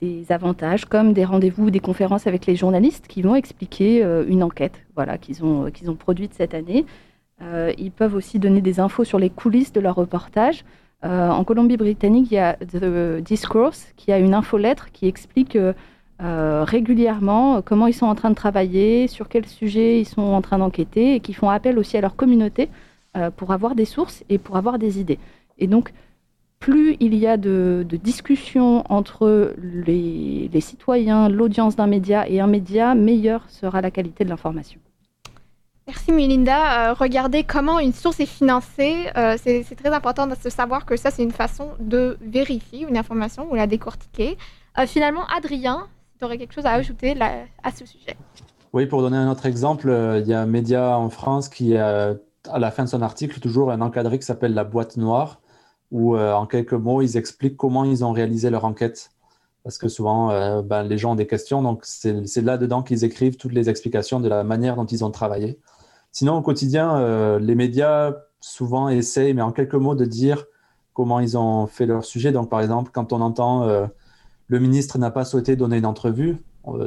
des 0.00 0.32
avantages 0.32 0.84
comme 0.84 1.12
des 1.12 1.24
rendez-vous, 1.24 1.70
des 1.70 1.80
conférences 1.80 2.26
avec 2.26 2.46
les 2.46 2.56
journalistes 2.56 3.06
qui 3.06 3.22
vont 3.22 3.34
expliquer 3.34 4.04
euh, 4.04 4.24
une 4.26 4.42
enquête 4.42 4.82
voilà, 4.94 5.16
qu'ils 5.18 5.44
ont, 5.44 5.70
qu'ils 5.70 5.90
ont 5.90 5.94
produite 5.94 6.34
cette 6.34 6.54
année. 6.54 6.84
Euh, 7.42 7.72
ils 7.78 7.92
peuvent 7.92 8.14
aussi 8.14 8.38
donner 8.38 8.60
des 8.60 8.80
infos 8.80 9.04
sur 9.04 9.18
les 9.18 9.30
coulisses 9.30 9.72
de 9.72 9.80
leur 9.80 9.94
reportage. 9.94 10.64
Euh, 11.04 11.30
en 11.30 11.44
Colombie-Britannique, 11.44 12.28
il 12.30 12.34
y 12.34 12.38
a 12.38 12.54
The 12.54 13.22
Discourse 13.22 13.92
qui 13.96 14.10
a 14.12 14.18
une 14.18 14.34
infolettre 14.34 14.90
qui 14.92 15.06
explique 15.06 15.56
régulièrement 16.18 17.60
comment 17.60 17.86
ils 17.86 17.92
sont 17.92 18.06
en 18.06 18.14
train 18.14 18.30
de 18.30 18.34
travailler, 18.34 19.06
sur 19.06 19.28
quel 19.28 19.44
sujet 19.46 20.00
ils 20.00 20.06
sont 20.06 20.22
en 20.22 20.40
train 20.40 20.56
d'enquêter 20.58 21.14
et 21.14 21.20
qui 21.20 21.34
font 21.34 21.50
appel 21.50 21.78
aussi 21.78 21.98
à 21.98 22.00
leur 22.00 22.16
communauté 22.16 22.70
pour 23.36 23.52
avoir 23.52 23.74
des 23.74 23.84
sources 23.84 24.24
et 24.30 24.38
pour 24.38 24.56
avoir 24.56 24.78
des 24.78 24.98
idées. 24.98 25.18
Et 25.58 25.66
donc, 25.66 25.92
plus 26.58 26.96
il 27.00 27.14
y 27.14 27.26
a 27.26 27.36
de, 27.36 27.86
discussions 28.02 28.84
entre 28.88 29.54
les, 29.58 30.60
citoyens, 30.60 31.28
l'audience 31.28 31.76
d'un 31.76 31.86
média 31.86 32.28
et 32.28 32.40
un 32.40 32.46
média, 32.46 32.94
meilleure 32.94 33.44
sera 33.48 33.80
la 33.80 33.90
qualité 33.90 34.24
de 34.24 34.30
l'information. 34.30 34.80
Merci 35.86 36.10
Melinda. 36.10 36.90
Euh, 36.90 36.94
regardez 36.94 37.44
comment 37.44 37.78
une 37.78 37.92
source 37.92 38.18
est 38.18 38.26
financée. 38.26 39.06
Euh, 39.16 39.36
c'est 39.40 39.76
très 39.76 39.94
important 39.94 40.26
de 40.26 40.34
se 40.34 40.50
savoir 40.50 40.84
que 40.84 40.96
ça, 40.96 41.12
c'est 41.12 41.22
une 41.22 41.30
façon 41.30 41.70
de 41.78 42.18
vérifier 42.20 42.86
une 42.88 42.96
information 42.96 43.46
ou 43.50 43.54
la 43.54 43.68
décortiquer. 43.68 44.36
Euh, 44.78 44.86
finalement, 44.86 45.24
Adrien, 45.36 45.86
tu 46.18 46.24
aurais 46.24 46.38
quelque 46.38 46.54
chose 46.54 46.66
à 46.66 46.72
ajouter 46.72 47.14
à 47.20 47.70
ce 47.70 47.86
sujet 47.86 48.16
Oui, 48.72 48.86
pour 48.86 49.00
donner 49.00 49.16
un 49.16 49.30
autre 49.30 49.46
exemple, 49.46 49.88
il 50.20 50.26
y 50.26 50.34
a 50.34 50.40
un 50.40 50.46
média 50.46 50.98
en 50.98 51.08
France 51.08 51.48
qui 51.48 51.76
a, 51.76 52.14
à 52.50 52.58
la 52.58 52.70
fin 52.72 52.82
de 52.82 52.88
son 52.88 53.02
article, 53.02 53.38
toujours 53.38 53.70
un 53.70 53.80
encadré 53.80 54.18
qui 54.18 54.26
s'appelle 54.26 54.54
La 54.54 54.64
boîte 54.64 54.96
noire 54.96 55.40
où 55.96 56.14
euh, 56.14 56.34
en 56.34 56.44
quelques 56.46 56.74
mots, 56.74 57.00
ils 57.00 57.16
expliquent 57.16 57.56
comment 57.56 57.84
ils 57.84 58.04
ont 58.04 58.12
réalisé 58.12 58.50
leur 58.50 58.66
enquête. 58.66 59.12
Parce 59.64 59.78
que 59.78 59.88
souvent, 59.88 60.30
euh, 60.30 60.60
ben, 60.60 60.82
les 60.82 60.98
gens 60.98 61.12
ont 61.12 61.16
des 61.16 61.26
questions, 61.26 61.62
donc 61.62 61.80
c'est 61.84 62.42
là-dedans 62.42 62.82
qu'ils 62.82 63.02
écrivent 63.02 63.38
toutes 63.38 63.54
les 63.54 63.70
explications 63.70 64.20
de 64.20 64.28
la 64.28 64.44
manière 64.44 64.76
dont 64.76 64.84
ils 64.84 65.06
ont 65.06 65.10
travaillé. 65.10 65.58
Sinon, 66.12 66.36
au 66.36 66.42
quotidien, 66.42 66.98
euh, 66.98 67.38
les 67.38 67.54
médias 67.54 68.14
souvent 68.40 68.90
essayent, 68.90 69.32
mais 69.32 69.40
en 69.40 69.52
quelques 69.52 69.74
mots, 69.74 69.94
de 69.94 70.04
dire 70.04 70.44
comment 70.92 71.18
ils 71.18 71.38
ont 71.38 71.66
fait 71.66 71.86
leur 71.86 72.04
sujet. 72.04 72.30
Donc, 72.30 72.50
par 72.50 72.60
exemple, 72.60 72.90
quand 72.92 73.14
on 73.14 73.22
entend 73.22 73.66
le 74.48 74.58
ministre 74.60 74.98
n'a 74.98 75.10
pas 75.10 75.24
souhaité 75.24 75.56
donner 75.56 75.78
une 75.78 75.86
entrevue, 75.86 76.36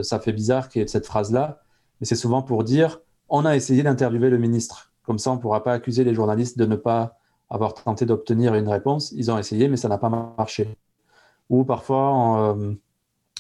ça 0.04 0.20
fait 0.20 0.34
bizarre 0.34 0.70
qu'il 0.70 0.82
y 0.82 0.86
ait 0.86 0.88
cette 0.88 1.06
phrase-là, 1.06 1.62
mais 2.00 2.06
c'est 2.06 2.16
souvent 2.16 2.42
pour 2.42 2.64
dire 2.64 3.00
on 3.28 3.46
a 3.46 3.56
essayé 3.56 3.84
d'interviewer 3.84 4.30
le 4.30 4.38
ministre. 4.38 4.94
Comme 5.04 5.20
ça, 5.20 5.32
on 5.32 5.36
ne 5.36 5.42
pourra 5.42 5.64
pas 5.64 5.74
accuser 5.74 6.04
les 6.04 6.14
journalistes 6.14 6.58
de 6.58 6.66
ne 6.66 6.76
pas 6.76 7.19
avoir 7.50 7.74
tenté 7.74 8.06
d'obtenir 8.06 8.54
une 8.56 8.68
réponse. 8.68 9.12
Ils 9.14 9.32
ont 9.32 9.38
essayé, 9.38 9.68
mais 9.68 9.78
ça 9.78 9.88
n'a 9.88 9.98
pas 9.98 10.10
marché. 10.10 10.78
Ou 11.50 11.64
parfois, 11.64 12.12
on, 12.12 12.58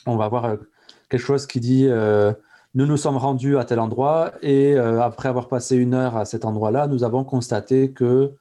euh, 0.07 0.17
va 0.17 0.25
avoir 0.25 0.45
euh, 0.45 0.57
quelque 1.09 1.21
chose 1.21 1.45
qui 1.45 1.59
dit 1.59 1.85
euh, 1.87 2.33
nous 2.73 2.85
nous 2.85 2.97
sommes 2.97 3.17
rendus 3.17 3.57
à 3.57 3.65
tel 3.65 3.79
endroit 3.79 4.33
et 4.41 4.77
après 4.77 5.27
avoir 5.29 5.47
passé 5.47 5.75
une 5.75 5.95
heure 5.95 6.15
à 6.17 6.25
cet 6.25 6.45
endroit-là, 6.45 6.87
nous 6.87 7.03
avons 7.03 7.23
constaté 7.23 7.91
que, 7.91 8.33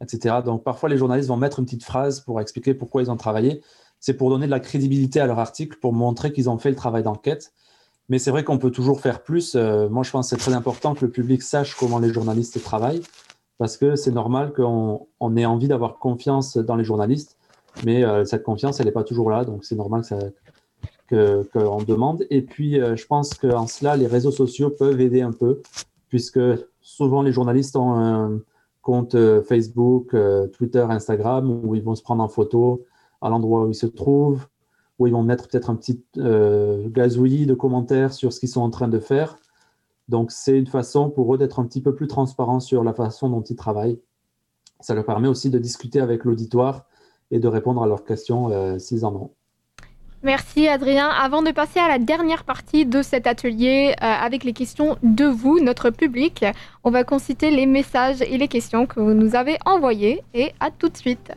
etc. 0.00 0.36
Donc 0.44 0.62
parfois, 0.62 0.88
les 0.88 0.96
journalistes 0.96 1.28
vont 1.28 1.36
mettre 1.36 1.58
une 1.58 1.64
petite 1.64 1.84
phrase 1.84 2.20
pour 2.20 2.40
expliquer 2.40 2.74
pourquoi 2.74 3.02
ils 3.02 3.10
ont 3.10 3.16
travaillé. 3.16 3.60
C'est 3.98 4.14
pour 4.14 4.30
donner 4.30 4.46
de 4.46 4.52
la 4.52 4.60
crédibilité 4.60 5.20
à 5.20 5.26
leur 5.26 5.40
article, 5.40 5.78
pour 5.78 5.92
montrer 5.92 6.32
qu'ils 6.32 6.48
ont 6.48 6.58
fait 6.58 6.70
le 6.70 6.76
travail 6.76 7.02
d'enquête. 7.02 7.52
Mais 8.08 8.20
c'est 8.20 8.30
vrai 8.30 8.44
qu'on 8.44 8.58
peut 8.58 8.70
toujours 8.70 9.00
faire 9.00 9.22
plus. 9.22 9.56
moi, 9.56 10.04
je 10.04 10.10
pense 10.12 10.30
que 10.30 10.36
c'est 10.36 10.42
très 10.42 10.54
important 10.54 10.94
que 10.94 11.04
le 11.04 11.10
public 11.10 11.42
sache 11.42 11.74
comment 11.74 11.98
les 11.98 12.12
journalistes 12.12 12.62
travaillent 12.62 13.02
parce 13.62 13.76
que 13.76 13.94
c'est 13.94 14.10
normal 14.10 14.52
qu'on 14.52 15.36
ait 15.36 15.46
envie 15.46 15.68
d'avoir 15.68 16.00
confiance 16.00 16.56
dans 16.56 16.74
les 16.74 16.82
journalistes, 16.82 17.38
mais 17.84 18.02
euh, 18.02 18.24
cette 18.24 18.42
confiance, 18.42 18.80
elle 18.80 18.86
n'est 18.86 18.92
pas 18.92 19.04
toujours 19.04 19.30
là, 19.30 19.44
donc 19.44 19.64
c'est 19.64 19.76
normal 19.76 20.02
qu'on 21.08 21.82
demande. 21.84 22.26
Et 22.28 22.42
puis, 22.42 22.80
euh, 22.80 22.96
je 22.96 23.06
pense 23.06 23.34
qu'en 23.34 23.68
cela, 23.68 23.94
les 23.96 24.08
réseaux 24.08 24.32
sociaux 24.32 24.70
peuvent 24.70 25.00
aider 25.00 25.22
un 25.22 25.30
peu, 25.30 25.62
puisque 26.08 26.40
souvent 26.80 27.22
les 27.22 27.30
journalistes 27.30 27.76
ont 27.76 27.94
un 27.94 28.40
compte 28.80 29.14
euh, 29.14 29.42
Facebook, 29.42 30.12
Twitter, 30.54 30.84
Instagram, 30.90 31.48
où 31.64 31.76
ils 31.76 31.84
vont 31.84 31.94
se 31.94 32.02
prendre 32.02 32.24
en 32.24 32.28
photo 32.28 32.82
à 33.20 33.28
l'endroit 33.28 33.62
où 33.62 33.68
ils 33.68 33.76
se 33.76 33.86
trouvent, 33.86 34.44
où 34.98 35.06
ils 35.06 35.12
vont 35.12 35.22
mettre 35.22 35.46
peut-être 35.46 35.70
un 35.70 35.76
petit 35.76 36.02
gazouillis 36.16 37.46
de 37.46 37.54
commentaires 37.54 38.12
sur 38.12 38.32
ce 38.32 38.40
qu'ils 38.40 38.48
sont 38.48 38.62
en 38.62 38.70
train 38.70 38.88
de 38.88 38.98
faire. 38.98 39.38
Donc, 40.08 40.30
c'est 40.30 40.58
une 40.58 40.66
façon 40.66 41.10
pour 41.10 41.34
eux 41.34 41.38
d'être 41.38 41.60
un 41.60 41.64
petit 41.64 41.80
peu 41.80 41.94
plus 41.94 42.06
transparents 42.06 42.60
sur 42.60 42.84
la 42.84 42.92
façon 42.92 43.28
dont 43.28 43.42
ils 43.42 43.56
travaillent. 43.56 44.00
Ça 44.80 44.94
leur 44.94 45.04
permet 45.04 45.28
aussi 45.28 45.48
de 45.50 45.58
discuter 45.58 46.00
avec 46.00 46.24
l'auditoire 46.24 46.86
et 47.30 47.38
de 47.38 47.48
répondre 47.48 47.82
à 47.82 47.86
leurs 47.86 48.04
questions 48.04 48.50
euh, 48.50 48.78
s'ils 48.78 49.04
en 49.04 49.14
ont. 49.14 49.30
Merci 50.24 50.68
Adrien. 50.68 51.08
Avant 51.08 51.42
de 51.42 51.50
passer 51.50 51.80
à 51.80 51.88
la 51.88 51.98
dernière 51.98 52.44
partie 52.44 52.86
de 52.86 53.02
cet 53.02 53.26
atelier 53.26 53.92
euh, 53.92 54.04
avec 54.04 54.44
les 54.44 54.52
questions 54.52 54.96
de 55.02 55.24
vous, 55.24 55.58
notre 55.58 55.90
public, 55.90 56.44
on 56.84 56.90
va 56.90 57.02
conciter 57.02 57.50
les 57.50 57.66
messages 57.66 58.22
et 58.22 58.38
les 58.38 58.46
questions 58.46 58.86
que 58.86 59.00
vous 59.00 59.14
nous 59.14 59.34
avez 59.34 59.58
envoyés 59.64 60.22
et 60.32 60.52
à 60.60 60.70
tout 60.70 60.88
de 60.88 60.96
suite. 60.96 61.32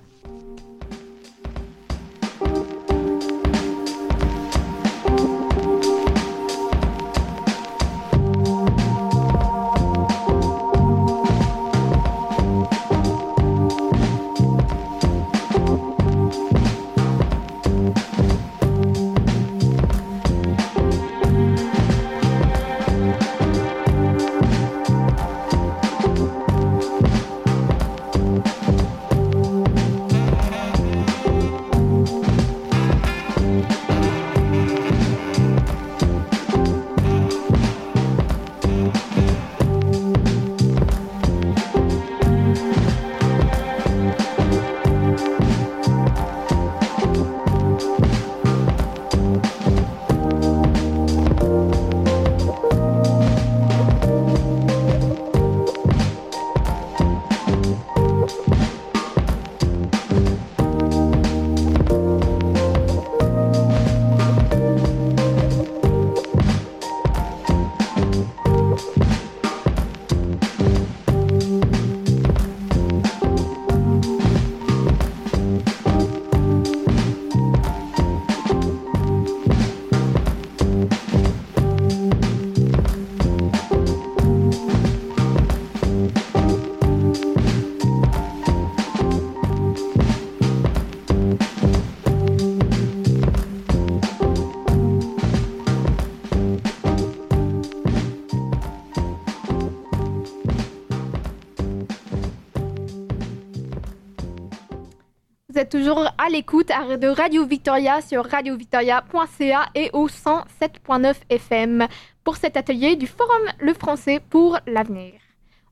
Toujours 105.78 106.10
à 106.18 106.30
l'écoute 106.30 106.70
de 106.70 107.08
Radio 107.10 107.46
Victoria 107.46 108.00
sur 108.00 108.26
radiovictoria.ca 108.26 109.66
et 109.76 109.90
au 109.92 110.08
107.9 110.08 111.16
FM 111.30 111.88
pour 112.24 112.38
cet 112.38 112.56
atelier 112.56 112.96
du 112.96 113.08
Forum 113.08 113.52
Le 113.60 113.74
Français 113.74 114.22
pour 114.30 114.58
l'avenir. 114.68 115.16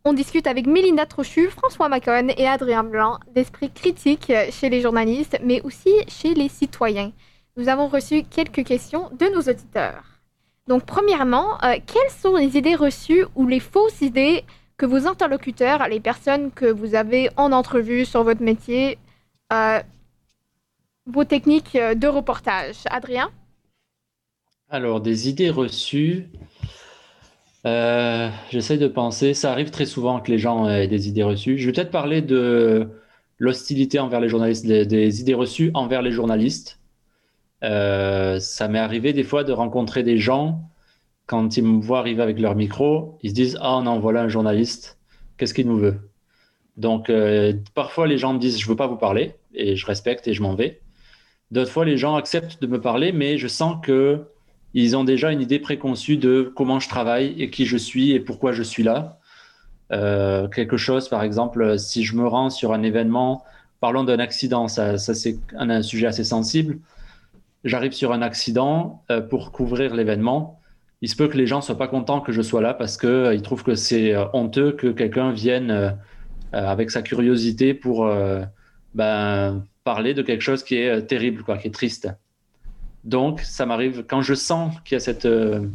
On 0.03 0.11
discute 0.11 0.45
avec 0.45 0.67
Mélinda 0.67 1.05
Trochu, 1.05 1.47
François 1.47 1.87
Macon 1.87 2.27
et 2.35 2.45
Adrien 2.45 2.83
Blanc 2.83 3.17
d'esprit 3.33 3.71
critique 3.71 4.29
chez 4.51 4.69
les 4.69 4.81
journalistes, 4.81 5.37
mais 5.41 5.61
aussi 5.61 5.93
chez 6.09 6.33
les 6.33 6.49
citoyens. 6.49 7.13
Nous 7.55 7.69
avons 7.69 7.87
reçu 7.87 8.23
quelques 8.23 8.65
questions 8.65 9.09
de 9.17 9.33
nos 9.33 9.49
auditeurs. 9.49 10.03
Donc, 10.67 10.83
premièrement, 10.85 11.63
euh, 11.63 11.77
quelles 11.87 12.11
sont 12.11 12.35
les 12.35 12.57
idées 12.57 12.75
reçues 12.75 13.23
ou 13.35 13.47
les 13.47 13.61
fausses 13.61 14.01
idées 14.01 14.43
que 14.75 14.85
vos 14.85 15.07
interlocuteurs, 15.07 15.87
les 15.87 16.01
personnes 16.01 16.51
que 16.51 16.65
vous 16.65 16.93
avez 16.93 17.29
en 17.37 17.53
entrevue 17.53 18.03
sur 18.03 18.23
votre 18.23 18.41
métier, 18.41 18.97
vos 21.05 21.25
techniques 21.25 21.75
de 21.75 22.07
reportage. 22.07 22.77
Adrien? 22.89 23.29
Alors, 24.73 25.01
des 25.01 25.29
idées 25.29 25.51
reçues. 25.51 26.29
Euh, 27.65 28.29
j'essaie 28.49 28.77
de 28.77 28.87
penser. 28.87 29.33
Ça 29.33 29.51
arrive 29.51 29.69
très 29.69 29.85
souvent 29.85 30.19
que 30.19 30.31
les 30.31 30.39
gens 30.39 30.67
aient 30.67 30.87
des 30.87 31.07
idées 31.07 31.23
reçues. 31.23 31.57
Je 31.57 31.67
vais 31.67 31.73
peut-être 31.73 31.91
parler 31.91 32.21
de 32.21 32.89
l'hostilité 33.37 33.99
envers 33.99 34.19
les 34.19 34.29
journalistes, 34.29 34.65
des, 34.65 35.21
idées 35.21 35.33
reçues 35.33 35.71
envers 35.73 36.01
les 36.01 36.11
journalistes. 36.11 36.79
Euh, 37.63 38.39
ça 38.39 38.67
m'est 38.67 38.79
arrivé 38.79 39.13
des 39.13 39.23
fois 39.23 39.43
de 39.43 39.53
rencontrer 39.53 40.03
des 40.03 40.17
gens, 40.17 40.69
quand 41.27 41.55
ils 41.55 41.63
me 41.63 41.81
voient 41.81 41.99
arriver 41.99 42.23
avec 42.23 42.39
leur 42.39 42.55
micro, 42.55 43.17
ils 43.21 43.29
se 43.29 43.35
disent 43.35 43.57
Ah 43.61 43.79
non, 43.83 43.99
voilà 43.99 44.23
un 44.23 44.27
journaliste, 44.27 44.97
qu'est-ce 45.37 45.53
qu'il 45.53 45.67
nous 45.67 45.77
veut? 45.77 45.99
Donc, 46.77 47.11
parfois, 47.75 48.07
les 48.07 48.17
gens 48.17 48.33
me 48.33 48.39
disent 48.39 48.59
Je 48.59 48.65
ne 48.65 48.69
veux 48.69 48.75
pas 48.75 48.87
vous 48.87 48.97
parler 48.97 49.35
et 49.53 49.75
je 49.75 49.85
respecte 49.85 50.27
et 50.27 50.33
je 50.33 50.41
m'en 50.41 50.55
vais. 50.55 50.81
D'autres 51.51 51.71
fois, 51.71 51.85
les 51.85 51.97
gens 51.97 52.15
acceptent 52.15 52.61
de 52.61 52.67
me 52.67 52.81
parler, 52.81 53.11
mais 53.11 53.37
je 53.37 53.47
sens 53.47 53.77
que 53.83 54.25
ils 54.73 54.97
ont 54.97 55.03
déjà 55.03 55.31
une 55.31 55.41
idée 55.41 55.59
préconçue 55.59 56.17
de 56.17 56.51
comment 56.55 56.79
je 56.79 56.89
travaille 56.89 57.35
et 57.39 57.49
qui 57.49 57.65
je 57.65 57.77
suis 57.77 58.11
et 58.11 58.19
pourquoi 58.19 58.53
je 58.53 58.63
suis 58.63 58.83
là. 58.83 59.19
Euh, 59.91 60.47
quelque 60.47 60.77
chose, 60.77 61.09
par 61.09 61.21
exemple, 61.21 61.77
si 61.77 62.03
je 62.03 62.15
me 62.15 62.27
rends 62.27 62.49
sur 62.49 62.73
un 62.73 62.81
événement, 62.81 63.43
parlons 63.79 64.03
d'un 64.03 64.19
accident, 64.19 64.67
ça, 64.67 64.97
c'est 64.97 65.37
un, 65.55 65.81
sujet 65.83 66.07
assez 66.07 66.23
sensible. 66.23 66.79
J'arrive 67.63 67.91
sur 67.91 68.11
un 68.11 68.21
accident 68.21 69.03
euh, 69.11 69.21
pour 69.21 69.51
couvrir 69.51 69.93
l'événement. 69.95 70.59
Il 71.01 71.09
se 71.09 71.15
peut 71.15 71.27
que 71.27 71.37
les 71.37 71.45
gens 71.45 71.61
soient 71.61 71.77
pas 71.77 71.87
contents 71.87 72.21
que 72.21 72.31
je 72.31 72.41
sois 72.41 72.61
là 72.61 72.73
parce 72.73 72.97
qu'ils 72.97 73.09
euh, 73.09 73.39
trouvent 73.39 73.63
que 73.63 73.75
c'est 73.75 74.15
honteux 74.33 74.71
que 74.71 74.87
quelqu'un 74.87 75.31
vienne 75.31 75.95
avec 76.51 76.91
sa 76.91 77.01
curiosité 77.01 77.73
pour 77.73 78.07
ben, 78.93 79.65
parler 79.83 80.13
de 80.13 80.21
quelque 80.21 80.41
chose 80.41 80.63
qui 80.63 80.75
est 80.75 80.89
euh, 80.89 81.01
terrible, 81.01 81.43
quoi, 81.43 81.57
qui 81.57 81.67
est 81.67 81.71
triste. 81.71 82.09
Donc, 83.03 83.41
ça 83.41 83.65
m'arrive 83.65 84.05
quand 84.07 84.21
je 84.21 84.33
sens 84.33 84.73
qu'il 84.85 84.95
y 84.95 84.97
a 84.97 84.99
cette, 84.99 85.25
euh, 85.25 85.67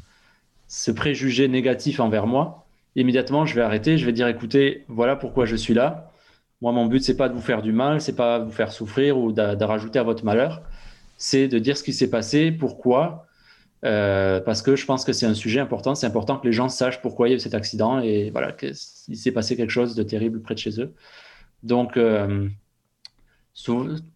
ce 0.66 0.90
préjugé 0.90 1.48
négatif 1.48 2.00
envers 2.00 2.26
moi, 2.26 2.66
immédiatement, 2.96 3.46
je 3.46 3.54
vais 3.54 3.62
arrêter, 3.62 3.98
je 3.98 4.06
vais 4.06 4.12
dire, 4.12 4.28
écoutez, 4.28 4.84
voilà 4.88 5.16
pourquoi 5.16 5.44
je 5.44 5.56
suis 5.56 5.74
là. 5.74 6.12
Moi, 6.60 6.72
mon 6.72 6.86
but, 6.86 7.02
c'est 7.02 7.16
pas 7.16 7.28
de 7.28 7.34
vous 7.34 7.40
faire 7.40 7.62
du 7.62 7.72
mal, 7.72 8.00
c'est 8.00 8.16
pas 8.16 8.40
de 8.40 8.44
vous 8.44 8.50
faire 8.50 8.72
souffrir 8.72 9.18
ou 9.18 9.32
de, 9.32 9.64
rajouter 9.64 9.98
à 9.98 10.02
votre 10.02 10.24
malheur. 10.24 10.62
C'est 11.16 11.48
de 11.48 11.58
dire 11.58 11.76
ce 11.76 11.82
qui 11.82 11.92
s'est 11.92 12.10
passé, 12.10 12.50
pourquoi, 12.50 13.26
euh, 13.84 14.40
parce 14.40 14.62
que 14.62 14.74
je 14.74 14.84
pense 14.86 15.04
que 15.04 15.12
c'est 15.12 15.26
un 15.26 15.34
sujet 15.34 15.60
important. 15.60 15.94
C'est 15.94 16.06
important 16.06 16.36
que 16.38 16.46
les 16.46 16.52
gens 16.52 16.68
sachent 16.68 17.00
pourquoi 17.00 17.28
il 17.28 17.32
y 17.32 17.34
a 17.34 17.36
eu 17.36 17.40
cet 17.40 17.54
accident 17.54 18.00
et 18.00 18.30
voilà, 18.30 18.52
qu'il 18.52 18.74
s'est 18.74 19.32
passé 19.32 19.56
quelque 19.56 19.70
chose 19.70 19.94
de 19.94 20.02
terrible 20.02 20.40
près 20.42 20.54
de 20.54 20.60
chez 20.60 20.80
eux. 20.80 20.94
Donc, 21.62 21.96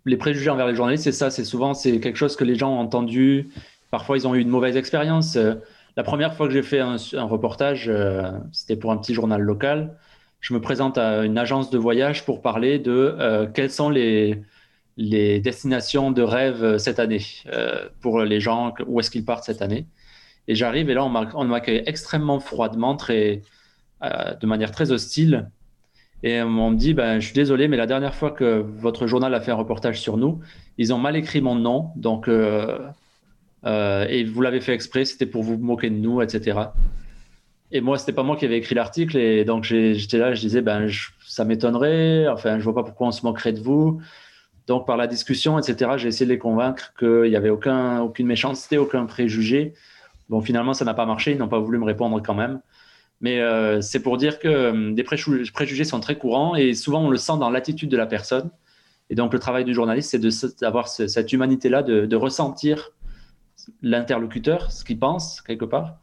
les 0.05 0.17
préjugés 0.17 0.51
envers 0.51 0.67
les 0.67 0.75
journalistes, 0.75 1.05
c'est 1.05 1.13
ça, 1.13 1.31
c'est 1.31 1.45
souvent 1.45 1.75
c'est 1.75 2.01
quelque 2.01 2.17
chose 2.17 2.37
que 2.37 2.45
les 2.45 2.55
gens 2.55 2.73
ont 2.73 2.81
entendu. 2.81 3.51
Parfois, 3.91 4.17
ils 4.17 4.27
ont 4.27 4.35
eu 4.35 4.41
une 4.41 4.49
mauvaise 4.49 4.77
expérience. 4.77 5.37
Euh, 5.37 5.55
la 5.97 6.03
première 6.03 6.35
fois 6.35 6.47
que 6.47 6.55
j'ai 6.55 6.63
fait 6.63 6.81
un, 6.81 6.97
reportage, 7.25 7.89
euh, 7.89 8.31
c'était 8.53 8.77
pour 8.77 8.93
un 8.93 8.97
petit 8.97 9.15
journal 9.15 9.41
local. 9.41 9.97
Je 10.41 10.55
me 10.55 10.61
présente 10.61 10.97
à 10.99 11.25
une 11.25 11.39
agence 11.39 11.71
de 11.71 11.79
voyage 11.79 12.25
pour 12.25 12.41
parler 12.41 12.79
de 12.79 13.15
euh, 13.19 13.47
quelles 13.47 13.71
sont 13.71 13.91
les, 13.91 14.43
destinations 14.97 16.11
de 16.11 16.23
rêve 16.23 16.79
cette 16.79 16.99
année 16.99 17.25
pour 18.01 18.23
les 18.23 18.41
gens, 18.41 18.75
où 18.87 19.01
est-ce 19.01 19.11
qu'ils 19.11 19.25
partent 19.25 19.45
cette 19.45 19.63
année. 19.63 19.87
Et 20.49 20.55
j'arrive 20.55 20.91
et 20.91 20.95
là, 20.95 21.05
on 21.05 21.45
m'accueille 21.45 21.83
extrêmement 21.87 22.41
froidement, 22.41 22.95
très, 22.97 23.43
de 24.03 24.47
manière 24.47 24.71
très 24.71 24.93
hostile. 24.93 25.51
Et 26.23 26.41
on 26.41 26.71
me 26.71 26.77
dit, 26.77 26.95
ben, 26.95 27.19
je 27.19 27.27
suis 27.27 27.35
désolé, 27.35 27.67
mais 27.67 27.77
la 27.77 27.87
dernière 27.87 28.15
fois 28.15 28.31
que 28.31 28.65
votre 28.79 29.07
journal 29.07 29.35
a 29.35 29.41
fait 29.41 29.51
un 29.51 29.57
reportage 29.57 30.01
sur 30.01 30.17
nous, 30.17 30.41
ils 30.79 30.95
ont 30.95 30.99
mal 30.99 31.17
écrit 31.17 31.41
mon 31.41 31.57
nom. 31.57 31.91
Donc, 31.97 32.29
euh, 32.29 32.79
euh, 33.65 34.07
et 34.09 34.25
vous 34.25 34.41
l'avez 34.41 34.61
fait 34.61 34.73
exprès, 34.73 35.05
c'était 35.05 35.27
pour 35.27 35.43
vous 35.43 35.59
moquer 35.59 35.91
de 35.91 35.97
nous, 35.97 36.23
etc. 36.23 36.61
Et 37.73 37.81
moi, 37.81 37.99
c'était 37.99 38.13
pas 38.13 38.23
moi 38.23 38.37
qui 38.37 38.45
avais 38.45 38.59
écrit 38.59 38.75
l'article. 38.75 39.17
Et 39.17 39.45
donc, 39.45 39.65
j'étais 39.65 40.19
là, 40.19 40.35
je 40.35 40.41
disais, 40.41 40.63
ben, 40.63 40.89
ça 41.27 41.45
m'étonnerait. 41.45 42.29
Enfin, 42.29 42.59
je 42.59 42.65
vois 42.65 42.75
pas 42.75 42.85
pourquoi 42.85 43.09
on 43.09 43.13
se 43.13 43.25
moquerait 43.25 43.53
de 43.53 43.61
vous. 43.61 44.01
Donc, 44.69 44.87
par 44.87 44.97
la 44.97 45.09
discussion, 45.09 45.59
etc., 45.59 45.93
j'ai 45.97 46.09
essayé 46.09 46.27
de 46.27 46.31
les 46.31 46.39
convaincre 46.39 46.93
qu'il 46.97 47.31
n'y 47.31 47.37
avait 47.37 47.51
aucun, 47.51 48.01
aucune 48.01 48.27
méchanceté, 48.29 48.79
aucun 48.79 49.07
préjugé. 49.07 49.75
Bon, 50.29 50.41
finalement, 50.41 50.73
ça 50.73 50.85
n'a 50.85 50.95
pas 50.95 51.07
marché. 51.07 51.33
Ils 51.33 51.39
n'ont 51.39 51.49
pas 51.49 51.59
voulu 51.59 51.79
me 51.79 51.85
répondre 51.85 52.23
quand 52.23 52.35
même. 52.35 52.61
Mais 53.23 53.41
euh, 53.41 53.81
c'est 53.81 54.03
pour 54.03 54.19
dire 54.19 54.41
que 54.41 54.49
euh, 54.49 54.93
des 54.93 55.05
préjugés 55.05 55.85
sont 55.85 56.01
très 56.01 56.19
courants 56.19 56.57
et 56.57 56.75
souvent 56.75 57.05
on 57.05 57.09
le 57.09 57.17
sent 57.17 57.39
dans 57.39 57.51
l'attitude 57.51 57.89
de 57.89 57.97
la 57.97 58.07
personne. 58.07 58.51
Et 59.11 59.15
donc 59.15 59.33
le 59.33 59.39
travail 59.39 59.65
du 59.65 59.73
journaliste, 59.73 60.11
c'est 60.11 60.61
d'avoir 60.61 60.89
cette 60.89 61.33
humanité-là, 61.33 61.83
de, 61.83 62.17
ressentir 62.17 62.91
l'interlocuteur, 63.81 64.73
ce 64.73 64.85
qu'il 64.85 64.99
pense 64.99 65.41
quelque 65.41 65.65
part, 65.65 65.99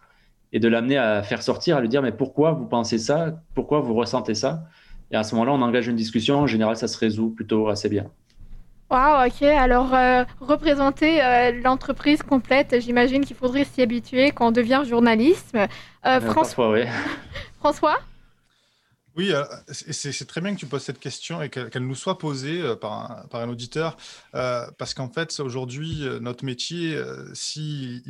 et 0.53 0.59
de 0.59 0.67
l'amener 0.67 0.97
à 0.97 1.21
faire 1.23 1.43
sortir, 1.43 1.77
à 1.77 1.81
lui 1.81 1.89
dire 1.89 2.01
mais 2.01 2.11
pourquoi 2.11 2.51
vous 2.53 2.67
pensez 2.67 2.97
ça, 2.97 3.41
pourquoi 3.53 3.81
vous 3.81 3.95
ressentez 3.95 4.35
ça? 4.35 4.63
Et 5.11 5.15
à 5.15 5.23
ce 5.23 5.33
moment-là, 5.35 5.53
on 5.53 5.61
engage 5.61 5.87
une 5.87 5.95
discussion. 5.95 6.37
En 6.37 6.47
général, 6.47 6.77
ça 6.77 6.87
se 6.87 6.97
résout 6.97 7.31
plutôt 7.31 7.67
assez 7.67 7.89
bien. 7.89 8.11
Wow, 8.89 9.27
ok. 9.27 9.43
Alors, 9.43 9.93
euh, 9.93 10.23
représenter 10.39 11.21
l'entreprise 11.63 12.23
complète, 12.23 12.79
j'imagine 12.79 13.23
qu'il 13.23 13.35
faudrait 13.35 13.65
s'y 13.65 13.83
habituer 13.83 14.31
quand 14.31 14.47
on 14.47 14.51
devient 14.51 14.81
journaliste. 14.87 15.55
Euh, 16.05 16.21
François, 16.21 16.71
oui. 16.71 16.81
François? 17.59 17.99
Oui, 19.15 19.31
euh, 19.31 19.43
c'est 19.67 20.27
très 20.27 20.39
bien 20.39 20.55
que 20.55 20.59
tu 20.59 20.65
poses 20.65 20.83
cette 20.83 20.99
question 20.99 21.41
et 21.41 21.49
qu'elle 21.49 21.85
nous 21.85 21.95
soit 21.95 22.17
posée 22.17 22.61
euh, 22.61 22.75
par 22.75 22.93
un, 22.93 23.27
par 23.27 23.41
un 23.41 23.49
auditeur, 23.49 23.97
parce 24.31 24.93
qu'en 24.93 25.09
fait, 25.09 25.39
aujourd'hui, 25.39 26.07
notre 26.21 26.43
métier, 26.45 26.99
s'il 27.33 28.01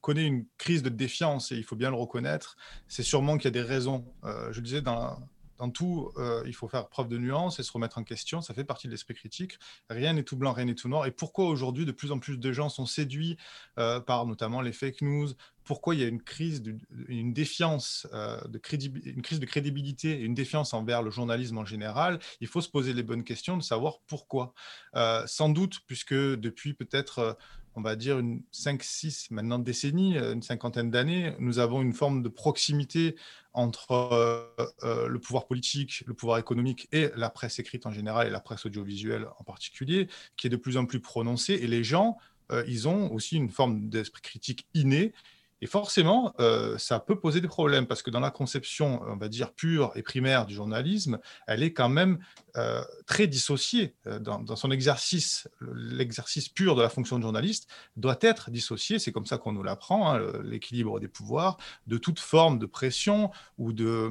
connaît 0.00 0.26
une 0.26 0.46
crise 0.56 0.82
de 0.82 0.88
défiance, 0.88 1.52
et 1.52 1.56
il 1.56 1.64
faut 1.64 1.76
bien 1.76 1.90
le 1.90 1.96
reconnaître, 1.96 2.56
c'est 2.86 3.02
sûrement 3.02 3.36
qu'il 3.36 3.46
y 3.46 3.48
a 3.48 3.62
des 3.62 3.62
raisons. 3.62 4.04
je 4.22 4.56
le 4.56 4.64
disais 4.64 4.80
dans, 4.80 5.18
dans 5.58 5.70
tout, 5.70 6.12
il 6.46 6.54
faut 6.54 6.68
faire 6.68 6.88
preuve 6.88 7.08
de 7.08 7.18
nuance 7.18 7.58
et 7.58 7.62
se 7.62 7.72
remettre 7.72 7.98
en 7.98 8.04
question. 8.04 8.40
Ça 8.40 8.54
fait 8.54 8.64
partie 8.64 8.86
de 8.86 8.92
l'esprit 8.92 9.14
critique. 9.14 9.58
Rien 9.90 10.12
n'est 10.12 10.22
tout 10.22 10.36
blanc, 10.36 10.52
rien 10.52 10.66
n'est 10.66 10.74
tout 10.74 10.88
noir. 10.88 11.06
Et 11.06 11.10
pourquoi 11.10 11.46
aujourd'hui, 11.46 11.84
de 11.84 11.92
plus 11.92 12.12
en 12.12 12.18
plus 12.18 12.38
de 12.38 12.52
gens 12.52 12.68
sont 12.68 12.86
séduits 12.86 13.36
par 13.74 14.26
notamment 14.26 14.60
les 14.60 14.72
fake 14.72 15.02
news, 15.02 15.28
pourquoi 15.68 15.94
il 15.94 16.00
y 16.00 16.04
a 16.04 16.08
une 16.08 16.22
crise, 16.22 16.62
de, 16.62 16.78
une 17.08 17.34
défiance, 17.34 18.06
euh, 18.14 18.40
de 18.48 18.58
une 19.04 19.20
crise 19.20 19.38
de 19.38 19.44
crédibilité, 19.44 20.18
une 20.18 20.32
défiance 20.32 20.72
envers 20.72 21.02
le 21.02 21.10
journalisme 21.10 21.58
en 21.58 21.66
général, 21.66 22.20
il 22.40 22.46
faut 22.46 22.62
se 22.62 22.70
poser 22.70 22.94
les 22.94 23.02
bonnes 23.02 23.22
questions 23.22 23.58
de 23.58 23.62
savoir 23.62 23.98
pourquoi. 24.06 24.54
Euh, 24.94 25.26
sans 25.26 25.50
doute, 25.50 25.80
puisque 25.86 26.14
depuis 26.14 26.72
peut-être, 26.72 27.18
euh, 27.18 27.32
on 27.74 27.82
va 27.82 27.96
dire, 27.96 28.18
une 28.18 28.42
5, 28.52 28.82
6, 28.82 29.30
maintenant 29.30 29.58
décennies, 29.58 30.16
une 30.16 30.42
cinquantaine 30.42 30.90
d'années, 30.90 31.34
nous 31.38 31.58
avons 31.58 31.82
une 31.82 31.92
forme 31.92 32.22
de 32.22 32.28
proximité 32.28 33.16
entre 33.52 34.54
le 34.82 35.18
pouvoir 35.18 35.46
politique, 35.46 36.02
le 36.06 36.14
pouvoir 36.14 36.38
économique 36.38 36.88
et 36.92 37.10
la 37.16 37.30
presse 37.30 37.58
écrite 37.58 37.86
en 37.86 37.92
général 37.92 38.26
et 38.26 38.30
la 38.30 38.40
presse 38.40 38.66
audiovisuelle 38.66 39.26
en 39.38 39.44
particulier, 39.44 40.08
qui 40.36 40.46
est 40.46 40.50
de 40.50 40.56
plus 40.56 40.76
en 40.76 40.86
plus 40.86 41.00
prononcée. 41.00 41.54
Et 41.54 41.66
les 41.66 41.84
gens, 41.84 42.18
ils 42.66 42.88
ont 42.88 43.12
aussi 43.12 43.36
une 43.36 43.50
forme 43.50 43.88
d'esprit 43.88 44.22
critique 44.22 44.66
inné 44.74 45.12
et 45.60 45.66
forcément, 45.66 46.34
euh, 46.38 46.78
ça 46.78 47.00
peut 47.00 47.18
poser 47.18 47.40
des 47.40 47.48
problèmes 47.48 47.86
parce 47.86 48.02
que 48.02 48.10
dans 48.10 48.20
la 48.20 48.30
conception, 48.30 49.02
on 49.08 49.16
va 49.16 49.28
dire, 49.28 49.52
pure 49.52 49.92
et 49.96 50.02
primaire 50.02 50.46
du 50.46 50.54
journalisme, 50.54 51.18
elle 51.46 51.62
est 51.62 51.72
quand 51.72 51.88
même 51.88 52.18
euh, 52.56 52.82
très 53.06 53.26
dissociée. 53.26 53.96
Euh, 54.06 54.20
dans, 54.20 54.56
son 54.56 54.70
exercice, 54.70 55.48
l'exercice 55.60 56.48
pur 56.48 56.76
de 56.76 56.82
la 56.82 56.88
fonction 56.88 57.18
de 57.18 57.22
journaliste 57.22 57.68
doit 57.96 58.18
être 58.20 58.50
dissocié, 58.50 58.98
c'est 58.98 59.12
comme 59.12 59.26
ça 59.26 59.38
qu'on 59.38 59.52
nous 59.52 59.62
l'apprend, 59.62 60.12
hein, 60.12 60.20
l'équilibre 60.44 61.00
des 61.00 61.08
pouvoirs, 61.08 61.56
de 61.86 61.98
toute 61.98 62.20
forme 62.20 62.58
de 62.58 62.66
pression 62.66 63.30
ou 63.56 63.72
de, 63.72 64.10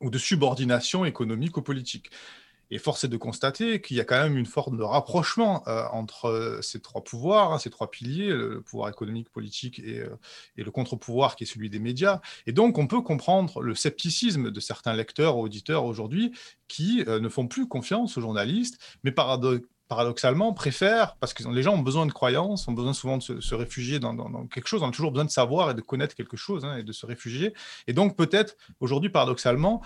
ou 0.00 0.10
de 0.10 0.18
subordination 0.18 1.04
économique 1.04 1.56
ou 1.56 1.62
politique. 1.62 2.10
Et 2.72 2.78
force 2.78 3.04
est 3.04 3.08
de 3.08 3.18
constater 3.18 3.82
qu'il 3.82 3.98
y 3.98 4.00
a 4.00 4.04
quand 4.04 4.20
même 4.20 4.38
une 4.38 4.46
forme 4.46 4.78
de 4.78 4.82
rapprochement 4.82 5.62
euh, 5.68 5.84
entre 5.92 6.24
euh, 6.24 6.62
ces 6.62 6.80
trois 6.80 7.04
pouvoirs, 7.04 7.52
hein, 7.52 7.58
ces 7.58 7.68
trois 7.68 7.90
piliers, 7.90 8.28
le 8.28 8.62
pouvoir 8.62 8.88
économique, 8.88 9.28
politique 9.28 9.78
et, 9.78 10.00
euh, 10.00 10.18
et 10.56 10.64
le 10.64 10.70
contre-pouvoir 10.70 11.36
qui 11.36 11.44
est 11.44 11.46
celui 11.46 11.68
des 11.68 11.78
médias. 11.78 12.22
Et 12.46 12.52
donc, 12.52 12.78
on 12.78 12.86
peut 12.86 13.02
comprendre 13.02 13.60
le 13.60 13.74
scepticisme 13.74 14.50
de 14.50 14.58
certains 14.60 14.94
lecteurs 14.94 15.36
auditeurs 15.36 15.84
aujourd'hui 15.84 16.32
qui 16.66 17.04
ne 17.06 17.28
font 17.28 17.46
plus 17.46 17.68
confiance 17.68 18.16
aux 18.16 18.22
journalistes, 18.22 18.80
mais 19.04 19.12
paradoxalement, 19.12 20.54
préfèrent, 20.54 21.16
parce 21.16 21.34
que 21.34 21.46
les 21.50 21.62
gens 21.62 21.74
ont 21.74 21.82
besoin 21.82 22.06
de 22.06 22.12
croyances, 22.12 22.66
ont 22.66 22.72
besoin 22.72 22.94
souvent 22.94 23.18
de 23.18 23.40
se, 23.40 23.54
réfugier 23.54 23.98
dans, 23.98 24.46
quelque 24.46 24.68
chose, 24.68 24.82
on 24.82 24.88
a 24.88 24.90
toujours 24.90 25.10
besoin 25.10 25.26
de 25.26 25.30
savoir 25.30 25.70
et 25.70 25.74
de 25.74 25.82
connaître 25.82 26.14
quelque 26.14 26.38
chose 26.38 26.64
hein, 26.64 26.78
et 26.78 26.82
de 26.82 26.92
se 26.92 27.04
réfugier. 27.04 27.52
Et 27.86 27.92
donc, 27.92 28.16
peut-être, 28.16 28.56
aujourd'hui, 28.80 29.10
paradoxalement, 29.10 29.82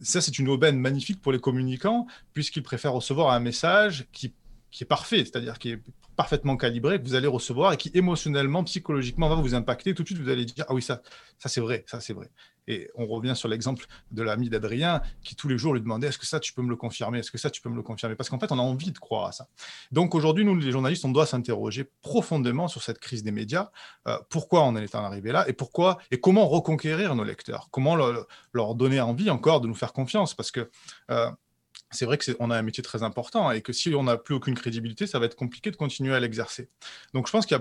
ça, 0.00 0.20
c'est 0.20 0.38
une 0.38 0.48
aubaine 0.48 0.78
magnifique 0.78 1.20
pour 1.20 1.32
les 1.32 1.40
communicants, 1.40 2.06
puisqu'ils 2.32 2.62
préfèrent 2.62 2.92
recevoir 2.92 3.32
un 3.32 3.40
message 3.40 4.06
qui, 4.12 4.34
qui 4.70 4.84
est 4.84 4.86
parfait, 4.86 5.18
c'est-à-dire 5.18 5.58
qui 5.58 5.70
est 5.70 5.82
parfaitement 6.16 6.56
calibré, 6.56 7.00
que 7.00 7.06
vous 7.06 7.14
allez 7.14 7.26
recevoir 7.26 7.72
et 7.72 7.76
qui 7.76 7.90
émotionnellement, 7.94 8.64
psychologiquement 8.64 9.28
va 9.28 9.36
vous 9.36 9.54
impacter. 9.54 9.94
Tout 9.94 10.02
de 10.02 10.08
suite, 10.08 10.18
vous 10.18 10.28
allez 10.28 10.44
dire 10.44 10.64
Ah 10.68 10.74
oui, 10.74 10.82
ça, 10.82 11.02
ça 11.38 11.48
c'est 11.48 11.60
vrai, 11.60 11.84
ça 11.86 12.00
c'est 12.00 12.12
vrai. 12.12 12.30
Et 12.66 12.90
on 12.94 13.06
revient 13.06 13.34
sur 13.36 13.48
l'exemple 13.48 13.86
de 14.10 14.22
l'ami 14.22 14.48
d'Adrien 14.48 15.02
qui 15.22 15.36
tous 15.36 15.48
les 15.48 15.58
jours 15.58 15.74
lui 15.74 15.80
demandait 15.80 16.08
Est-ce 16.08 16.18
que 16.18 16.26
ça, 16.26 16.40
tu 16.40 16.52
peux 16.52 16.62
me 16.62 16.70
le 16.70 16.76
confirmer? 16.76 17.18
Est-ce 17.18 17.30
que 17.30 17.38
ça, 17.38 17.50
tu 17.50 17.60
peux 17.60 17.68
me 17.68 17.76
le 17.76 17.82
confirmer? 17.82 18.14
Parce 18.14 18.30
qu'en 18.30 18.38
fait, 18.38 18.52
on 18.52 18.58
a 18.58 18.62
envie 18.62 18.92
de 18.92 18.98
croire 18.98 19.26
à 19.26 19.32
ça. 19.32 19.48
Donc 19.92 20.14
aujourd'hui, 20.14 20.44
nous, 20.44 20.56
les 20.56 20.72
journalistes, 20.72 21.04
on 21.04 21.10
doit 21.10 21.26
s'interroger 21.26 21.90
profondément 22.02 22.68
sur 22.68 22.82
cette 22.82 22.98
crise 22.98 23.22
des 23.22 23.32
médias. 23.32 23.70
Euh, 24.06 24.18
pourquoi 24.28 24.62
on 24.62 24.68
en 24.68 24.76
est 24.76 24.94
arrivé 24.94 25.32
là? 25.32 25.48
Et 25.48 25.52
pourquoi? 25.52 25.98
Et 26.10 26.20
comment 26.20 26.48
reconquérir 26.48 27.14
nos 27.14 27.24
lecteurs? 27.24 27.68
Comment 27.70 27.96
leur 28.52 28.74
donner 28.74 29.00
envie 29.00 29.30
encore 29.30 29.60
de 29.60 29.66
nous 29.66 29.74
faire 29.74 29.92
confiance? 29.92 30.34
Parce 30.34 30.50
que 30.50 30.70
euh, 31.10 31.30
c'est 31.94 32.06
vrai 32.06 32.18
qu'on 32.18 32.50
a 32.50 32.58
un 32.58 32.62
métier 32.62 32.82
très 32.82 33.02
important 33.02 33.50
et 33.50 33.62
que 33.62 33.72
si 33.72 33.94
on 33.94 34.04
n'a 34.04 34.16
plus 34.16 34.34
aucune 34.34 34.54
crédibilité, 34.54 35.06
ça 35.06 35.18
va 35.18 35.26
être 35.26 35.36
compliqué 35.36 35.70
de 35.70 35.76
continuer 35.76 36.14
à 36.14 36.20
l'exercer. 36.20 36.68
Donc 37.12 37.26
je 37.26 37.32
pense 37.32 37.46
qu'il 37.46 37.54
y 37.54 37.60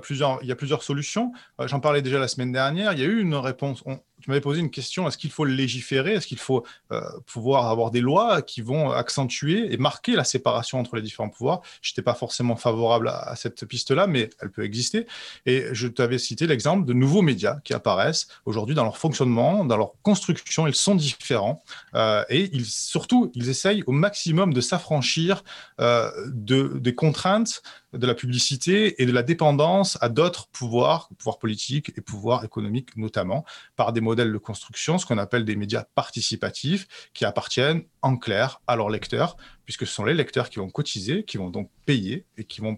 a 0.52 0.56
plusieurs, 0.56 0.84
solutions. 0.84 1.32
Euh, 1.60 1.68
j'en 1.68 1.80
parlais 1.80 2.02
déjà 2.02 2.20
la 2.20 2.28
semaine 2.28 2.52
dernière. 2.52 2.94
Il 2.94 3.00
y 3.00 3.04
a 3.04 3.06
eu 3.06 3.22
une 3.22 3.36
réponse 3.36 3.84
tu 4.24 4.30
m'avais 4.30 4.42
posé 4.42 4.62
une 4.62 4.72
question, 4.72 5.06
est-ce 5.06 5.18
qu'il 5.18 5.32
faut 5.32 5.44
légiférer? 5.44 6.14
Est-ce 6.14 6.28
qu'il 6.28 6.40
faut 6.40 6.64
euh, 6.94 7.02
pouvoir 7.26 7.68
avoir 7.68 7.92
des 7.92 8.00
lois 8.00 8.42
qui 8.42 8.62
vont 8.62 8.90
accentuer 8.92 9.74
et 9.74 9.76
marquer 9.76 10.14
la 10.14 10.24
séparation 10.24 10.80
entre 10.80 10.96
les 10.96 11.02
différents 11.02 11.28
pouvoirs? 11.28 11.62
Je 11.82 11.92
n'étais 11.92 12.02
pas 12.02 12.14
forcément 12.14 12.56
favorable 12.56 13.10
à, 13.10 13.36
cette 13.36 13.66
piste-là, 13.66 14.08
mais 14.08 14.30
elle 14.40 14.50
peut 14.50 14.64
exister. 14.64 15.08
Et 15.46 15.66
je 15.74 15.90
t'avais 15.90 16.20
cité 16.20 16.48
l'exemple 16.48 16.86
de 16.86 16.94
nouveaux 16.94 17.22
médias 17.22 17.60
qui 17.66 17.74
apparaissent 17.74 18.30
aujourd'hui 18.46 18.76
dans 18.76 18.86
leur 18.86 18.98
fonctionnement, 18.98 19.66
dans 19.66 19.76
leur 19.76 19.92
construction, 20.04 20.68
ils 20.68 20.76
sont 20.76 20.96
différents. 20.96 21.62
Euh, 21.94 22.24
et 22.30 22.50
surtout, 22.64 23.30
ils 23.36 23.50
essayent 23.50 23.84
au 23.88 23.92
maximum 23.92 24.54
de 24.54 24.62
s'affranchir 24.62 25.44
euh, 25.82 26.10
de, 26.28 26.78
des 26.80 26.96
contraintes 26.96 27.62
de 27.94 28.08
la 28.08 28.16
publicité 28.16 29.02
et 29.02 29.06
de 29.06 29.12
la 29.12 29.24
dépendance 29.24 29.98
à 30.02 30.10
d'autres 30.10 30.48
pouvoirs, 30.48 31.10
pouvoirs 31.18 31.40
politiques 31.40 31.92
et 31.96 32.02
pouvoirs 32.02 32.44
économiques 32.44 32.96
notamment, 32.98 33.46
par 33.76 33.94
des 33.94 34.02
modèles 34.02 34.32
de 34.32 34.38
construction, 34.38 34.98
ce 34.98 35.06
qu'on 35.06 35.18
appelle 35.18 35.46
des 35.46 35.56
médias 35.56 35.86
participatifs, 35.96 37.10
qui 37.14 37.26
appartiennent 37.26 37.84
en 38.02 38.18
clair 38.18 38.62
à 38.68 38.76
leurs 38.76 38.90
lecteurs, 38.90 39.38
puisque 39.66 39.86
ce 39.86 39.94
sont 39.94 40.06
les 40.06 40.14
lecteurs 40.14 40.50
qui 40.50 40.60
vont 40.60 40.70
cotiser, 40.70 41.24
qui 41.24 41.38
vont 41.38 41.50
donc 41.50 41.70
payer 41.86 42.26
et 42.38 42.44
qui 42.44 42.62
vont, 42.62 42.78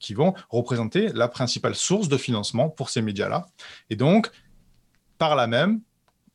qui 0.00 0.14
vont 0.14 0.34
représenter 0.48 1.08
la 1.12 1.28
principale 1.28 1.74
source 1.74 2.08
de 2.08 2.16
financement 2.16 2.68
pour 2.68 2.90
ces 2.90 3.02
médias-là. 3.02 3.46
Et 3.90 3.96
donc, 3.96 4.30
par 5.18 5.36
là 5.36 5.46
même, 5.46 5.80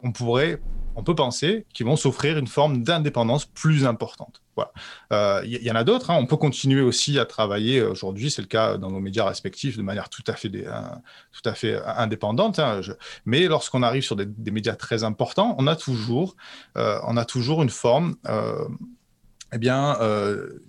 on 0.01 0.11
pourrait 0.11 0.61
on 0.99 1.03
peut 1.03 1.15
penser 1.15 1.65
qu'ils 1.73 1.85
vont 1.85 1.95
s'offrir 1.95 2.37
une 2.37 2.47
forme 2.47 2.83
d'indépendance 2.83 3.45
plus 3.45 3.85
importante. 3.85 4.41
Voilà. 4.55 4.73
Euh, 5.13 5.41
il 5.45 5.63
y, 5.63 5.71
en 5.71 5.75
a 5.75 5.85
d'autres. 5.85 6.11
Hein. 6.11 6.17
On 6.19 6.25
peut 6.25 6.35
continuer 6.35 6.81
aussi 6.81 7.17
à 7.17 7.25
travailler 7.25 7.81
aujourd'hui, 7.81 8.29
c'est 8.29 8.41
le 8.41 8.49
cas 8.49 8.77
dans 8.77 8.91
nos 8.91 8.99
médias 8.99 9.23
respectifs, 9.23 9.77
de 9.77 9.81
manière 9.81 10.09
tout 10.09 10.23
à 10.27 10.33
fait, 10.33 10.49
tout 10.49 11.49
à 11.49 11.53
fait 11.53 11.81
indépendante. 11.85 12.59
Hein. 12.59 12.81
Mais 13.25 13.47
lorsqu'on 13.47 13.81
arrive 13.81 14.03
sur 14.03 14.17
des, 14.17 14.51
médias 14.51 14.75
très 14.75 15.05
importants, 15.05 15.55
on 15.57 15.67
a 15.67 15.77
toujours, 15.77 16.35
euh, 16.77 16.99
on 17.07 17.15
a 17.15 17.23
toujours 17.23 17.63
une 17.63 17.69
forme, 17.69 18.15
euh, 18.27 18.67
eh 19.53 19.57
bien, 19.57 19.97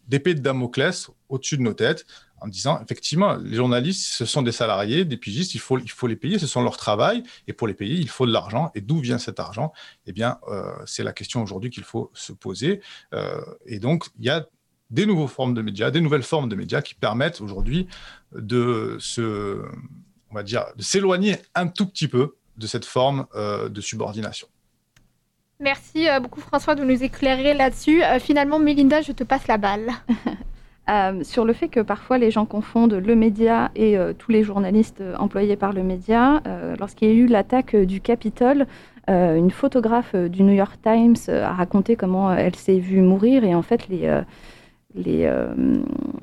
d'épée 0.06 0.34
de 0.34 0.40
Damoclès 0.40 1.10
au-dessus 1.28 1.56
de 1.56 1.62
nos 1.62 1.74
têtes 1.74 2.06
en 2.40 2.48
disant 2.48 2.80
effectivement, 2.82 3.34
les 3.34 3.56
journalistes, 3.56 4.12
ce 4.12 4.24
sont 4.24 4.42
des 4.42 4.52
salariés, 4.52 5.04
des 5.04 5.16
pigistes, 5.16 5.54
il 5.54 5.60
faut, 5.60 5.78
il 5.78 5.90
faut 5.90 6.06
les 6.06 6.16
payer, 6.16 6.38
ce 6.38 6.46
sont 6.46 6.62
leur 6.62 6.76
travail, 6.76 7.22
et 7.46 7.52
pour 7.52 7.66
les 7.66 7.74
payer, 7.74 7.96
il 7.96 8.08
faut 8.08 8.26
de 8.26 8.32
l'argent. 8.32 8.70
Et 8.74 8.80
d'où 8.80 8.98
vient 8.98 9.18
cet 9.18 9.40
argent? 9.40 9.72
Eh 10.06 10.12
bien, 10.12 10.38
euh, 10.48 10.72
c'est 10.86 11.02
la 11.02 11.12
question 11.12 11.42
aujourd'hui 11.42 11.70
qu'il 11.70 11.84
faut 11.84 12.10
se 12.14 12.32
poser. 12.32 12.80
Euh, 13.14 13.40
et 13.66 13.78
donc, 13.78 14.06
il 14.18 14.24
y 14.24 14.30
a 14.30 14.46
des 14.90 15.06
nouvelles 15.06 15.28
formes 15.28 15.54
de 15.54 15.62
médias, 15.62 15.90
des 15.90 16.00
nouvelles 16.00 16.22
formes 16.22 16.48
de 16.48 16.56
médias 16.56 16.82
qui 16.82 16.94
permettent 16.94 17.40
aujourd'hui 17.40 17.86
de 18.32 18.96
se, 18.98 19.62
on 20.30 20.34
va 20.34 20.42
dire, 20.42 20.64
de 20.76 20.82
s'éloigner 20.82 21.36
un 21.54 21.68
tout 21.68 21.86
petit 21.86 22.08
peu 22.08 22.36
de 22.56 22.66
cette 22.66 22.84
forme 22.84 23.26
euh, 23.34 23.68
de 23.68 23.80
subordination. 23.80 24.48
Merci 25.60 26.06
beaucoup 26.22 26.40
François 26.40 26.74
de 26.74 26.82
nous 26.82 27.02
éclairer 27.02 27.52
là-dessus. 27.52 28.00
finalement, 28.18 28.58
Mélinda, 28.58 29.02
je 29.02 29.12
te 29.12 29.24
passe 29.24 29.46
la 29.46 29.58
balle. 29.58 29.92
Euh, 30.90 31.22
sur 31.22 31.44
le 31.44 31.52
fait 31.52 31.68
que 31.68 31.80
parfois 31.80 32.18
les 32.18 32.30
gens 32.30 32.46
confondent 32.46 32.94
le 32.94 33.14
média 33.14 33.70
et 33.76 33.96
euh, 33.96 34.12
tous 34.12 34.32
les 34.32 34.42
journalistes 34.42 35.00
euh, 35.00 35.14
employés 35.18 35.54
par 35.56 35.72
le 35.72 35.84
média. 35.84 36.42
Lorsqu'il 36.78 37.08
y 37.08 37.10
a 37.12 37.14
eu 37.14 37.26
l'attaque 37.26 37.76
du 37.76 38.00
Capitole, 38.00 38.66
une 39.08 39.50
photographe 39.50 40.14
du 40.14 40.44
New 40.44 40.52
York 40.52 40.78
Times 40.82 41.16
a 41.28 41.52
raconté 41.52 41.96
comment 41.96 42.32
elle 42.32 42.54
s'est 42.54 42.78
vue 42.78 43.00
mourir 43.00 43.42
et 43.42 43.56
en 43.56 43.62
fait 43.62 43.88
les, 43.88 44.20
les, 44.94 45.28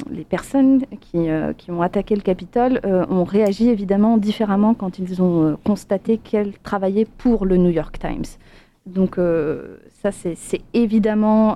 les 0.10 0.24
personnes 0.24 0.84
qui, 1.02 1.28
qui, 1.58 1.72
ont 1.72 1.82
attaqué 1.82 2.16
le 2.16 2.22
Capitole 2.22 2.80
ont 2.86 3.26
réagi 3.26 3.70
évidemment 3.70 4.18
différemment 4.18 4.74
quand 4.74 5.00
ils 5.00 5.22
ont 5.22 5.58
constaté 5.66 6.18
qu'elle 6.18 6.54
travaillait 6.60 7.08
pour 7.18 7.46
le 7.46 7.58
New 7.58 7.72
York 7.72 8.00
Times. 8.00 8.38
Donc 8.86 9.20
ça 10.02 10.12
c'est 10.12 10.62
évidemment 10.74 11.56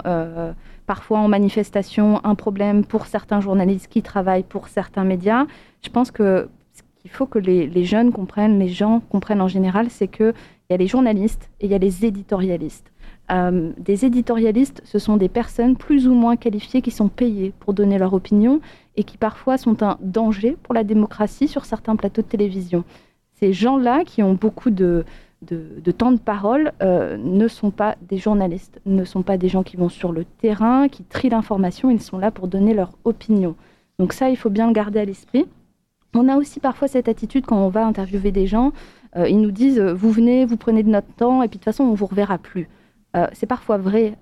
parfois 0.96 1.20
en 1.20 1.30
manifestation 1.30 2.20
un 2.26 2.36
problème 2.36 2.84
pour 2.84 3.06
certains 3.06 3.40
journalistes 3.40 3.88
qui 3.88 4.02
travaillent 4.02 4.44
pour 4.44 4.68
certains 4.68 5.06
médias. 5.06 5.46
Je 5.86 5.90
pense 5.90 6.12
que 6.12 6.50
ce 6.74 6.82
qu'il 7.00 7.10
faut 7.10 7.26
que 7.26 7.40
les, 7.40 7.86
jeunes 7.86 8.12
comprennent, 8.12 8.60
les 8.60 8.68
gens 8.68 9.00
comprennent 9.00 9.40
en 9.40 9.48
général, 9.48 9.90
c'est 9.90 10.10
qu'il 10.10 10.34
y 10.70 10.74
a 10.74 10.76
les 10.76 10.88
journalistes 10.88 11.50
et 11.62 11.68
il 11.68 11.72
y 11.72 11.76
a 11.76 11.78
les 11.78 12.04
éditorialistes. 12.04 12.92
Euh, 13.32 13.72
des 13.78 14.04
éditorialistes, 14.04 14.82
ce 14.84 15.00
sont 15.00 15.16
des 15.16 15.30
personnes 15.30 15.78
plus 15.78 16.10
ou 16.10 16.14
moins 16.14 16.36
qualifiées 16.36 16.82
qui 16.82 16.92
sont 16.92 17.08
payées 17.08 17.54
pour 17.62 17.74
donner 17.74 17.98
leur 17.98 18.14
opinion 18.14 18.60
et 18.98 19.06
qui 19.06 19.16
parfois 19.16 19.58
sont 19.58 19.84
un 19.84 19.98
danger 20.02 20.58
pour 20.62 20.74
la 20.74 20.84
démocratie 20.84 21.48
sur 21.48 21.64
certains 21.64 21.96
plateaux 21.96 22.22
de 22.22 22.28
télévision. 22.28 22.84
Ces 23.40 23.54
gens-là 23.54 24.04
qui 24.04 24.24
ont 24.24 24.34
beaucoup 24.34 24.72
de, 24.72 25.06
de, 25.42 25.92
temps 25.92 26.12
de 26.12 26.20
parole 26.20 26.72
euh, 26.82 27.18
ne 27.18 27.48
sont 27.48 27.72
pas 27.72 27.96
des 28.02 28.18
journalistes, 28.18 28.80
ne 28.86 29.04
sont 29.04 29.24
pas 29.24 29.38
des 29.38 29.50
gens 29.50 29.64
qui 29.64 29.76
vont 29.76 29.90
sur 29.90 30.12
le 30.12 30.26
terrain, 30.26 30.88
qui 30.88 31.04
trient 31.04 31.30
l'information, 31.30 31.90
ils 31.90 32.02
sont 32.02 32.18
là 32.18 32.32
pour 32.32 32.48
donner 32.48 32.74
leur 32.74 32.92
opinion. 33.06 33.56
Donc 34.00 34.14
ça, 34.14 34.30
il 34.30 34.38
faut 34.38 34.50
bien 34.50 34.68
le 34.68 34.74
garder 34.74 35.00
à 35.00 35.06
l'esprit. 35.06 35.46
On 36.14 36.28
a 36.28 36.38
aussi 36.38 36.60
parfois 36.60 36.88
cette 36.88 37.08
attitude 37.08 37.46
quand 37.46 37.58
on 37.58 37.70
va 37.70 37.86
interviewer 37.86 38.32
des 38.32 38.46
gens, 38.46 38.72
euh, 39.16 39.28
ils 39.28 39.42
nous 39.42 39.52
disent 39.52 39.80
euh, 39.80 39.94
vous 39.94 40.12
venez, 40.12 40.46
vous 40.46 40.58
prenez 40.58 40.84
de 40.84 40.90
notre 40.90 41.12
temps 41.16 41.42
et 41.42 41.48
puis 41.48 41.58
de 41.58 41.64
toute 41.64 41.66
façon 41.66 41.86
on 41.86 41.94
vous 41.94 42.06
reverra 42.06 42.38
plus. 42.38 42.70
c'est 43.34 43.48
parfois 43.48 43.78
vrai. 43.78 44.14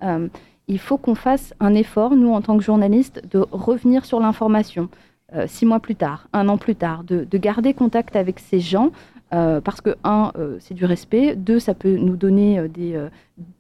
il 0.68 0.80
faut 0.80 0.98
qu'on 0.98 1.16
fasse 1.16 1.54
un 1.60 1.76
effort, 1.76 2.16
nous 2.16 2.34
en 2.34 2.42
tant 2.42 2.58
que 2.58 2.64
journalistes, 2.64 3.22
de 3.30 3.46
revenir 3.52 4.04
sur 4.04 4.20
l'information. 4.20 4.90
six 5.46 5.66
mois 5.66 5.80
plus 5.80 5.96
tard, 5.96 6.28
un 6.34 6.50
an 6.50 6.58
plus 6.58 6.76
tard, 6.76 7.04
de, 7.04 7.24
de 7.24 7.38
garder 7.38 7.76
contact 7.76 8.16
avec 8.16 8.40
ces 8.40 8.60
gens, 8.60 8.92
euh, 9.34 9.62
parce 9.62 9.82
que, 9.82 9.96
un, 10.04 10.32
euh, 10.38 10.58
c'est 10.60 10.74
du 10.74 10.86
respect, 10.86 11.36
deux, 11.36 11.60
ça 11.60 11.76
peut 11.76 11.96
nous 11.96 12.16
donner 12.16 12.58
euh, 12.58 12.68
des, 12.68 13.00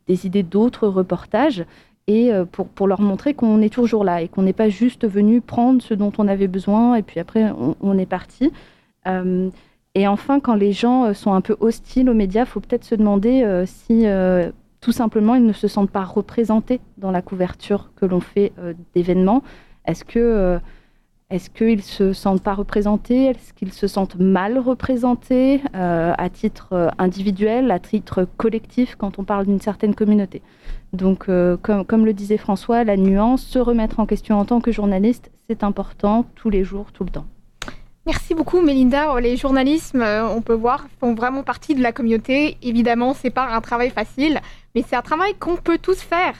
des, 0.07 0.25
idées 0.25 0.43
d'autres 0.43 0.87
reportages, 0.87 1.63
et 2.07 2.31
pour, 2.51 2.67
pour, 2.67 2.87
leur 2.87 3.01
montrer 3.01 3.35
qu'on 3.35 3.61
est 3.61 3.71
toujours 3.71 4.03
là 4.03 4.23
et 4.23 4.27
qu'on 4.27 4.41
n'est 4.41 4.51
pas 4.51 4.67
juste 4.67 5.07
venu 5.07 5.41
prendre 5.41 5.79
ce 5.79 5.93
dont 5.93 6.11
on 6.17 6.27
avait 6.27 6.47
besoin, 6.47 6.95
et 6.95 7.03
puis 7.03 7.19
après, 7.19 7.53
on, 7.81 7.99
est 7.99 8.07
parti. 8.07 8.51
et 9.05 10.07
enfin, 10.07 10.39
quand 10.39 10.55
les 10.55 10.71
gens 10.71 11.13
sont 11.13 11.33
un 11.33 11.41
peu 11.41 11.55
hostiles 11.59 12.09
aux 12.09 12.15
médias, 12.15 12.45
il 12.45 12.47
faut 12.47 12.61
peut-être 12.61 12.83
se 12.83 12.95
demander 12.95 13.63
si 13.67 14.05
tout 14.81 14.91
simplement 14.91 15.35
ils 15.35 15.45
ne 15.45 15.53
se 15.53 15.67
sentent 15.67 15.91
pas 15.91 16.03
représentés 16.03 16.79
dans 16.97 17.11
la 17.11 17.21
couverture 17.21 17.91
que 17.95 18.07
l'on 18.07 18.21
fait 18.21 18.53
d'événements. 18.95 19.43
Est-ce 19.85 20.03
que 20.03 20.59
est-ce 21.29 21.51
qu'ils 21.51 21.83
se 21.83 22.11
sentent 22.11 22.41
pas 22.41 22.55
représentés? 22.55 23.25
Est-ce 23.25 23.53
qu'ils 23.53 23.71
se 23.71 23.85
sentent 23.85 24.15
mal 24.15 24.57
représentés 24.57 25.61
euh, 25.75 26.11
à 26.17 26.29
titre 26.29 26.69
euh, 26.71 26.89
individuel, 26.97 27.69
à 27.69 27.77
titre 27.77 28.27
collectif 28.37 28.95
quand 28.95 29.19
on 29.19 29.23
parle 29.23 29.45
d'une 29.45 29.61
certaine 29.61 29.93
communauté? 29.93 30.41
Donc, 30.91 31.29
euh, 31.29 31.55
comme, 31.57 32.05
le 32.05 32.13
disait 32.13 32.37
François, 32.37 32.83
la 32.83 32.97
nuance, 32.97 33.43
se 33.43 33.59
remettre 33.59 33.99
en 33.99 34.07
question 34.07 34.39
en 34.39 34.45
tant 34.45 34.59
que 34.59 34.71
journaliste, 34.71 35.29
c'est 35.47 35.63
important 35.63 36.25
tous 36.33 36.49
les 36.49 36.63
jours, 36.63 36.91
tout 36.91 37.03
le 37.03 37.11
temps. 37.11 37.27
Merci 38.07 38.33
beaucoup 38.33 38.59
Mélinda. 38.61 39.19
Les 39.19 39.37
journalistes, 39.37 39.95
on 39.95 40.41
peut 40.41 40.53
voir, 40.53 40.87
font 40.99 41.13
vraiment 41.13 41.43
partie 41.43 41.75
de 41.75 41.83
la 41.83 41.91
communauté. 41.91 42.57
Évidemment, 42.63 43.13
c'est 43.13 43.29
pas 43.29 43.53
un 43.53 43.61
travail 43.61 43.91
facile, 43.91 44.41
mais 44.73 44.83
c'est 44.87 44.95
un 44.95 45.03
travail 45.03 45.35
qu'on 45.35 45.57
peut 45.57 45.77
tous 45.77 46.01
faire. 46.01 46.33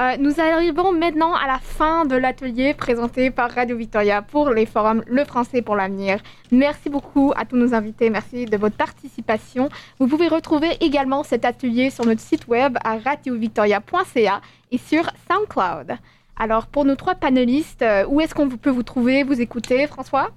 Euh, 0.00 0.16
nous 0.18 0.40
arrivons 0.40 0.90
maintenant 0.90 1.34
à 1.34 1.46
la 1.46 1.60
fin 1.60 2.04
de 2.04 2.16
l'atelier 2.16 2.74
présenté 2.74 3.30
par 3.30 3.48
Radio 3.48 3.76
Victoria 3.76 4.22
pour 4.22 4.50
les 4.50 4.66
forums 4.66 5.04
Le 5.06 5.24
français 5.24 5.62
pour 5.62 5.76
l'avenir. 5.76 6.18
Merci 6.50 6.90
beaucoup 6.90 7.32
à 7.36 7.44
tous 7.44 7.56
nos 7.56 7.74
invités, 7.74 8.10
merci 8.10 8.44
de 8.46 8.56
votre 8.56 8.76
participation. 8.76 9.68
Vous 10.00 10.08
pouvez 10.08 10.26
retrouver 10.26 10.70
également 10.80 11.22
cet 11.22 11.44
atelier 11.44 11.90
sur 11.90 12.04
notre 12.06 12.20
site 12.20 12.48
web 12.48 12.76
à 12.82 12.98
radiovictoria.ca 12.98 14.40
et 14.72 14.78
sur 14.78 15.04
SoundCloud. 15.30 15.96
Alors, 16.36 16.66
pour 16.66 16.84
nos 16.84 16.96
trois 16.96 17.14
panélistes, 17.14 17.82
euh, 17.82 18.04
où 18.08 18.20
est-ce 18.20 18.34
qu'on 18.34 18.48
peut 18.48 18.70
vous 18.70 18.82
trouver, 18.82 19.22
vous 19.22 19.40
écouter, 19.40 19.86
François? 19.86 20.32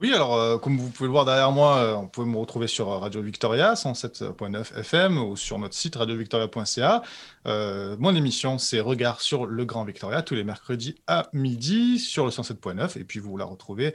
Oui, 0.00 0.14
alors 0.14 0.36
euh, 0.36 0.58
comme 0.58 0.78
vous 0.78 0.90
pouvez 0.90 1.08
le 1.08 1.12
voir 1.12 1.24
derrière 1.24 1.50
moi, 1.50 1.78
euh, 1.78 1.94
on 1.96 2.06
peut 2.06 2.24
me 2.24 2.36
retrouver 2.36 2.68
sur 2.68 2.86
Radio 2.86 3.20
Victoria 3.20 3.74
107.9 3.74 4.78
FM 4.78 5.18
ou 5.18 5.36
sur 5.36 5.58
notre 5.58 5.74
site 5.74 5.96
radiovictoria.ca. 5.96 7.02
Euh, 7.46 7.96
mon 7.98 8.14
émission, 8.14 8.58
c'est 8.58 8.78
Regard 8.78 9.20
sur 9.20 9.46
le 9.46 9.64
Grand 9.64 9.84
Victoria 9.84 10.22
tous 10.22 10.36
les 10.36 10.44
mercredis 10.44 10.94
à 11.08 11.28
midi 11.32 11.98
sur 11.98 12.24
le 12.26 12.30
107.9 12.30 12.96
et 12.96 13.02
puis 13.02 13.18
vous 13.18 13.36
la 13.36 13.44
retrouvez 13.44 13.92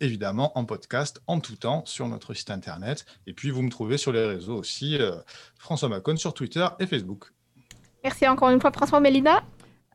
évidemment 0.00 0.58
en 0.58 0.64
podcast 0.64 1.22
en 1.28 1.38
tout 1.38 1.54
temps 1.54 1.84
sur 1.86 2.08
notre 2.08 2.34
site 2.34 2.50
internet 2.50 3.06
et 3.28 3.32
puis 3.32 3.50
vous 3.50 3.62
me 3.62 3.70
trouvez 3.70 3.96
sur 3.96 4.10
les 4.10 4.26
réseaux 4.26 4.56
aussi 4.56 4.98
François 5.56 5.88
Macon 5.88 6.16
sur 6.16 6.34
Twitter 6.34 6.66
et 6.80 6.86
Facebook. 6.88 7.26
Merci 8.02 8.26
encore 8.26 8.50
une 8.50 8.60
fois 8.60 8.72
François 8.72 8.98
Mélina. 8.98 9.44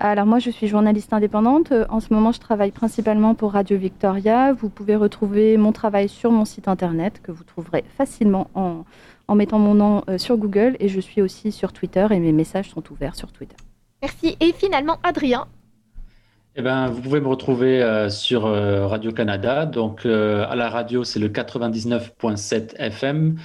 Alors 0.02 0.26
moi, 0.26 0.40
je 0.40 0.50
suis 0.50 0.68
journaliste 0.68 1.12
indépendante. 1.12 1.74
Euh, 1.74 1.86
en 1.90 2.00
ce 2.00 2.14
moment, 2.14 2.32
je 2.32 2.40
travaille 2.40 2.72
principalement 2.72 3.36
pour 3.36 3.52
Radio 3.52 3.78
Victoria. 3.78 4.54
Vous 4.54 4.70
pouvez 4.70 4.96
retrouver 4.96 5.58
mon 5.58 5.74
travail 5.74 6.08
sur 6.08 6.32
mon 6.32 6.46
site 6.46 6.70
internet 6.70 7.20
que 7.22 7.34
vous 7.34 7.44
trouverez 7.44 7.84
facilement 7.98 8.50
en, 8.56 8.86
mettant 9.36 9.60
mon 9.60 9.74
nom 9.74 10.04
euh, 10.10 10.18
sur 10.18 10.38
Google. 10.38 10.78
Et 10.80 10.88
je 10.88 11.02
suis 11.02 11.22
aussi 11.22 11.52
sur 11.52 11.74
Twitter 11.74 12.08
et 12.12 12.20
mes 12.20 12.32
messages 12.32 12.70
sont 12.70 12.84
ouverts 12.92 13.16
sur 13.16 13.34
Twitter. 13.34 13.58
Merci. 14.02 14.38
Et 14.40 14.54
finalement, 14.54 15.00
Adrien. 15.04 15.48
Eh 16.56 16.62
ben, 16.62 16.88
vous 16.88 17.02
pouvez 17.02 17.20
me 17.20 17.28
retrouver 17.28 17.84
euh, 17.84 18.10
sur 18.10 18.44
Radio-Canada. 18.44 19.66
Donc, 19.66 20.06
à 20.06 20.56
la 20.56 20.70
radio, 20.70 21.04
c'est 21.04 21.20
le 21.20 21.28
99.7 21.28 22.78
FM. 22.78 23.38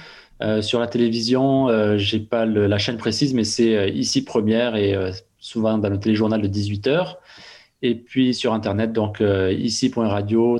sur 0.61 0.79
la 0.79 0.87
télévision, 0.87 1.97
j'ai 1.97 2.19
pas 2.21 2.45
la 2.45 2.77
chaîne 2.77 2.97
précise, 2.97 3.33
mais 3.33 3.43
c'est 3.43 3.89
ici 3.91 4.23
première 4.23 4.77
et 4.77 5.11
souvent 5.45 5.77
dans 5.77 5.89
le 5.89 5.99
téléjournal 5.99 6.41
de 6.41 6.47
18h. 6.47 7.17
Et 7.81 7.93
puis 7.93 8.33
sur 8.33 8.53
Internet, 8.53 8.93
donc 8.93 9.21
euh, 9.21 9.53
ici.radio, 9.53 10.59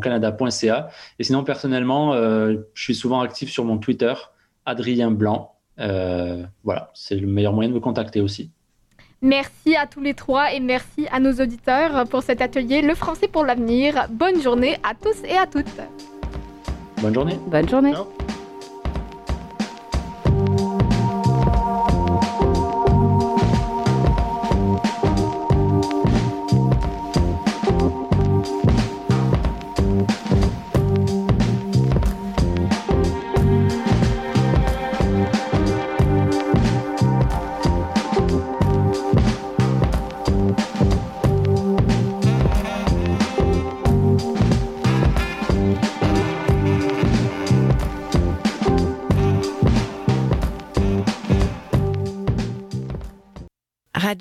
canada.ca. 0.00 0.88
Et 1.18 1.24
sinon, 1.24 1.42
personnellement, 1.42 2.14
euh, 2.14 2.56
je 2.74 2.82
suis 2.82 2.94
souvent 2.94 3.20
actif 3.20 3.50
sur 3.50 3.64
mon 3.64 3.78
Twitter, 3.78 4.12
Adrien 4.64 5.10
Blanc. 5.10 5.54
Euh, 5.80 6.44
voilà, 6.62 6.90
c'est 6.94 7.16
le 7.16 7.26
meilleur 7.26 7.52
moyen 7.52 7.70
de 7.70 7.74
me 7.74 7.80
contacter 7.80 8.20
aussi. 8.20 8.50
Merci 9.22 9.76
à 9.76 9.86
tous 9.86 10.00
les 10.00 10.14
trois 10.14 10.52
et 10.52 10.60
merci 10.60 11.06
à 11.10 11.18
nos 11.20 11.32
auditeurs 11.32 12.06
pour 12.08 12.22
cet 12.22 12.40
atelier 12.42 12.82
Le 12.82 12.94
français 12.94 13.28
pour 13.28 13.44
l'avenir. 13.44 14.06
Bonne 14.10 14.40
journée 14.40 14.76
à 14.84 14.94
tous 14.94 15.24
et 15.24 15.36
à 15.36 15.46
toutes. 15.46 15.80
Bonne 17.00 17.14
journée. 17.14 17.38
Bonne 17.48 17.68
journée. 17.68 17.92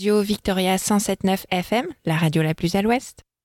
Radio 0.01 0.23
Victoria 0.23 0.77
107.9 0.77 1.45
FM, 1.51 1.85
la 2.05 2.17
radio 2.17 2.41
la 2.41 2.55
plus 2.55 2.73
à 2.73 2.81
l'ouest. 2.81 3.19